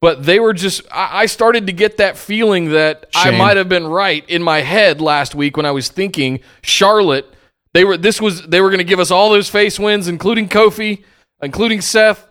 [0.01, 3.87] But they were just, I started to get that feeling that I might have been
[3.89, 7.27] right in my head last week when I was thinking Charlotte.
[7.75, 10.49] They were, this was, they were going to give us all those face wins, including
[10.49, 11.03] Kofi,
[11.43, 12.28] including Seth,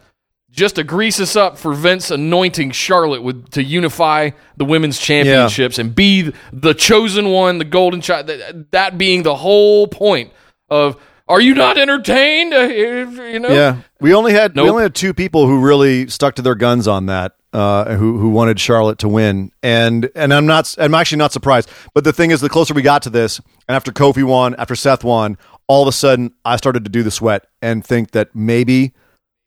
[0.58, 5.78] just to grease us up for Vince anointing Charlotte with to unify the women's championships
[5.78, 8.28] and be the chosen one, the golden child.
[8.28, 10.34] That, that being the whole point
[10.70, 10.98] of,
[11.28, 12.54] are you not entertained?
[12.54, 16.36] Uh, You know, Yeah, we only had we only had two people who really stuck
[16.36, 17.34] to their guns on that.
[17.54, 21.70] Uh, who who wanted Charlotte to win, and and I'm not I'm actually not surprised.
[21.94, 24.76] But the thing is, the closer we got to this, and after Kofi won, after
[24.76, 28.36] Seth won, all of a sudden I started to do the sweat and think that
[28.36, 28.92] maybe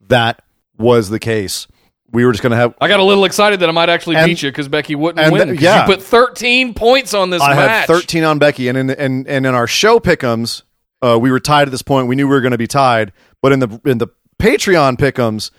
[0.08, 0.42] that
[0.80, 1.66] was the case.
[2.12, 2.74] We were just going to have.
[2.80, 5.32] I got a little excited that I might actually And- beat you because Becky wouldn't
[5.32, 5.48] win.
[5.48, 5.82] th- yeah.
[5.86, 7.68] you put 13 points on this I match.
[7.70, 10.62] had 13 on Becky, and in and and in our show pickums,
[11.02, 12.08] uh, we were tied at this point.
[12.08, 13.12] We knew we were going to be tied,
[13.42, 14.08] but in the in the
[14.42, 15.50] Patreon pickums,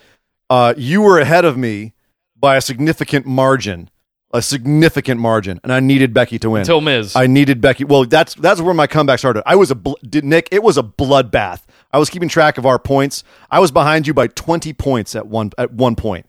[0.50, 1.94] uh, you were ahead of me
[2.36, 3.90] by a significant margin,
[4.34, 6.62] a significant margin, and I needed Becky to win.
[6.62, 7.16] Until Miz.
[7.16, 7.84] I needed Becky.
[7.84, 9.44] Well, that's that's where my comeback started.
[9.46, 10.48] I was a bl- did, Nick.
[10.52, 11.62] It was a bloodbath.
[11.92, 13.24] I was keeping track of our points.
[13.50, 16.26] I was behind you by 20 points at one at one point.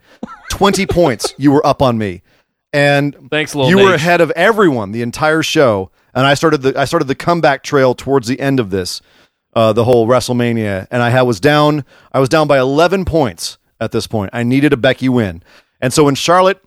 [0.51, 1.35] 20 points.
[1.39, 2.23] You were up on me.
[2.73, 5.91] And Thanks, Lil you were ahead of everyone the entire show.
[6.15, 9.01] And I started the I started the comeback trail towards the end of this,
[9.55, 10.87] uh, the whole WrestleMania.
[10.91, 14.31] And I had, was down I was down by 11 points at this point.
[14.33, 15.43] I needed a Becky win.
[15.81, 16.63] And so when Charlotte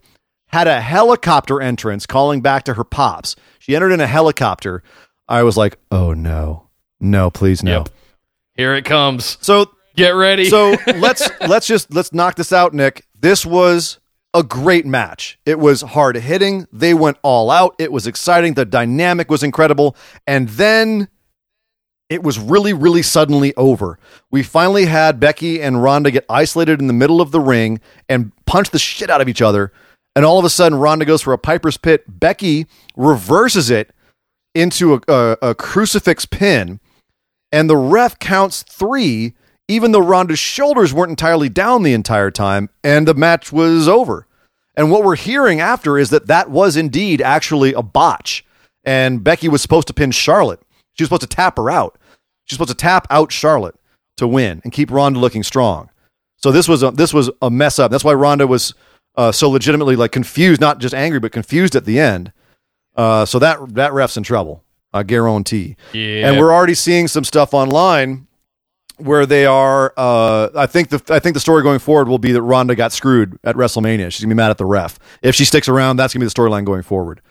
[0.56, 4.82] had a helicopter entrance calling back to her pops, she entered in a helicopter.
[5.28, 7.80] I was like, oh no, no, please no.
[7.80, 7.90] Yep.
[8.54, 9.38] Here it comes.
[9.42, 10.46] So Get ready.
[10.46, 13.06] so let's let's just let's knock this out, Nick.
[13.20, 14.00] This was
[14.34, 15.38] a great match.
[15.46, 16.68] It was hard hitting.
[16.72, 17.76] They went all out.
[17.78, 18.54] It was exciting.
[18.54, 19.98] The dynamic was incredible.
[20.26, 21.10] And then
[22.08, 24.00] it was really, really suddenly over.
[24.32, 28.32] We finally had Becky and Ronda get isolated in the middle of the ring and
[28.46, 29.74] punch the shit out of each other.
[30.16, 32.06] And all of a sudden, Ronda goes for a Piper's Pit.
[32.08, 33.92] Becky reverses it
[34.54, 36.80] into a, a, a crucifix pin
[37.52, 39.34] and the ref counts three,
[39.70, 44.28] even though Ronda's shoulders weren't entirely down the entire time, and the match was over.
[44.76, 48.46] And what we're hearing after is that that was indeed actually a botch,
[48.84, 50.62] and Becky was supposed to pin Charlotte.
[50.96, 51.98] She was supposed to tap her out.
[52.44, 53.76] She was supposed to tap out Charlotte
[54.18, 55.90] to win and keep Ronda looking strong.
[56.38, 57.90] So this was a, this was a mess up.
[57.90, 58.74] That's why Ronda was
[59.18, 62.32] uh, so legitimately like confused, not just angry, but confused at the end.
[62.96, 64.64] Uh, so that that ref's in trouble.
[64.94, 65.76] I guarantee.
[65.92, 66.30] Yeah.
[66.30, 68.28] And we're already seeing some stuff online
[68.98, 69.94] where they are.
[69.98, 72.94] Uh, I think the I think the story going forward will be that Ronda got
[72.94, 74.12] screwed at WrestleMania.
[74.12, 74.98] She's gonna be mad at the ref.
[75.22, 77.22] If she sticks around, that's gonna be the storyline going forward.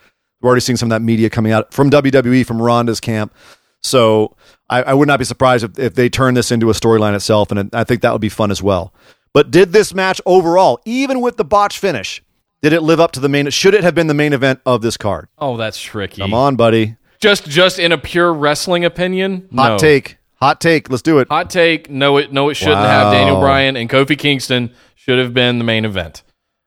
[0.41, 3.33] We're already seeing some of that media coming out from WWE from Ronda's camp.
[3.81, 4.35] So
[4.69, 7.51] I, I would not be surprised if, if they turn this into a storyline itself,
[7.51, 8.93] and I think that would be fun as well.
[9.35, 12.23] But did this match overall, even with the botch finish,
[12.61, 13.49] did it live up to the main?
[13.49, 15.27] Should it have been the main event of this card?
[15.37, 16.21] oh, that's tricky.
[16.21, 16.95] Come on, buddy.
[17.19, 19.49] Just just in a pure wrestling opinion.
[19.53, 19.77] Hot no.
[19.77, 20.19] take.
[20.35, 20.89] Hot take.
[20.89, 21.27] Let's do it.
[21.27, 21.89] Hot take.
[21.89, 23.11] No, it no, it shouldn't Wow.
[23.11, 23.11] have.
[23.11, 26.23] Daniel Bryan and Kofi Kingston should have been the main event.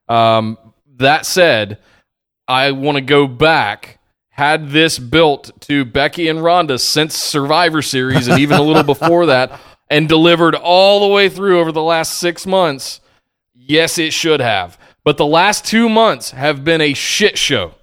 [0.06, 0.58] Um,
[0.96, 1.78] that said,
[2.46, 3.98] I want to go back.
[4.28, 9.26] Had this built to Becky and Ronda since Survivor Series and even a little before
[9.26, 9.58] that,
[9.90, 13.00] and delivered all the way through over the last six months,
[13.54, 14.78] yes, it should have.
[15.04, 17.74] But the last two months have been a shit show.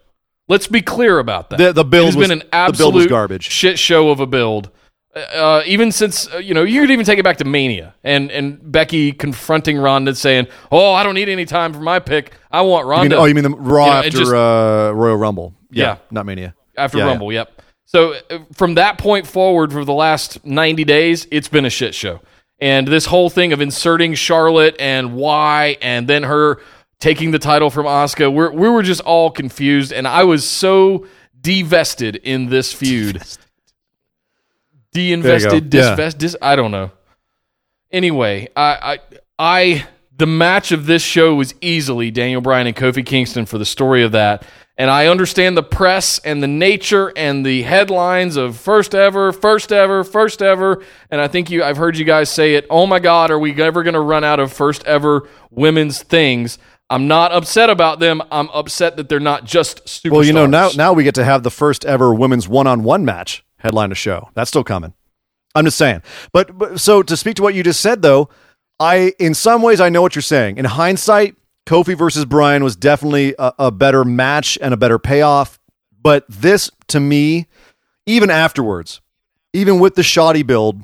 [0.48, 1.58] Let's be clear about that.
[1.58, 2.46] The- the build has been an the
[2.78, 3.50] build was absolute garbage.
[3.50, 4.70] shit show of a build.
[5.16, 8.30] Uh, even since uh, you know, you could even take it back to Mania and
[8.32, 12.34] and Becky confronting Ronda saying, "Oh, I don't need any time for my pick.
[12.52, 14.92] I want You mean- Ronda." oh, you mean the Raw You know, after just- uh,
[14.94, 15.54] Royal Rumble?
[15.72, 15.98] Yeah.
[16.12, 16.54] not Mania.
[16.78, 17.32] after Yeah, Rumble.
[17.32, 17.62] Yep.
[17.86, 21.96] So uh, from that point forward, for the last 90 days, it's been a shit
[21.96, 22.20] show.
[22.60, 26.60] And this whole thing of inserting Charlotte and why, and then her
[27.00, 29.92] taking the title from Asuka, we're, we were just all confused.
[29.92, 31.06] And I was so
[31.40, 33.22] divested in this feud.
[34.94, 35.98] De-invested, There.
[35.98, 36.12] Yeah.
[36.18, 36.92] dis, I don't know.
[37.92, 39.00] Anyway, I, I,
[39.38, 39.88] I,
[40.18, 44.04] the match of this show was easily Daniel Bryan and Kofi Kingston for the story
[44.04, 44.44] of that.
[44.78, 49.72] And I understand the press and the nature and the headlines of first ever, first
[49.72, 50.84] ever, first ever.
[51.10, 52.68] And I think you, I've heard you guys say it.
[52.70, 56.58] Oh my God, are we ever going to run out of first ever women's things?
[56.90, 58.22] I'm not upset about them.
[58.32, 60.12] I'm upset that they're not just superstars.
[60.12, 62.84] Well, you know, now now we get to have the first ever women's one on
[62.84, 64.30] one match headline a show.
[64.34, 64.94] That's still coming.
[65.56, 66.04] I'm just saying.
[66.34, 68.30] But, but so to speak to what you just said, though,
[68.80, 70.58] I in some ways I know what you're saying.
[70.58, 71.36] In hindsight,
[71.66, 75.60] Kofi versus Bryan was definitely a, a better match and a better payoff.
[76.00, 77.48] But this, to me,
[78.06, 79.02] even afterwards,
[79.54, 80.84] even with the shoddy build,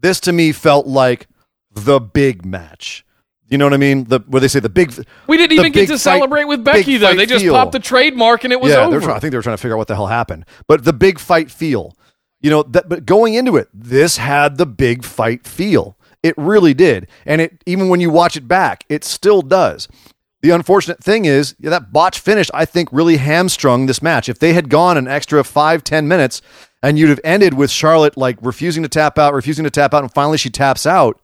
[0.00, 1.26] this to me felt like
[1.72, 3.04] the big match.
[3.48, 4.04] You know what I mean?
[4.04, 4.94] The where they say the big.
[5.26, 7.14] we didn't even get to fight- celebrate with Becky though.
[7.14, 7.52] They just feel.
[7.52, 8.92] popped the trademark and it was yeah, over.
[8.92, 10.46] they're trying, I think they were trying to figure out what the hell happened.
[10.66, 11.94] But the big fight feel,
[12.40, 15.98] you know, that, but going into it, this had the big fight feel.
[16.22, 19.88] It really did, and it even when you watch it back, it still does.
[20.40, 22.50] The unfortunate thing is yeah, that botch finish.
[22.52, 24.28] I think really hamstrung this match.
[24.28, 26.42] If they had gone an extra five ten minutes,
[26.82, 30.02] and you'd have ended with Charlotte like refusing to tap out, refusing to tap out,
[30.02, 31.20] and finally she taps out.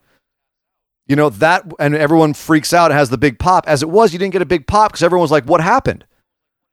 [1.07, 2.91] You know that, and everyone freaks out.
[2.91, 3.67] Has the big pop.
[3.67, 6.05] As it was, you didn't get a big pop because everyone was like, "What happened?"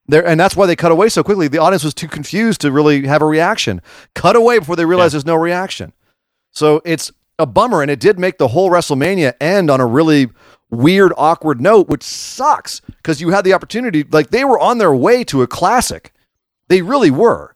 [0.09, 1.49] There, and that's why they cut away so quickly.
[1.49, 3.81] The audience was too confused to really have a reaction.
[4.15, 5.93] Cut away before they realize there's no reaction.
[6.53, 10.29] So it's a bummer, and it did make the whole WrestleMania end on a really
[10.71, 14.05] weird, awkward note, which sucks because you had the opportunity.
[14.05, 16.13] Like they were on their way to a classic,
[16.69, 17.55] they really were.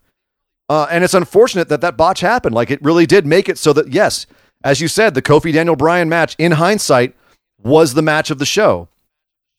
[0.69, 2.55] Uh, and it's unfortunate that that botch happened.
[2.55, 4.27] Like it really did make it so that yes,
[4.63, 7.17] as you said, the Kofi Daniel Bryan match in hindsight
[7.63, 8.89] was the match of the show.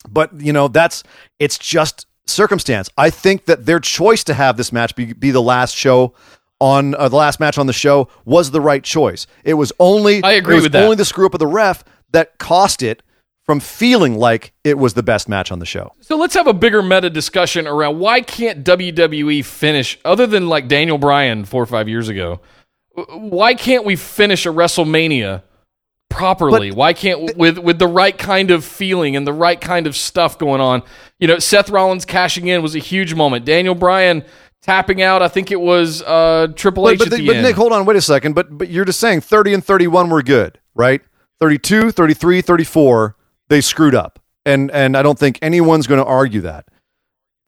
[0.08, 1.02] But you know that's
[1.38, 2.88] it's just circumstance.
[2.96, 6.14] I think that their choice to have this match be, be the last show
[6.62, 9.26] on uh, the last match on the show was the right choice.
[9.42, 10.84] It was only I agree it was with that.
[10.84, 11.82] Only the screw up of the ref
[12.12, 13.02] that cost it
[13.42, 15.90] from feeling like it was the best match on the show.
[16.00, 20.68] So let's have a bigger meta discussion around why can't WWE finish other than like
[20.68, 22.40] Daniel Bryan four or five years ago?
[22.94, 25.42] Why can't we finish a WrestleMania
[26.10, 26.70] properly?
[26.70, 29.96] But- why can't with with the right kind of feeling and the right kind of
[29.96, 30.84] stuff going on?
[31.18, 33.44] You know, Seth Rollins cashing in was a huge moment.
[33.44, 34.24] Daniel Bryan
[34.62, 37.36] tapping out, I think it was uh, Triple But, H but, at the- but.
[37.42, 38.34] Nick, hold on, wait a second.
[38.34, 41.02] But but you're just saying 30 and 31 were good, right?
[41.40, 43.16] 32, 33, 34,
[43.48, 44.18] they screwed up.
[44.44, 46.66] And and I don't think anyone's going to argue that.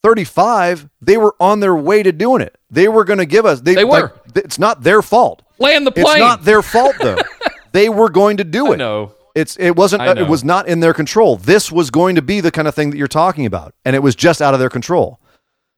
[0.02, 2.58] 35, they were on their way to doing it.
[2.70, 4.12] They were going to give us they, They were.
[4.34, 5.42] like, it's not their fault.
[5.58, 6.06] Land the plane.
[6.06, 7.16] It's not their fault though.
[7.72, 8.76] they were going to do it.
[8.76, 9.12] No.
[9.34, 11.36] It's it wasn't I it was not in their control.
[11.36, 14.00] This was going to be the kind of thing that you're talking about, and it
[14.00, 15.18] was just out of their control.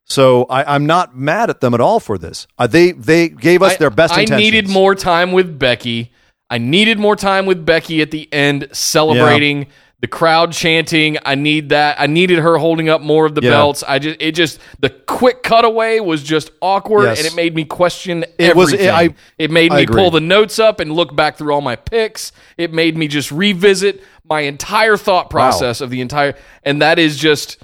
[0.09, 2.47] So I, I'm not mad at them at all for this.
[2.59, 4.41] Uh, they they gave us I- their best I intentions.
[4.53, 6.13] needed more time with Becky.
[6.49, 9.67] I needed more time with Becky at the end, celebrating
[10.01, 11.17] the crowd chanting.
[11.25, 12.01] I need that.
[12.01, 13.51] I needed her holding up more of the Yeah.
[13.51, 13.83] belts.
[13.83, 17.19] I just, it just, the quick cutaway was just awkward, Yes.
[17.19, 18.95] and it made me question It was- everything.
[18.95, 19.97] I- it made I me agree.
[20.03, 22.31] pull the notes up and look back through all my picks.
[22.57, 27.17] It made me just revisit my entire thought process of the entire, and that is
[27.17, 27.57] just.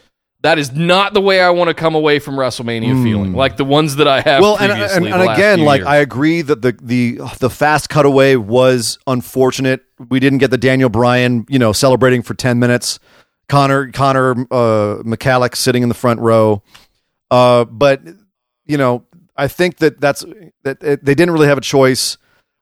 [0.42, 3.64] That is not the way I want to come away from WrestleMania feeling, like the
[3.64, 5.86] ones that I have well, and, and, and again, like years.
[5.88, 9.82] I agree that the the the fast cutaway was unfortunate.
[10.08, 12.98] We didn't get the Daniel Bryan, you know, celebrating for ten minutes.
[13.48, 16.64] Connor Connor uh, Michalek sitting in the front row,
[17.30, 18.02] uh, but
[18.66, 19.04] you know,
[19.36, 20.24] I think that that's
[20.64, 22.18] that it, they didn't really have a choice.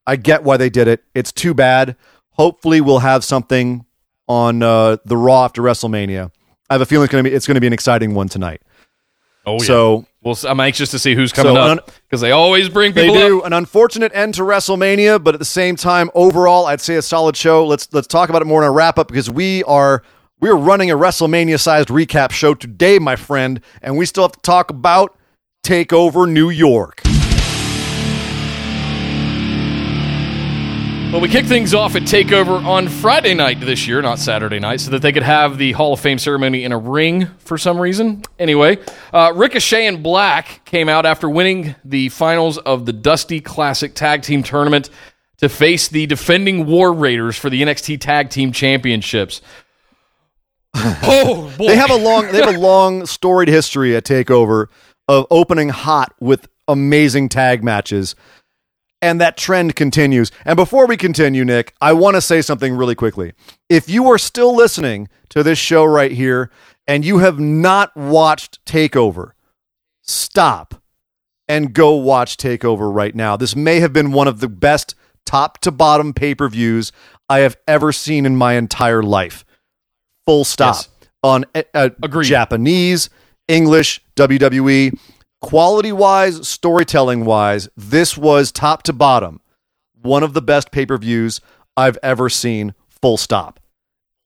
[0.07, 1.02] I get why they did it.
[1.15, 1.97] It's too bad.
[2.32, 3.86] Hopefully, we'll have something
[4.28, 6.31] on uh, the Raw after WrestleMania.
[6.71, 8.29] I have a feeling it's going to be it's going to be an exciting one
[8.29, 8.63] tonight.
[9.45, 9.59] Oh yeah.
[9.67, 13.07] So well, I'm anxious to see who's coming So, up because they always bring They
[13.09, 13.47] people do up.
[13.47, 17.37] an unfortunate end to WrestleMania, but at the same time, overall, I'd say a solid
[17.37, 17.67] show.
[17.67, 20.03] Let's let's talk about it more in a wrap up because we are
[20.41, 24.41] we're running a WrestleMania sized recap show today, my friend, and we still have to
[24.41, 25.19] talk about
[25.65, 27.03] Takeover New York.
[31.11, 34.81] Well, we kick things off at Takeover on Friday night this year, not Saturday night,
[34.81, 37.81] so that they could have the Hall of Fame ceremony in a ring for some
[37.81, 38.23] reason.
[38.39, 38.78] Anyway,
[39.12, 44.23] uh, Ricochet and Black came out after winning the finals of the Dusty Classic Tag
[44.23, 44.89] Team Tournament
[45.39, 49.41] to face the defending War Raiders for the NXT Tag Team Championships.
[50.77, 51.66] oh boy!
[51.66, 54.69] They have a long they have a long storied history at Takeover
[55.09, 58.15] of opening hot with amazing tag matches.
[59.03, 60.31] And that trend continues.
[60.45, 63.33] And before we continue, Nick, I want to say something really quickly.
[63.69, 66.51] If you are still listening to this show right here
[66.87, 69.33] and you have not watched Takeover,
[70.03, 70.83] stop
[71.49, 73.37] and go watch Takeover right now.
[73.37, 74.95] This may have been one of the best
[75.25, 76.93] top to bottom pay per views
[77.29, 79.45] I have ever seen in my entire life.
[80.27, 80.77] Full stop.
[80.77, 80.89] Yes.
[81.23, 82.27] On uh, uh, Agreed.
[82.27, 83.11] Japanese,
[83.47, 84.99] English, WWE,
[85.41, 89.41] quality wise, storytelling wise, this was top to bottom
[90.03, 91.41] one of the best pay per views
[91.77, 92.75] I've ever seen.
[93.03, 93.61] Full stop.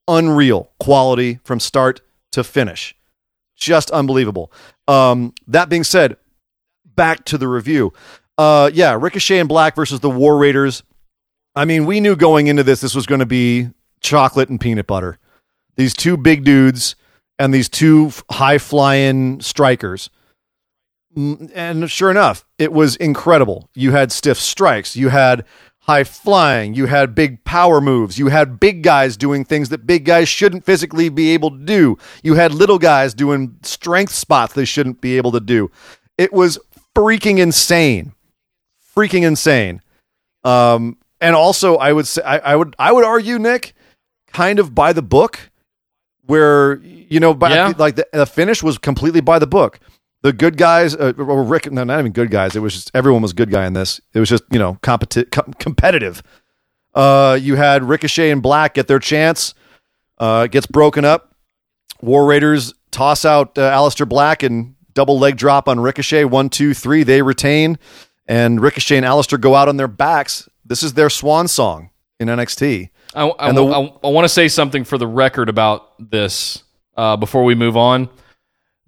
[0.09, 2.01] Unreal quality from start
[2.32, 2.95] to finish.
[3.57, 4.53] Just unbelievable.
[4.89, 6.16] Um, that being said,
[6.85, 7.93] back to the review.
[8.36, 10.82] Uh, yeah, Ricochet and Black versus the War Raiders.
[11.55, 13.70] I mean, we knew going into this, this was going to be
[14.01, 15.19] chocolate and peanut butter.
[15.77, 16.97] These two big dudes
[17.39, 20.11] and these two high flying strikers.
[21.16, 23.69] And sure enough, it was incredible.
[23.74, 25.45] You had stiff strikes, you had
[25.81, 30.05] high flying, you had big power moves, you had big guys doing things that big
[30.05, 31.99] guys shouldn't physically be able to do.
[32.23, 35.70] You had little guys doing strength spots they shouldn't be able to do.
[36.19, 36.59] It was
[36.97, 38.12] freaking insane.
[38.97, 39.82] Freaking insane.
[40.43, 43.74] Um, and also I would say I, I would I would argue, Nick,
[44.32, 45.51] kind of by the book,
[46.27, 47.73] where you know, by Yeah.
[47.78, 49.78] like the, the finish was completely by the book.
[50.25, 52.57] The good guys, uh, or Rick, no, not even good guys.
[52.57, 54.01] It was just everyone was good guy in this.
[54.15, 56.23] It was just you know competi- com- competitive.
[56.95, 59.53] Uh, you had Ricochet and Black get their chance.
[60.17, 61.35] Uh, it gets broken up.
[62.01, 66.25] War Raiders toss out uh, Aleister Black and double leg drop on Ricochet.
[66.25, 67.03] One, two, three.
[67.03, 67.79] They retain,
[68.27, 70.49] and Ricochet and Aleister go out on their backs.
[70.65, 72.89] This is their swan song in NXT.
[73.15, 73.63] I, I, the-
[74.03, 76.63] I, want to say something for the record about this
[76.97, 78.09] uh, before we move on.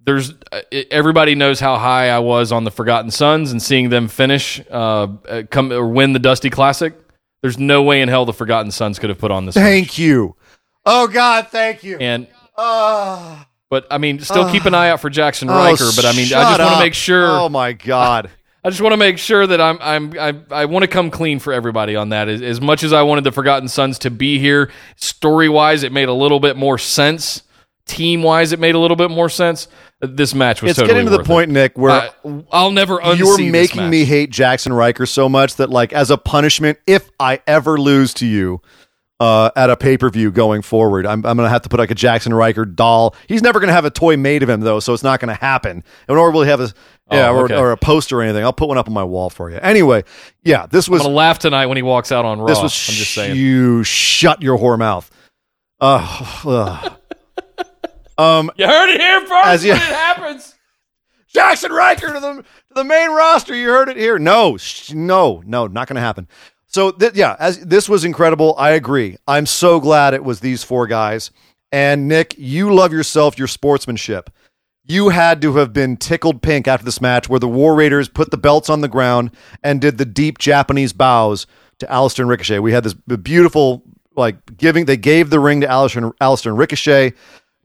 [0.07, 0.61] There's uh,
[0.91, 5.09] everybody knows how high I was on the Forgotten Sons and seeing them finish uh,
[5.29, 6.95] uh, come or win the Dusty Classic.
[7.43, 9.57] There's no way in hell the Forgotten Sons could have put on this.
[9.57, 9.65] match.
[9.65, 10.37] Thank you.
[10.85, 11.99] Oh God, thank you.
[11.99, 13.47] And Ah.
[13.69, 15.91] but I mean, still keep an eye out for Jaxson Oh, Ryker.
[15.97, 17.27] But I mean, I just want to make sure.
[17.29, 18.31] Oh my God.
[18.65, 21.39] I just want to make sure that I'm I'm I, I want to come clean
[21.41, 22.29] for everybody on that.
[22.29, 25.93] As, as much as I wanted the Forgotten Sons to be here, story wise, it
[25.93, 27.43] made a little bit more sense.
[27.87, 29.69] Team wise, it made a little bit more sense.
[30.01, 31.55] This match was it's totally getting to the point, it.
[31.55, 32.11] Nick, where I,
[32.53, 36.19] I'll never unsee you're making me hate Jaxson Ryker so much that, like, as a
[36.19, 38.61] punishment, if I ever lose to you
[39.21, 41.81] uh, at a pay per view going forward, I'm, I'm going to have to put
[41.81, 43.15] like a Jaxson Ryker doll.
[43.27, 45.35] He's never going to have a toy made of him though, so it's not going
[45.35, 45.83] to happen.
[46.09, 46.75] And or he have a
[47.11, 47.57] yeah, Oh, or, okay.
[47.57, 48.43] or a poster or anything.
[48.45, 49.59] I'll put one up on my wall for you.
[49.63, 50.03] Anyway,
[50.43, 51.01] yeah, this was.
[51.03, 52.47] I'm gonna laugh tonight when he walks out on Raw.
[52.47, 53.37] this was I'm just saying.
[53.37, 55.11] you shut your whore mouth.
[55.81, 56.93] Uh, ugh.
[58.19, 60.55] Um, You heard it here first As you- it happens.
[61.35, 63.55] Jaxson Ryker to the to the main roster.
[63.55, 64.19] You heard it here.
[64.19, 66.29] No, sh- no, no, not going to happen.
[66.67, 68.55] So th- yeah, as this was incredible.
[68.59, 69.17] I agree.
[69.27, 71.31] I'm so glad it was these four guys.
[71.73, 74.31] And Nick, you love yourself your sportsmanship.
[74.87, 78.31] You had to have been tickled pink after this match where the War Raiders put
[78.31, 79.33] the belts on the ground
[79.63, 81.47] and did the deep Japanese bows
[81.81, 82.61] to Aleister and Ricochet.
[82.61, 83.83] We had this beautiful,
[84.15, 87.15] like, giving, they gave the ring to Aleister and, Aleister and Ricochet.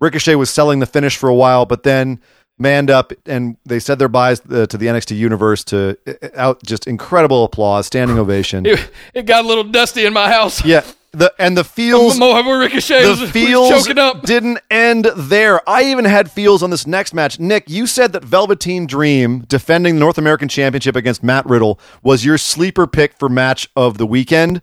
[0.01, 2.19] Ricochet was selling the finish for a while, but then
[2.57, 6.61] manned up and they said their byes uh, to the NXT universe to uh, out
[6.63, 8.65] just incredible applause, standing ovation.
[8.65, 10.63] It, it got a little dusty in my house.
[10.65, 14.23] Yeah, the and the feels Mohammed Ricochet the was, was feels choking up.
[14.23, 15.67] didn't end there.
[15.69, 17.39] I even had feels on this next match.
[17.39, 22.23] Nick, you said that Velveteen Dream defending the North American Championship against Matt Riddle was
[22.23, 24.61] your sleeper pick for match of the weekend.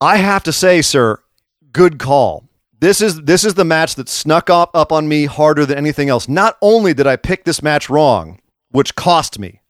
[0.00, 1.20] I have to say, sir,
[1.72, 2.44] good call.
[2.80, 6.08] This is this is the match that snuck up up on me harder than anything
[6.08, 6.28] else.
[6.28, 8.40] Not only did I pick this match wrong,
[8.70, 9.60] which cost me.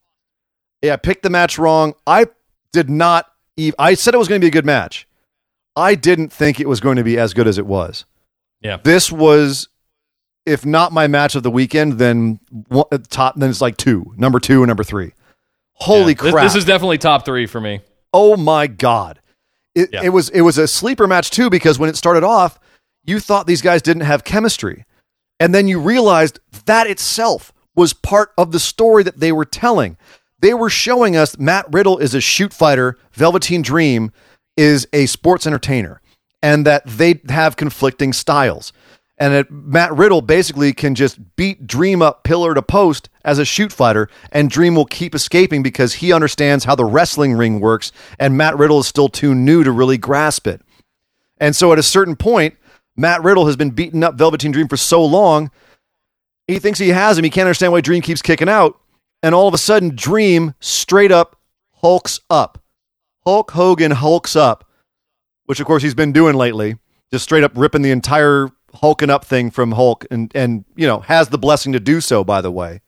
[0.83, 1.95] Yeah, I picked the match wrong.
[2.07, 2.27] I
[2.73, 3.27] did not
[3.57, 5.07] even I said it was going to be a good match.
[5.77, 8.05] I didn't think it was going to be as good as it was.
[8.61, 8.79] Yeah.
[8.83, 9.69] This was
[10.45, 14.13] if not my match of the weekend, then one, uh, top then it's like two,
[14.17, 15.13] number 2 and number 3.
[15.75, 16.45] Holy Yeah, this- crap.
[16.45, 17.81] This, is definitely top three for me.
[18.13, 19.21] Oh my god.
[19.75, 20.01] It, Yeah.
[20.05, 22.59] it was it was a sleeper match too because when it started off,
[23.07, 24.85] you thought these guys didn't have chemistry.
[25.39, 29.97] And then you realized that itself was part of the story that they were telling.
[30.41, 34.13] They were showing us Matt Riddle is a shoot fighter, Velveteen Dream
[34.57, 36.01] is a sports entertainer,
[36.43, 38.73] and that they have conflicting styles.
[39.19, 43.47] And that Matt Riddle basically can just beat Dream up pillar to post as a
[43.47, 47.93] shoot fighter, and Dream will keep escaping because he understands how the wrestling ring works,
[48.19, 50.61] and Matt Riddle is still too new to really grasp it.
[51.39, 52.57] And so at a certain point,
[52.97, 55.51] Matt Riddle has been beating up Velveteen Dream for so long,
[56.49, 57.25] he thinks he has him.
[57.25, 58.81] He can't understand why Dream keeps kicking out.
[59.23, 61.37] and all of a sudden, Dream straight up
[61.77, 62.63] hulks up.
[63.25, 64.69] Hulk Hogan hulks up,
[65.47, 66.77] which of course he's been doing lately,
[67.13, 71.01] just straight up ripping the entire hulking up thing from Hulk, and and you know
[71.01, 72.23] has the blessing to do so.
[72.23, 72.83] By the way,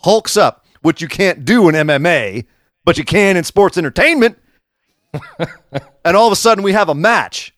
[0.00, 2.44] hulks up, which you can't do in MMA,
[2.84, 4.36] but you can in sports entertainment.
[6.04, 7.53] and all of a sudden, we have a match.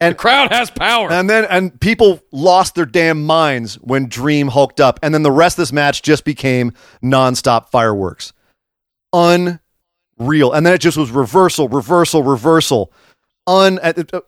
[0.00, 1.10] The crowd has power.
[1.10, 5.32] And then and people lost their damn minds when Dream hulked up, and then the
[5.32, 8.32] rest of this match just became nonstop fireworks,
[9.12, 10.52] unreal.
[10.52, 12.92] And then it just was reversal, reversal, reversal.
[13.46, 14.20] Un, uh, uh,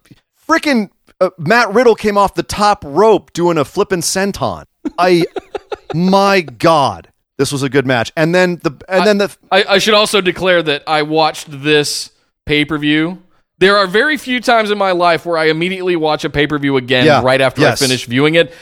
[0.49, 0.90] freaking
[1.20, 4.65] uh, Matt Riddle came off the top rope doing a flippin' senton.
[4.97, 5.24] I,
[5.95, 8.12] my God, this was a good match.
[8.16, 12.11] And then the and then the I, I should also declare that I watched this
[12.47, 13.23] pay per view.
[13.59, 16.59] There are very few times in my life where I immediately watch a pay per
[16.59, 17.22] view again Yeah.
[17.22, 17.82] right after Yes.
[17.82, 18.55] I finish viewing it.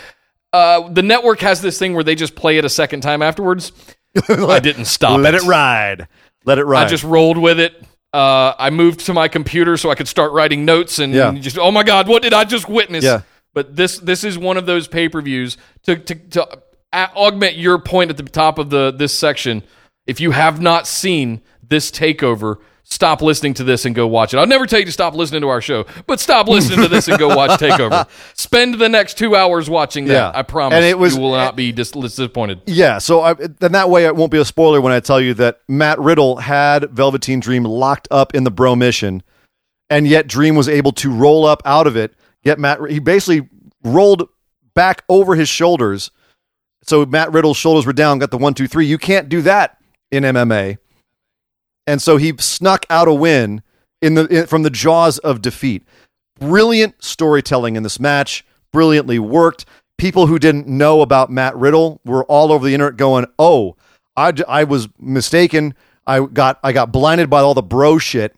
[0.52, 3.72] Uh, the network has this thing where they just play it a second time afterwards.
[4.28, 5.20] I didn't stop.
[5.20, 6.08] let it ride,
[6.46, 6.86] let it ride.
[6.86, 7.74] I just rolled with it.
[8.14, 11.30] Uh, I moved to my computer so I could start writing notes and Yeah.
[11.32, 13.04] just oh my god, what did I just witness?
[13.04, 13.22] Yeah.
[13.52, 16.48] But this this is one of those pay per views to to to
[16.94, 19.62] augment your point at the top of the this section.
[20.06, 22.56] If you have not seen this takeover,
[22.88, 24.38] stop listening to this and go watch it.
[24.38, 27.08] I'll never tell you to stop listening to our show, but stop listening to this
[27.08, 28.08] and go watch Takeover.
[28.34, 30.12] Spend the next two hours watching that.
[30.12, 30.32] Yeah.
[30.34, 30.76] I promise.
[30.76, 32.60] And it was- you will not be dis- disappointed.
[32.66, 35.34] Yeah, so I, then that way it won't be a spoiler when I tell you
[35.34, 39.22] that Matt Riddle had Velveteen Dream locked up in the Bromission,
[39.90, 42.14] and yet Dream was able to roll up out of it.
[42.44, 43.48] Get Matt, he basically
[43.82, 44.28] rolled
[44.74, 46.10] back over his shoulders,
[46.82, 48.20] so Matt Riddle's shoulders were down.
[48.20, 48.86] Got the one, two, three.
[48.86, 49.78] You can't do that
[50.12, 50.78] in MMA,
[51.86, 53.62] and so he snuck out a win
[54.02, 55.84] in the in, from the jaws of defeat.
[56.38, 59.64] Brilliant storytelling in this match, brilliantly worked.
[59.98, 63.76] People who didn't know about Matt Riddle were all over the internet going, "Oh,
[64.16, 65.74] I, I was mistaken.
[66.06, 68.36] I got I got blinded by all the bro shit.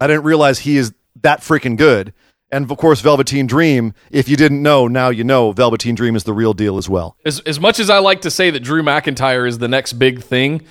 [0.00, 2.14] I didn't realize he is that freaking good."
[2.50, 3.92] And of course, Velveteen Dream.
[4.10, 5.52] If you didn't know, now you know.
[5.52, 7.16] Velveteen Dream is the real deal as well.
[7.26, 10.22] As, as much as I like to say that Drew McIntyre is the next big
[10.22, 10.62] thing,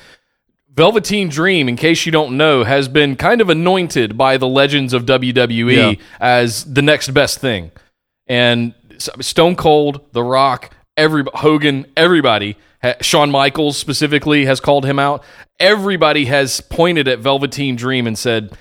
[0.78, 4.94] Velveteen Dream, in case you don't know, has been kind of anointed by the legends
[4.94, 6.06] of WWE Yeah.
[6.20, 7.72] as the next best thing.
[8.28, 15.00] And Stone Cold, The Rock, every Hogan, everybody, ha- Shawn Michaels specifically has called him
[15.00, 15.24] out.
[15.60, 18.52] Everybody has pointed at Velveteen Dream and said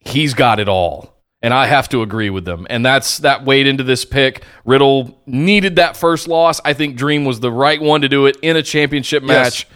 [0.00, 1.14] he's got it all.
[1.42, 2.66] And I have to agree with them.
[2.68, 4.42] And that's that weighed into this pick.
[4.64, 6.60] Riddle needed that first loss.
[6.64, 9.66] I think Dream was the right one to do it in a championship match.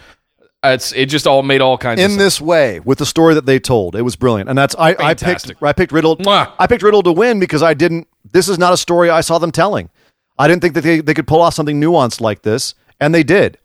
[0.65, 2.21] Uh, it's it just all made all kinds of in sense.
[2.21, 3.95] this way with the story that they told.
[3.95, 5.61] It was brilliant, and that's I, I picked Fantastic.
[5.61, 6.17] I picked Riddle.
[6.17, 6.51] Mwah.
[6.57, 8.07] I picked Riddle to win because I didn't.
[8.31, 9.89] This is not a story I saw them telling.
[10.37, 13.23] I didn't think that they, they could pull off something nuanced like this, and they
[13.23, 13.57] did.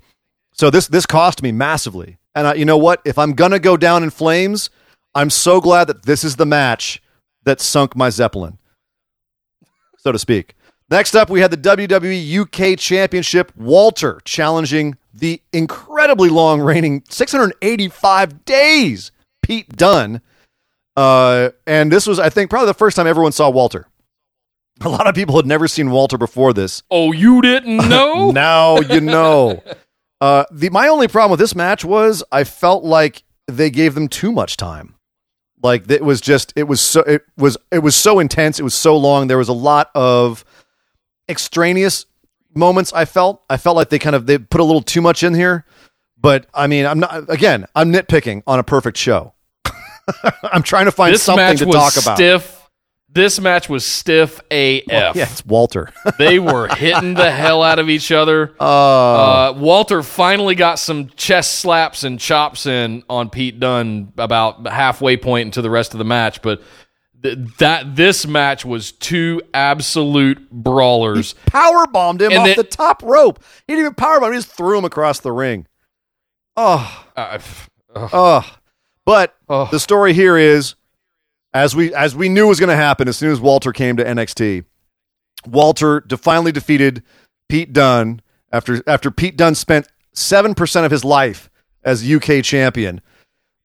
[0.53, 2.19] So this this cost me massively.
[2.35, 3.01] And I, you know what?
[3.05, 4.69] If I'm gonna go down in flames,
[5.15, 7.03] I'm so glad that this is the match
[7.45, 8.59] that sunk my zeppelin,
[9.97, 10.55] so to speak.
[10.91, 13.53] Next up, we had the WWE UK Championship.
[13.57, 19.13] Walter challenging the incredibly long reigning 685 days
[19.43, 20.21] Pete Dunne.
[20.97, 23.87] Uh, and this was, I think, probably the first time everyone saw Walter.
[24.83, 26.83] A lot of people had never seen Walter before this.
[26.91, 28.31] oh, you didn't know?
[28.31, 29.63] Now you know.
[30.21, 34.09] Uh, the my only problem with this match was I felt like they gave them
[34.09, 34.95] too much time.
[35.63, 38.59] Like it was just it was so it was it was so intense.
[38.59, 39.27] It was so long.
[39.27, 40.45] There was a lot of
[41.29, 42.07] extraneous
[42.55, 42.93] moments.
[42.93, 45.35] I felt I felt like they kind of they put a little too much in
[45.35, 45.65] here.
[46.19, 47.67] But I mean, I'm not again.
[47.75, 49.35] I'm nitpicking on a perfect show.
[50.43, 52.17] I'm trying to find this something to talk about.
[52.17, 52.57] stiff.
[53.13, 54.83] This match was stiff AF.
[54.87, 55.93] Yeah, it's Walter.
[56.19, 58.55] they were hitting the hell out of each other.
[58.61, 65.17] Uh, Walter finally got some chest slaps and chops in on Pete Dunne about halfway
[65.17, 66.63] point into the rest of the match, but
[67.23, 71.35] th- that this match was two absolute brawlers.
[71.47, 73.43] power bombed him And off then- the top rope.
[73.67, 74.33] He didn't even power bomb.
[74.33, 75.67] He just threw him across the ring.
[76.57, 77.39] Oh, Uh,
[77.95, 78.57] oh.
[79.07, 79.69] But Oh.
[79.71, 80.75] the story here is,
[81.53, 84.05] as we as we knew was going to happen, as soon as Walter came to
[84.05, 84.63] NXT,
[85.47, 87.03] Walter de- finally defeated
[87.49, 88.21] Pete Dunne
[88.53, 91.51] after after Pete Dunne spent seven percent of his life
[91.83, 93.01] as UK champion.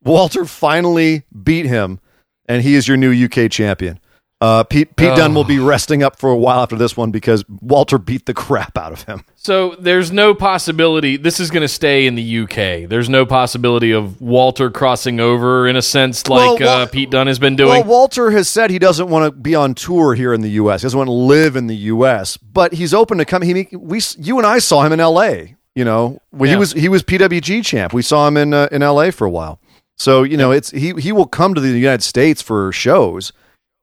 [0.04, 2.00] Walter finally beat him,
[2.48, 4.00] and he is your new UK champion.
[4.42, 7.46] Uh, Pete Pete Dunne will be resting up for a while after this one because
[7.62, 9.24] Walter beat the crap out of him.
[9.36, 12.88] so there's no possibility this is going to stay in the UK.
[12.90, 17.28] There's no possibility of Walter crossing over in a sense like Well, uh, Pete Dunne
[17.28, 17.88] has been Well, doing.
[17.88, 20.82] Walter has said he doesn't want to be on tour here in the U.S.
[20.82, 22.36] He doesn't want to live in the U.S.
[22.36, 23.42] But he's open to come.
[23.42, 25.56] He we you and I saw him in L.A.
[25.76, 27.94] You know, well, he was he was PWG champ.
[27.94, 29.60] We saw him in uh, in LA for a while.
[29.98, 33.32] So you know, it's he he will come to the United States for shows.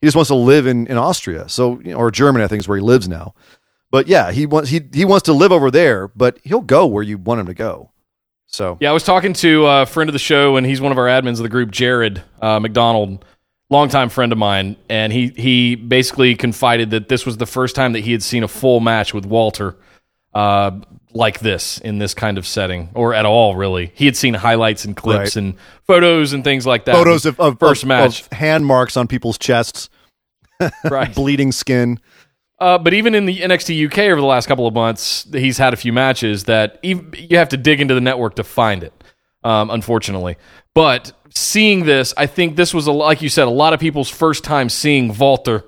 [0.01, 2.61] He just wants to live in, in Austria, so you know, or Germany, I think
[2.61, 3.35] is where he lives now.
[3.91, 7.03] But yeah, he wants he he wants to live over there, but he'll go where
[7.03, 7.91] you want him to go.
[8.47, 10.99] So Yeah, I was talking to a friend of the show, and he's one of
[10.99, 13.25] our admins of the group, Jared uh, McDonald,
[13.71, 17.93] longtime friend of mine, and he he basically confided that this was the first time
[17.93, 19.77] that he had seen a full match with Walter
[20.35, 20.73] uh,
[21.15, 23.93] like this in this kind of setting, or at all, really.
[23.95, 25.37] He had seen highlights and clips Right.
[25.37, 25.55] and
[25.87, 26.95] photos and things like that.
[26.95, 29.89] photos of, of first of- match, of hand marks on people's chests,
[30.85, 31.15] right?
[31.15, 31.99] bleeding skin.
[32.59, 35.73] Uh, but even in the NXT UK over the last couple of months, he's had
[35.73, 38.93] a few matches that ev you have to dig into the network to find it.
[39.45, 40.37] Um, unfortunately,
[40.73, 44.09] but seeing this, I think this was a like you said, a lot of people's
[44.09, 45.65] first time seeing Walter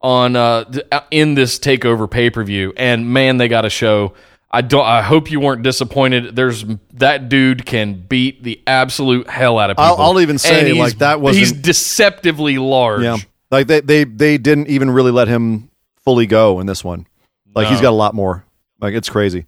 [0.00, 0.64] on uh,
[1.10, 4.14] in this takeover pay per view, and man, they got a show.
[4.50, 4.84] I don't.
[4.86, 6.34] I hope you weren't disappointed.
[6.34, 6.64] There's
[6.94, 9.84] that dude can beat the absolute hell out of people.
[9.84, 13.02] I'll- I'll even say, like, that wasn't- He's deceptively large.
[13.02, 13.16] Yeah,
[13.50, 15.70] like they they they didn't even really let him
[16.04, 17.06] fully go in this one.
[17.54, 18.44] Like he's got a lot more.
[18.80, 19.44] Like it's crazy.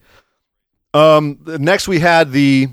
[0.93, 2.69] Um, next we had the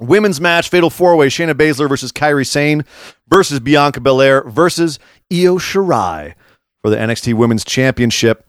[0.00, 2.84] women's match, fatal four way: Shayna Baszler versus Kairi Sane
[3.28, 4.98] versus Bianca Belair versus
[5.32, 6.34] Io Shirai
[6.82, 8.46] for the NXT Women's Championship.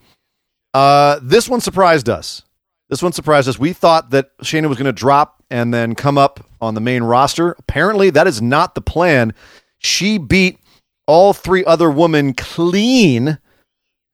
[0.74, 2.44] Uh, this one surprised us.
[2.90, 3.60] This one surprised us.
[3.60, 7.04] We thought that Shayna was going to drop and then come up on the main
[7.04, 7.56] roster.
[7.60, 9.34] Apparently, that is not the plan.
[9.78, 10.60] She beat
[11.06, 13.40] all three other women clean,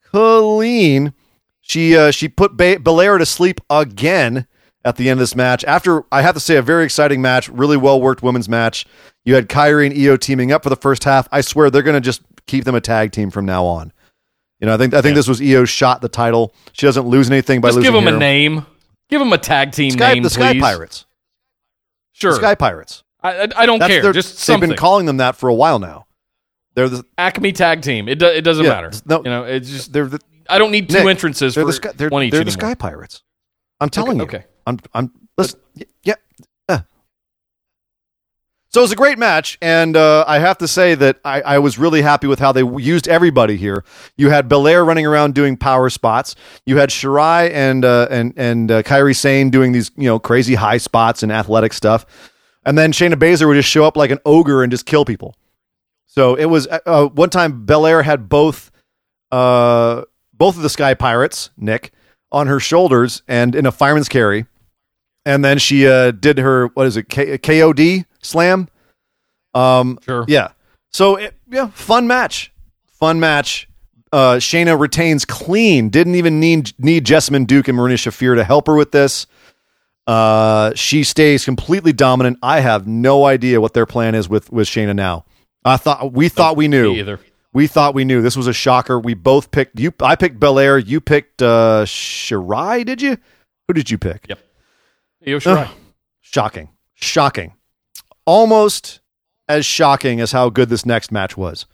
[0.04, 1.14] clean.
[1.62, 4.48] She uh, she put ba- Belair to sleep again
[4.84, 5.64] at the end of this match.
[5.64, 8.86] After I have to say, a very exciting match, really well worked women's match.
[9.24, 11.28] You had Kairi and Io teaming up for the first half.
[11.32, 13.94] I swear they're going to just keep them a tag team from now on.
[14.64, 16.54] You know, I think I think this was Io's shot the title.
[16.72, 17.92] She doesn't lose anything by Just losing.
[17.92, 18.66] give him a name.
[19.10, 20.62] Give him a tag team Sky, name, the Sky please.
[20.62, 21.06] Pirates.
[22.14, 22.32] Sure.
[22.32, 23.04] The Sky Pirates.
[23.22, 24.02] I, I, I don't That's care.
[24.04, 26.06] their- Just they've been calling them that for a while now.
[26.76, 28.08] They're the Acme tag team.
[28.08, 28.92] It do, it doesn't Yeah, matter.
[29.06, 31.68] no- you know, it's just they're the I don't need two Nick, entrances they're for
[31.68, 32.52] the Sky, they're, one each they're the.
[32.52, 33.22] Sky Pirates.
[33.82, 34.24] I'm telling you.
[34.24, 34.46] okay.
[34.66, 35.60] I'm I'm listen.
[36.06, 36.14] Yeah.
[38.74, 41.60] So it was a great match, and uh, I have to say that I, I
[41.60, 43.86] was really happy with how they used everybody here.
[44.18, 46.36] You had Belair running around doing power spots.
[46.66, 50.56] You had Shirai and uh, and and uh, Kairi Sane doing these you know crazy
[50.56, 52.08] high spots and athletic stuff,
[52.66, 55.36] and then Shayna Baszler would just show up like an ogre and just kill people.
[56.08, 58.72] So it was uh, uh, one time Belair had both
[59.32, 60.02] uh,
[60.34, 61.92] both of the Sky Pirates, Nick,
[62.32, 64.48] on her shoulders and in a fireman's carry,
[65.28, 68.68] and then she uh, did her what is it K- KOD slam.
[69.54, 70.26] Um, Sure.
[70.28, 70.50] yeah.
[70.92, 72.52] So it, yeah, fun match,
[72.88, 73.68] fun match.
[74.12, 75.90] Uh, Shayna retains clean.
[75.90, 79.26] Didn't even need need Jessamyn Duke and Marina Shafir to help her with this.
[80.06, 82.38] Uh, she stays completely dominant.
[82.44, 85.26] I have no idea what their plan is with with Shayna now.
[85.66, 86.92] I thought we thought we knew.
[86.94, 87.20] Me either.
[87.54, 88.22] We thought we knew.
[88.22, 89.00] This was a shocker.
[89.00, 89.94] We both picked you.
[90.02, 90.78] I picked Belair.
[90.78, 92.86] You picked uh, Shirai.
[92.86, 93.18] Did you?
[93.68, 94.26] Who did you pick?
[94.28, 94.40] Yep.
[95.28, 95.68] Io Shirai.
[95.68, 95.76] Ugh.
[96.22, 96.70] Shocking.
[96.96, 97.54] Shocking.
[98.26, 99.02] Almost
[99.48, 101.66] as shocking as how good this next match was.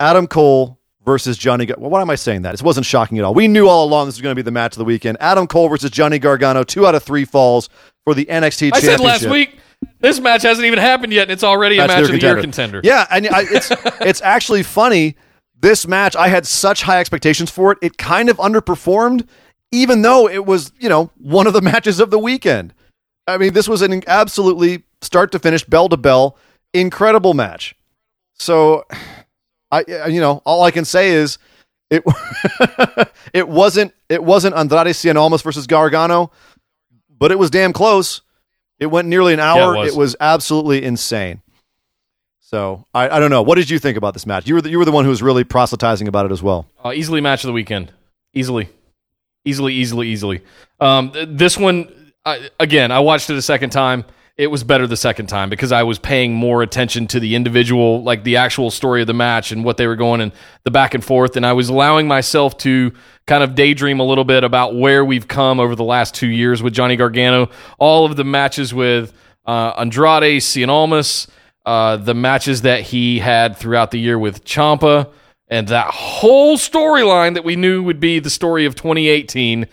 [0.00, 1.66] Adam Cole versus Johnny.
[1.66, 2.54] Gar- well, why am I saying that?
[2.54, 3.34] It wasn't shocking at all.
[3.34, 5.18] We knew all along this was going to be the match of the weekend.
[5.20, 6.62] Adam Cole versus Johnny Gargano.
[6.62, 7.68] Two out of three falls
[8.04, 8.80] for the NXT I Championship.
[8.80, 9.58] said last week
[10.00, 12.80] this match hasn't even happened yet, and it's already a match of the year contender.
[12.84, 13.70] Yeah, and I, it's
[14.00, 15.16] it's actually funny.
[15.60, 17.78] This match, I had such high expectations for it.
[17.82, 19.26] It kind of underperformed,
[19.72, 22.74] even though it was you know one of the matches of the weekend.
[23.26, 26.36] I mean, this was an absolutely start to finish, bell to bell,
[26.72, 27.74] incredible match.
[28.34, 28.84] So,
[29.70, 31.38] I you know all I can say is
[31.90, 32.02] it
[33.32, 36.30] it wasn't it wasn't Andrade Cien Almas versus Gargano,
[37.18, 38.22] but it was damn close.
[38.78, 39.76] It went nearly an hour.
[39.76, 39.92] was.
[39.92, 41.42] it was absolutely insane.
[42.40, 43.42] So I, I don't know.
[43.42, 44.48] What did you think about this match?
[44.48, 46.66] You were the, you were the one who was really proselytizing about it as well.
[46.82, 47.92] Uh, easily match of the weekend.
[48.32, 48.70] Easily.
[49.44, 50.42] Easily, easily, easily.
[50.80, 54.04] Um, th- this one, I, again, I watched it a second time.
[54.38, 58.04] It was better the second time because I was paying more attention to the individual,
[58.04, 60.30] like the actual story of the match and what they were going and
[60.62, 61.36] the back and forth.
[61.36, 62.92] And I was allowing myself to
[63.26, 66.62] kind of daydream a little bit about where we've come over the last two years
[66.62, 67.50] with Johnny Gargano.
[67.80, 69.12] All of the matches with
[69.44, 71.26] uh, Andrade, Cien Almas,
[71.66, 75.10] uh, the matches that he had throughout the year with Ciampa,
[75.48, 79.66] and that whole storyline that we knew would be the story of 2018.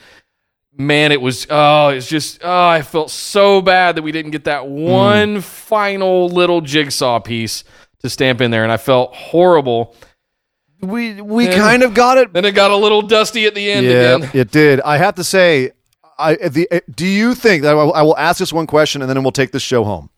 [0.77, 4.43] Man, it was oh, it's just oh, I felt so bad that we didn't get
[4.43, 7.63] that one final little jigsaw piece
[7.99, 9.95] to stamp in there, and I felt horrible.
[10.81, 11.57] We we Yeah.
[11.57, 12.33] kind of got it.
[12.33, 14.29] Then it got a little dusty at the end Yeah, again.
[14.33, 14.81] it did.
[14.81, 15.71] I have to say,
[16.19, 19.23] I the uh, do you think that I will ask this one question and then
[19.23, 20.09] we'll take the show home.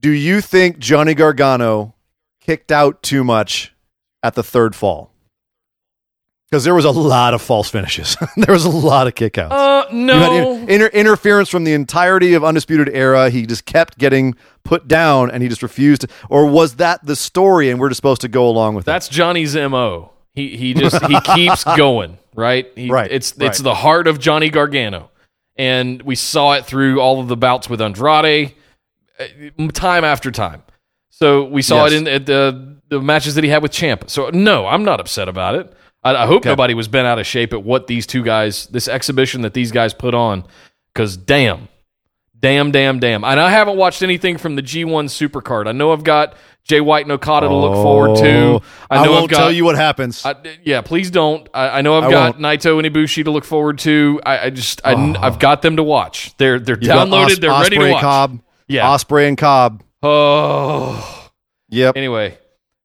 [0.00, 1.94] Do you think Johnny Gargano
[2.40, 3.74] kicked out too much
[4.22, 5.10] at the third fall?
[6.50, 8.16] Because there was a lot of false finishes.
[8.36, 9.50] there was a lot of kickouts.
[9.50, 10.54] Uh, no.
[10.54, 13.28] in- inter- interference from the entirety of Undisputed Era.
[13.28, 14.34] He just kept getting
[14.64, 16.02] put down, and he just refused.
[16.02, 18.92] To, or was that the story, and we're just supposed to go along with that.
[18.92, 20.12] That's Johnny's mo.
[20.32, 22.66] He he just he keeps going right.
[22.74, 23.58] He, Right, It's it's right.
[23.64, 25.10] the heart of Johnny Gargano,
[25.56, 28.54] and we saw it through all of the bouts with Andrade,
[29.20, 30.62] uh, time after time.
[31.10, 31.92] So we saw Yes.
[31.92, 34.04] it in at the the matches that he had with Champ.
[34.08, 35.74] So no, I'm not upset about it.
[36.16, 36.48] I, I hope Okay.
[36.50, 39.72] nobody was bent out of shape at what these two guys, this exhibition that these
[39.72, 40.44] guys put on,
[40.92, 41.68] because damn,
[42.38, 43.24] damn, damn, damn.
[43.24, 45.66] And I haven't watched anything from the G1 Supercard.
[45.68, 48.28] I know I've got Jay White and Okada to look forward to.
[48.28, 50.24] Oh, I, know won't I've got, tell you what happens.
[50.24, 51.48] I, yeah, please don't.
[51.54, 52.42] I, I know I've I got won't.
[52.60, 54.20] Naito and Ibushi to look forward to.
[54.26, 55.14] I, I just I, Oh.
[55.20, 56.36] have got them to watch.
[56.36, 57.24] They're they're You downloaded.
[57.32, 58.02] Os- they're ready to watch.
[58.02, 58.84] Cobb, Yeah.
[58.86, 59.82] Ospreay and Cobb.
[60.02, 61.30] Oh.
[61.70, 61.96] Yep.
[61.96, 62.36] Anyway,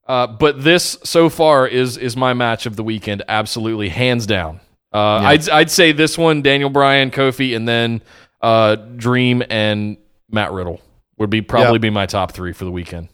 [0.06, 3.22] uh, but this so far is is my match of the weekend.
[3.28, 4.60] Absolutely, hands down.
[4.92, 5.28] Uh, Yeah.
[5.28, 8.02] I'd I'd say this one, Daniel Bryan, Kofi, and then
[8.40, 9.96] uh, Dream and
[10.30, 10.80] Matt Riddle
[11.18, 11.78] would be probably Yeah.
[11.78, 13.08] be my top three for the weekend.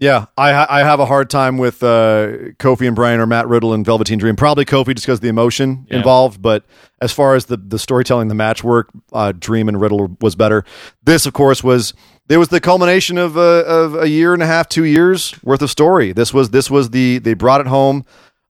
[0.00, 3.72] Yeah, I I have a hard time with uh, Kofi and Bryan or Matt Riddle
[3.74, 4.36] and Velveteen Dream.
[4.36, 5.96] Probably Kofi just because of the emotion Yeah.
[5.98, 6.40] involved.
[6.40, 6.64] But
[7.00, 10.64] as far as the the storytelling, the match work, uh, Dream and Riddle was better.
[11.02, 11.94] This, of course, was
[12.28, 15.62] there was the culmination of uh, of a year and a half, two years worth
[15.62, 16.12] of story.
[16.12, 18.04] This was this was the they brought it home.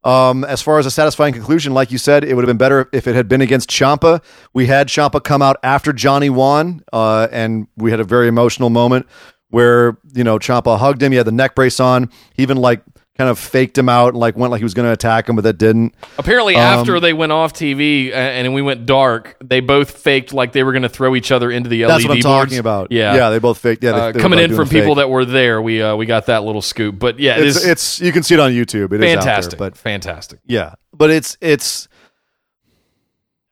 [0.05, 2.89] Um, as far as a satisfying conclusion, like you said, it would have been better
[2.93, 4.23] if it had been against Ciampa.
[4.55, 8.71] We had Ciampa come out after Johnny won, uh, and we had a very emotional
[8.71, 9.07] moment
[9.51, 11.13] where you know Ciampa hugged him.
[11.13, 12.11] He had the neck brace on.
[12.35, 12.83] He even like
[13.19, 15.35] kind of faked him out and like went like he was going to attack him,
[15.35, 15.93] but that didn't.
[16.19, 20.53] Apparently, Um, after they went off TV and we went dark, they both faked like
[20.53, 22.24] they were going to throw each other into the LED That's what I'm boards.
[22.24, 22.93] talking about.
[22.93, 23.82] Yeah, yeah, they both faked.
[23.82, 26.27] Yeah, they, uh, they coming in from people that were there, we uh, we got
[26.27, 26.99] that little scoop.
[26.99, 28.93] But yeah, it it's is it's you can see it on YouTube.
[28.93, 29.59] It is out there, fantastic.
[29.59, 30.39] but fantastic.
[30.47, 31.89] Yeah, but it's it's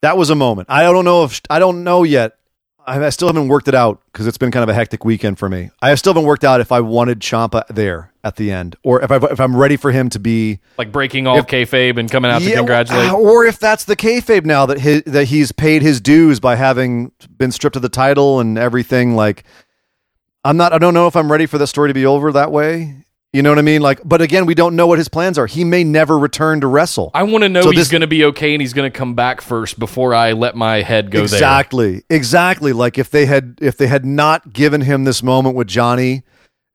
[0.02, 0.68] that was a moment.
[0.70, 2.36] I don't know if I don't know yet.
[2.86, 5.48] I, still haven't worked it out because it's been kind of a hectic weekend for
[5.48, 5.70] me.
[5.82, 9.10] I still haven't worked out if I wanted Ciampa there at the end, or if
[9.10, 12.30] I if I'm ready for him to be Like breaking all If- kayfabe and coming
[12.30, 13.10] out to Yeah, congratulate.
[13.10, 16.56] Uh, or if that's the kayfabe now that his, that he's paid his dues by
[16.56, 19.14] having been stripped of the title and everything.
[19.16, 19.44] Like,
[20.44, 20.72] I'm not.
[20.72, 23.04] I don't know if I'm ready for the story to be over that way.
[23.36, 23.82] You know what I mean?
[23.82, 25.46] Like, but again, we don't know what his plans are.
[25.46, 27.10] He may never return to wrestle.
[27.12, 28.98] I want to know So he's this- going to be okay and he's going to
[28.98, 31.36] come back first before I let my head go there.
[31.36, 35.66] exactly exactly like if they had if they had not given him this moment with
[35.68, 36.22] johnny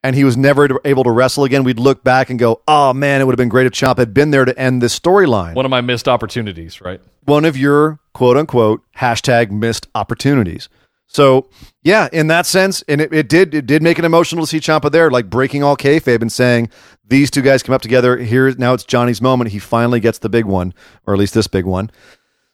[0.03, 3.21] and he was never able to wrestle again we'd look back and go oh man
[3.21, 5.65] it would have been great if chomp had been there to end this storyline One
[5.65, 7.01] of my missed opportunities, right?
[7.25, 10.69] one of your quote unquote hashtag missed opportunities
[11.11, 11.49] so
[11.83, 14.61] yeah in that sense and it, it did it did make it emotional to see
[14.61, 16.69] Ciampa there like breaking all kayfabe and saying
[17.05, 18.17] these two guys come up together.
[18.17, 19.51] Here now it's johnny's moment.
[19.51, 20.73] He finally gets the big one
[21.05, 21.91] or at least this big one.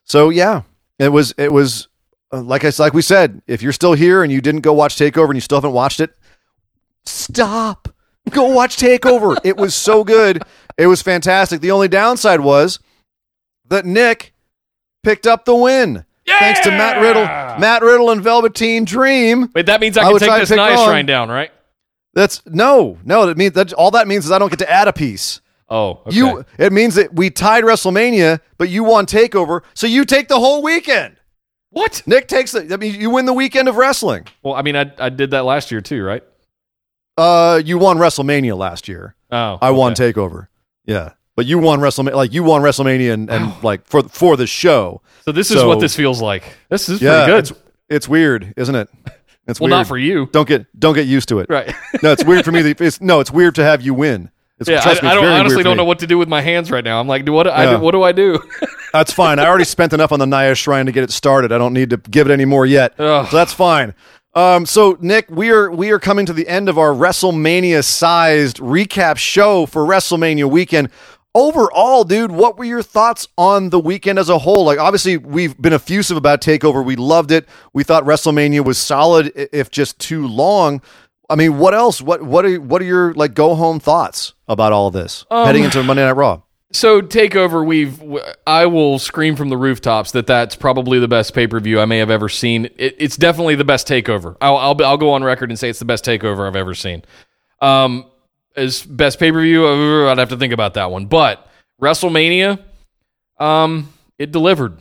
[0.05, 0.63] So yeah
[0.97, 1.87] it was it was
[2.33, 4.95] uh, like I like we said if you're still here and you didn't go watch
[4.95, 6.17] takeover and you still haven't watched it
[7.05, 7.89] stop.
[8.31, 9.37] Go watch takeover.
[9.43, 10.41] It was so good.
[10.77, 11.61] It was fantastic.
[11.61, 12.79] The only downside was
[13.67, 14.33] that nick
[15.03, 17.23] picked up the win thanks to matt riddle
[17.59, 21.05] matt riddle and velveteen dream Wait, that means I I can take this Nia shrine
[21.05, 21.51] down, right?
[22.13, 24.87] that's no no that means that all that means is i don't get to add
[24.87, 26.15] a piece Oh, okay.
[26.15, 30.39] you it means that we tied wrestlemania but you won takeover so you take the
[30.39, 31.17] whole weekend
[31.71, 32.01] what?
[32.05, 34.91] nick takes the i mean you win the weekend of wrestling Well, I mean, I
[34.97, 36.23] I did that last year too, right?
[37.17, 39.93] uh you won wrestlemania last year Oh, I won.
[39.93, 40.47] Takeover.
[40.85, 42.15] Yeah, but you won WrestleMania.
[42.15, 45.01] Like you won WrestleMania and, and like for for the show.
[45.23, 46.43] So this is what this feels like.
[46.69, 47.39] This is Yeah, pretty good.
[47.39, 47.53] It's,
[47.89, 48.89] it's weird, isn't it?
[49.49, 49.77] It's Well, weird.
[49.79, 51.49] not for you, Don't get don't get used to it.
[51.49, 51.73] right?
[52.03, 52.61] No, it's weird for me.
[52.63, 54.29] that- It's no, it's weird to have you win.
[54.59, 56.69] It's, yeah, I, me, I don't honestly don't know what to do with my hands
[56.69, 56.99] right now.
[56.99, 57.77] I'm like, do what I Yeah.
[57.77, 58.39] what do I do?
[58.91, 59.39] That's fine.
[59.39, 61.53] I already spent enough on the Nia Shrine to get it started.
[61.53, 62.99] I don't need to give it any more yet.
[62.99, 63.25] Ugh.
[63.29, 63.93] So that's fine.
[64.33, 68.57] Um, so Nick, we are we are coming to the end of our WrestleMania sized
[68.57, 70.89] recap show for WrestleMania weekend.
[71.37, 74.65] Overall, dude, what were your thoughts on the weekend as a whole?
[74.65, 76.83] Like, obviously, we've been effusive about Takeover.
[76.83, 77.47] We loved it.
[77.73, 80.81] We thought WrestleMania was solid, if just too long.
[81.29, 82.01] I mean, what else?
[82.01, 85.63] What what are what are your like go home thoughts about all this Um, heading
[85.63, 86.41] into Monday Night Raw?
[86.71, 88.01] So takeover, we've
[88.47, 91.85] I will scream from the rooftops that that's probably the best pay per view I
[91.85, 92.65] may have ever seen.
[92.77, 94.37] It, it's definitely the best takeover.
[94.41, 97.03] I'll, I'll I'll go on record and say it's the best takeover I've ever seen.
[97.61, 98.05] Um,
[98.57, 99.65] as best pay per view,
[100.07, 101.05] I'd have to think about that one.
[101.05, 101.47] But
[101.81, 102.59] WrestleMania,
[103.39, 104.79] um, it delivered.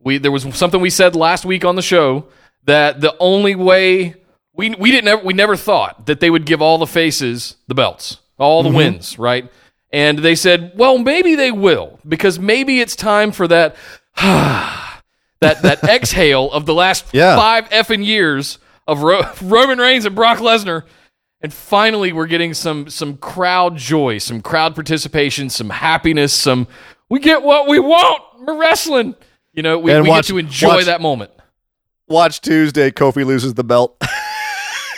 [0.00, 2.26] We there was something we said last week on the show
[2.64, 4.14] that the only way
[4.52, 7.74] we we didn't ever, we never thought that they would give all the faces the
[7.74, 9.50] belts, all the wins, right?
[9.92, 13.76] And they said, well, maybe they will because maybe it's time for that
[14.16, 15.02] that
[15.40, 17.36] that exhale of the last Yeah.
[17.36, 20.82] five effing years of Ro- Roman Reigns and Brock Lesnar.
[21.42, 26.66] And finally, we're getting some some crowd joy, some crowd participation, some happiness, some
[27.08, 28.22] we get what we want.
[28.40, 29.14] We're wrestling.
[29.52, 31.30] You know, we, we watch- get to enjoy watch- that moment.
[32.08, 32.90] Watch Tuesday.
[32.90, 34.00] Kofi loses the belt.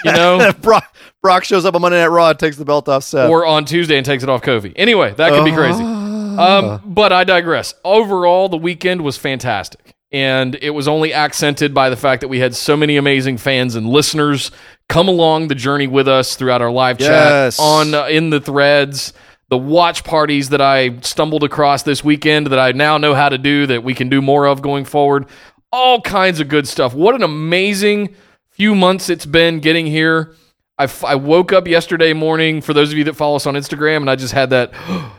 [0.04, 3.02] You know, Brock, Brock shows up on Monday Night Raw and takes the belt off
[3.02, 3.28] Seth.
[3.28, 4.72] or on Tuesday and takes it off Kofi.
[4.76, 5.82] Anyway, that could be crazy.
[5.82, 7.74] Um, but I digress.
[7.84, 9.96] Overall, the weekend was fantastic.
[10.10, 13.74] And it was only accented by the fact that we had so many amazing fans
[13.74, 14.50] and listeners
[14.88, 17.56] come along the journey with us throughout our live Yes.
[17.58, 19.12] chat on uh, in the threads,
[19.50, 23.36] the watch parties that I stumbled across this weekend that I now know how to
[23.36, 25.26] do that we can do more of going forward.
[25.70, 26.94] All kinds of good stuff.
[26.94, 28.14] What an amazing
[28.50, 30.34] few months it's been getting here.
[30.78, 33.54] I, f- I woke up yesterday morning for those of you that follow us on
[33.54, 34.72] Instagram, and I just had that.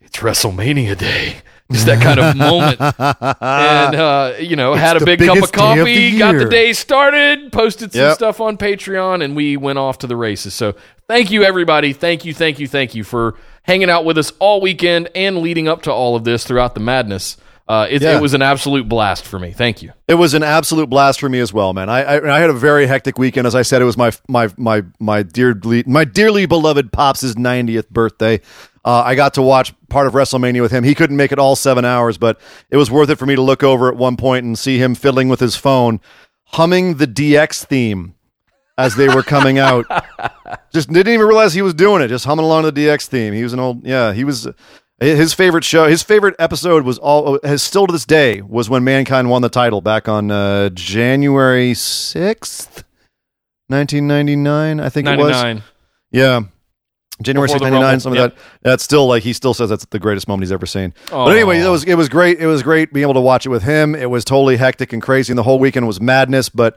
[0.00, 1.36] it's WrestleMania day.
[1.72, 5.40] Just that kind of moment, and uh, you know, had a big cup of day
[5.44, 8.14] of coffee, the got the day started, posted some Yep.
[8.14, 10.54] stuff on Patreon, and we went off to the races.
[10.54, 10.74] So,
[11.08, 11.92] thank you, everybody.
[11.92, 15.66] Thank you, thank you, thank you for hanging out with us all weekend and leading
[15.66, 17.36] up to all of this throughout the madness.
[17.68, 18.16] Uh, it, Yeah.
[18.16, 19.50] it was an absolute blast for me.
[19.50, 19.92] Thank you.
[20.06, 21.88] It was an absolute blast for me as well, man.
[21.88, 23.44] I, I I had a very hectic weekend.
[23.44, 27.88] As I said, it was my my my my dearly my dearly beloved pops' 90th
[27.90, 28.40] birthday.
[28.86, 30.84] Uh, I got to watch part of WrestleMania with him.
[30.84, 32.40] He couldn't make it all seven hours, but
[32.70, 34.94] it was worth it for me to look over at one point and see him
[34.94, 36.00] fiddling with his phone,
[36.44, 38.14] humming the DX theme
[38.78, 39.86] as they were coming out.
[40.72, 42.06] just didn't even realize he was doing it.
[42.06, 43.32] Just humming along to the DX theme.
[43.34, 44.12] He was an old yeah.
[44.12, 44.46] He was
[45.00, 45.88] his favorite show.
[45.88, 49.48] His favorite episode was all has still to this day was when Mankind won the
[49.48, 52.84] title back on uh, January sixth,
[53.68, 54.78] nineteen ninety nine.
[54.78, 55.60] I think it was.
[56.12, 56.42] Yeah.
[57.22, 58.30] January Before sixth, the ninety nine, Rumble, something yep.
[58.32, 58.70] like that.
[58.70, 60.92] That's still like he still says that's the greatest moment he's ever seen.
[61.12, 61.24] Aw.
[61.24, 62.38] But anyway, it was it was great.
[62.38, 63.94] It was great being able to watch it with him.
[63.94, 66.48] It was totally hectic and crazy, and the whole weekend was madness.
[66.48, 66.76] But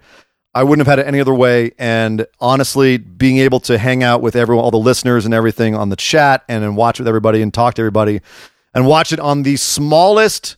[0.53, 1.71] I wouldn't have had it any other way.
[1.77, 5.89] And honestly, being able to hang out with everyone, all the listeners and everything on
[5.89, 8.21] the chat, and then watch with everybody and talk to everybody,
[8.73, 10.55] and watch it on the smallest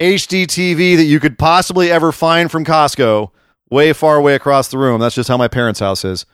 [0.00, 3.30] HD TV that you could possibly ever find from Costco,
[3.70, 5.00] way far away across the room.
[5.00, 6.24] That's just how my parents' house is.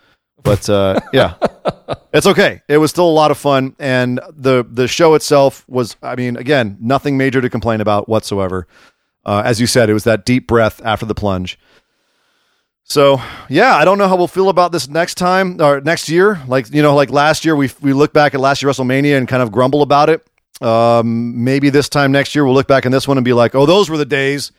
[0.43, 1.35] But uh, yeah,
[2.12, 2.62] it's okay.
[2.69, 5.97] It was still a lot of fun, and the the show itself was.
[6.02, 8.66] I mean, again, nothing major to complain about whatsoever.
[9.24, 11.59] Uh, as you said, it was that deep breath after the plunge.
[12.85, 16.43] So yeah, I don't know how we'll feel about this next time or next year.
[16.47, 19.27] Like you know, like last year, we we look back at last year WrestleMania and
[19.27, 20.27] kind of grumble about it.
[20.61, 23.55] Um, maybe this time next year we'll look back on this one and be like,
[23.55, 24.52] oh, those were the days.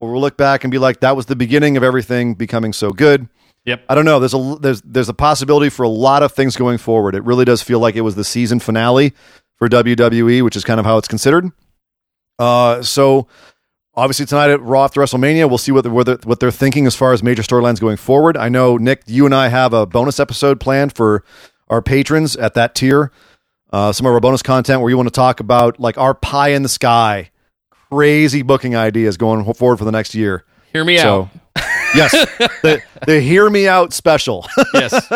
[0.00, 2.90] Or we'll look back and be like, that was the beginning of everything becoming so
[2.90, 3.28] good.
[3.64, 3.84] Yep.
[3.88, 4.18] I don't know.
[4.18, 7.14] There's a there's there's a possibility for a lot of things going forward.
[7.14, 9.12] It really does feel like it was the season finale
[9.56, 11.50] for WWE, which is kind of how it's considered.
[12.38, 13.28] Uh, so
[13.94, 16.86] obviously tonight at Raw after WrestleMania, we'll see what they're, what they're, what they're thinking
[16.86, 18.36] as far as major storylines going forward.
[18.36, 21.22] I know Nick, you and I have a bonus episode planned for
[21.68, 23.12] our patrons at that tier.
[23.72, 26.48] Uh, some of our bonus content where you want to talk about like our pie
[26.48, 27.30] in the sky,
[27.70, 30.44] crazy booking ideas going forward for the next year.
[30.72, 31.28] Hear me So, out.
[31.94, 32.10] Yes,
[32.62, 34.46] the, the hear me out special.
[34.74, 35.10] Yes.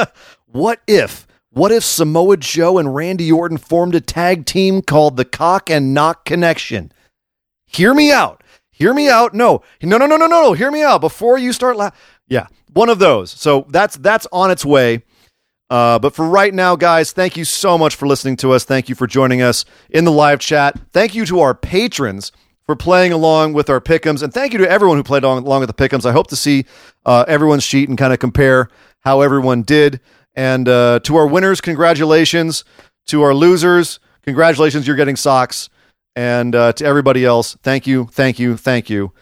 [0.47, 1.27] what if?
[1.51, 5.94] What if Samoa Joe and Randy Orton formed a tag team called the Cock and
[5.94, 6.93] Knock Connection?
[7.66, 8.43] Hear me out.
[8.70, 9.32] Hear me out.
[9.32, 10.53] No, no, no, no, no, no, no.
[10.53, 11.77] Hear me out before you start.
[11.78, 11.93] La-
[12.28, 13.31] yeah, one of those.
[13.31, 15.03] So that's that's on its way.
[15.70, 18.65] Uh, but for right now, guys, thank you so much for listening to us.
[18.65, 20.78] Thank you for joining us in the live chat.
[20.93, 22.31] Thank you to our patrons
[22.66, 25.74] for playing along with our pickums, and thank you to everyone who played along, with
[25.74, 26.05] the pickums.
[26.05, 26.66] I hope to see
[27.05, 28.68] uh, everyone's sheet and kind of compare
[29.01, 30.01] how everyone did.
[30.34, 32.64] And uh, to our winners, congratulations.
[33.06, 34.86] To our losers, congratulations.
[34.86, 35.68] You're getting socks.
[36.16, 39.12] And uh, to everybody else, thank you, thank you, thank you.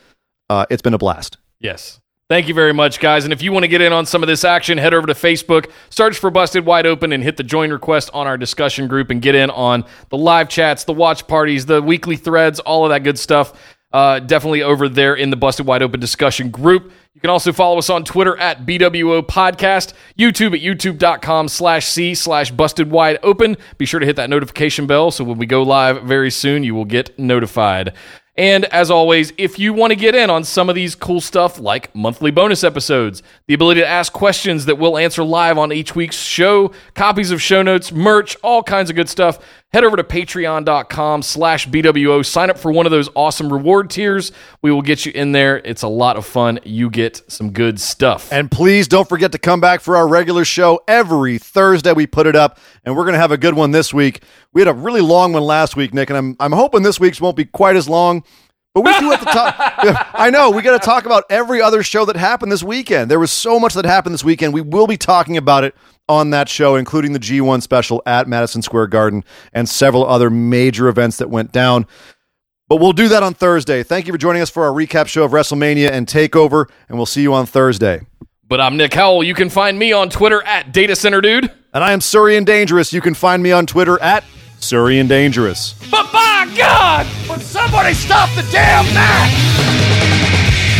[0.48, 1.36] Uh, it's been a blast.
[1.60, 2.00] Yes.
[2.30, 3.24] Thank you very much, guys.
[3.24, 5.12] And if you want to get in on some of this action, head over to
[5.12, 9.10] Facebook, search for Busted Wide Open, and hit the join request on our discussion group
[9.10, 12.90] and get in on the live chats, the watch parties, the weekly threads, all of
[12.90, 13.52] that good stuff.
[13.92, 16.90] Uh, definitely over there in the Busted Wide Open discussion group.
[17.12, 22.14] You can also follow us on Twitter at BWO Podcast, YouTube at youtube.com slash C
[22.14, 23.56] slash busted wide open.
[23.78, 26.74] Be sure to hit that notification bell so when we go live very soon, you
[26.74, 27.92] will get notified.
[28.36, 31.60] And as always, if you want to get in on some of these cool stuff
[31.60, 35.94] like monthly bonus episodes, the ability to ask questions that we'll answer live on each
[35.94, 39.38] week's show, copies of show notes, merch, all kinds of good stuff,
[39.74, 42.24] head over to patreon.com slash BWO.
[42.24, 44.30] Sign up for one of those awesome reward tiers.
[44.62, 45.56] We will get you in there.
[45.56, 46.60] It's a lot of fun.
[46.62, 48.32] You get some good stuff.
[48.32, 51.92] And please don't forget to come back for our regular show every Thursday.
[51.92, 54.22] We put it up, and we're going to have a good one this week.
[54.52, 57.20] We had a really long one last week, Nick, and I'm, I'm hoping this week's
[57.20, 58.22] won't be quite as long.
[58.74, 59.56] But we do have to talk.
[60.14, 63.10] I know we got to talk about every other show that happened this weekend.
[63.10, 64.54] There was so much that happened this weekend.
[64.54, 65.74] We will be talking about it
[66.08, 70.88] on that show, including the G1 special at Madison Square Garden and several other major
[70.88, 71.86] events that went down.
[72.68, 73.82] But we'll do that on Thursday.
[73.82, 77.06] Thank you for joining us for our recap show of WrestleMania and Takeover, and we'll
[77.06, 78.00] see you on Thursday.
[78.46, 79.24] But I'm Nick Howell.
[79.24, 81.50] You can find me on Twitter at Data Center Dude.
[81.72, 82.92] And I am Surrey and Dangerous.
[82.92, 84.22] You can find me on Twitter at
[84.60, 85.74] Surrey and Dangerous.
[85.90, 89.32] But by God, would somebody stop the damn match?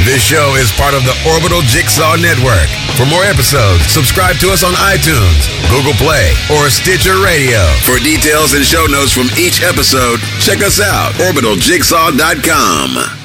[0.05, 2.69] This show is part of the Orbital Jigsaw Network.
[2.97, 7.59] For more episodes, subscribe to us on iTunes, Google Play, or Stitcher Radio.
[7.83, 13.24] For details and show notes from each episode, check us out, orbitaljigsaw.com.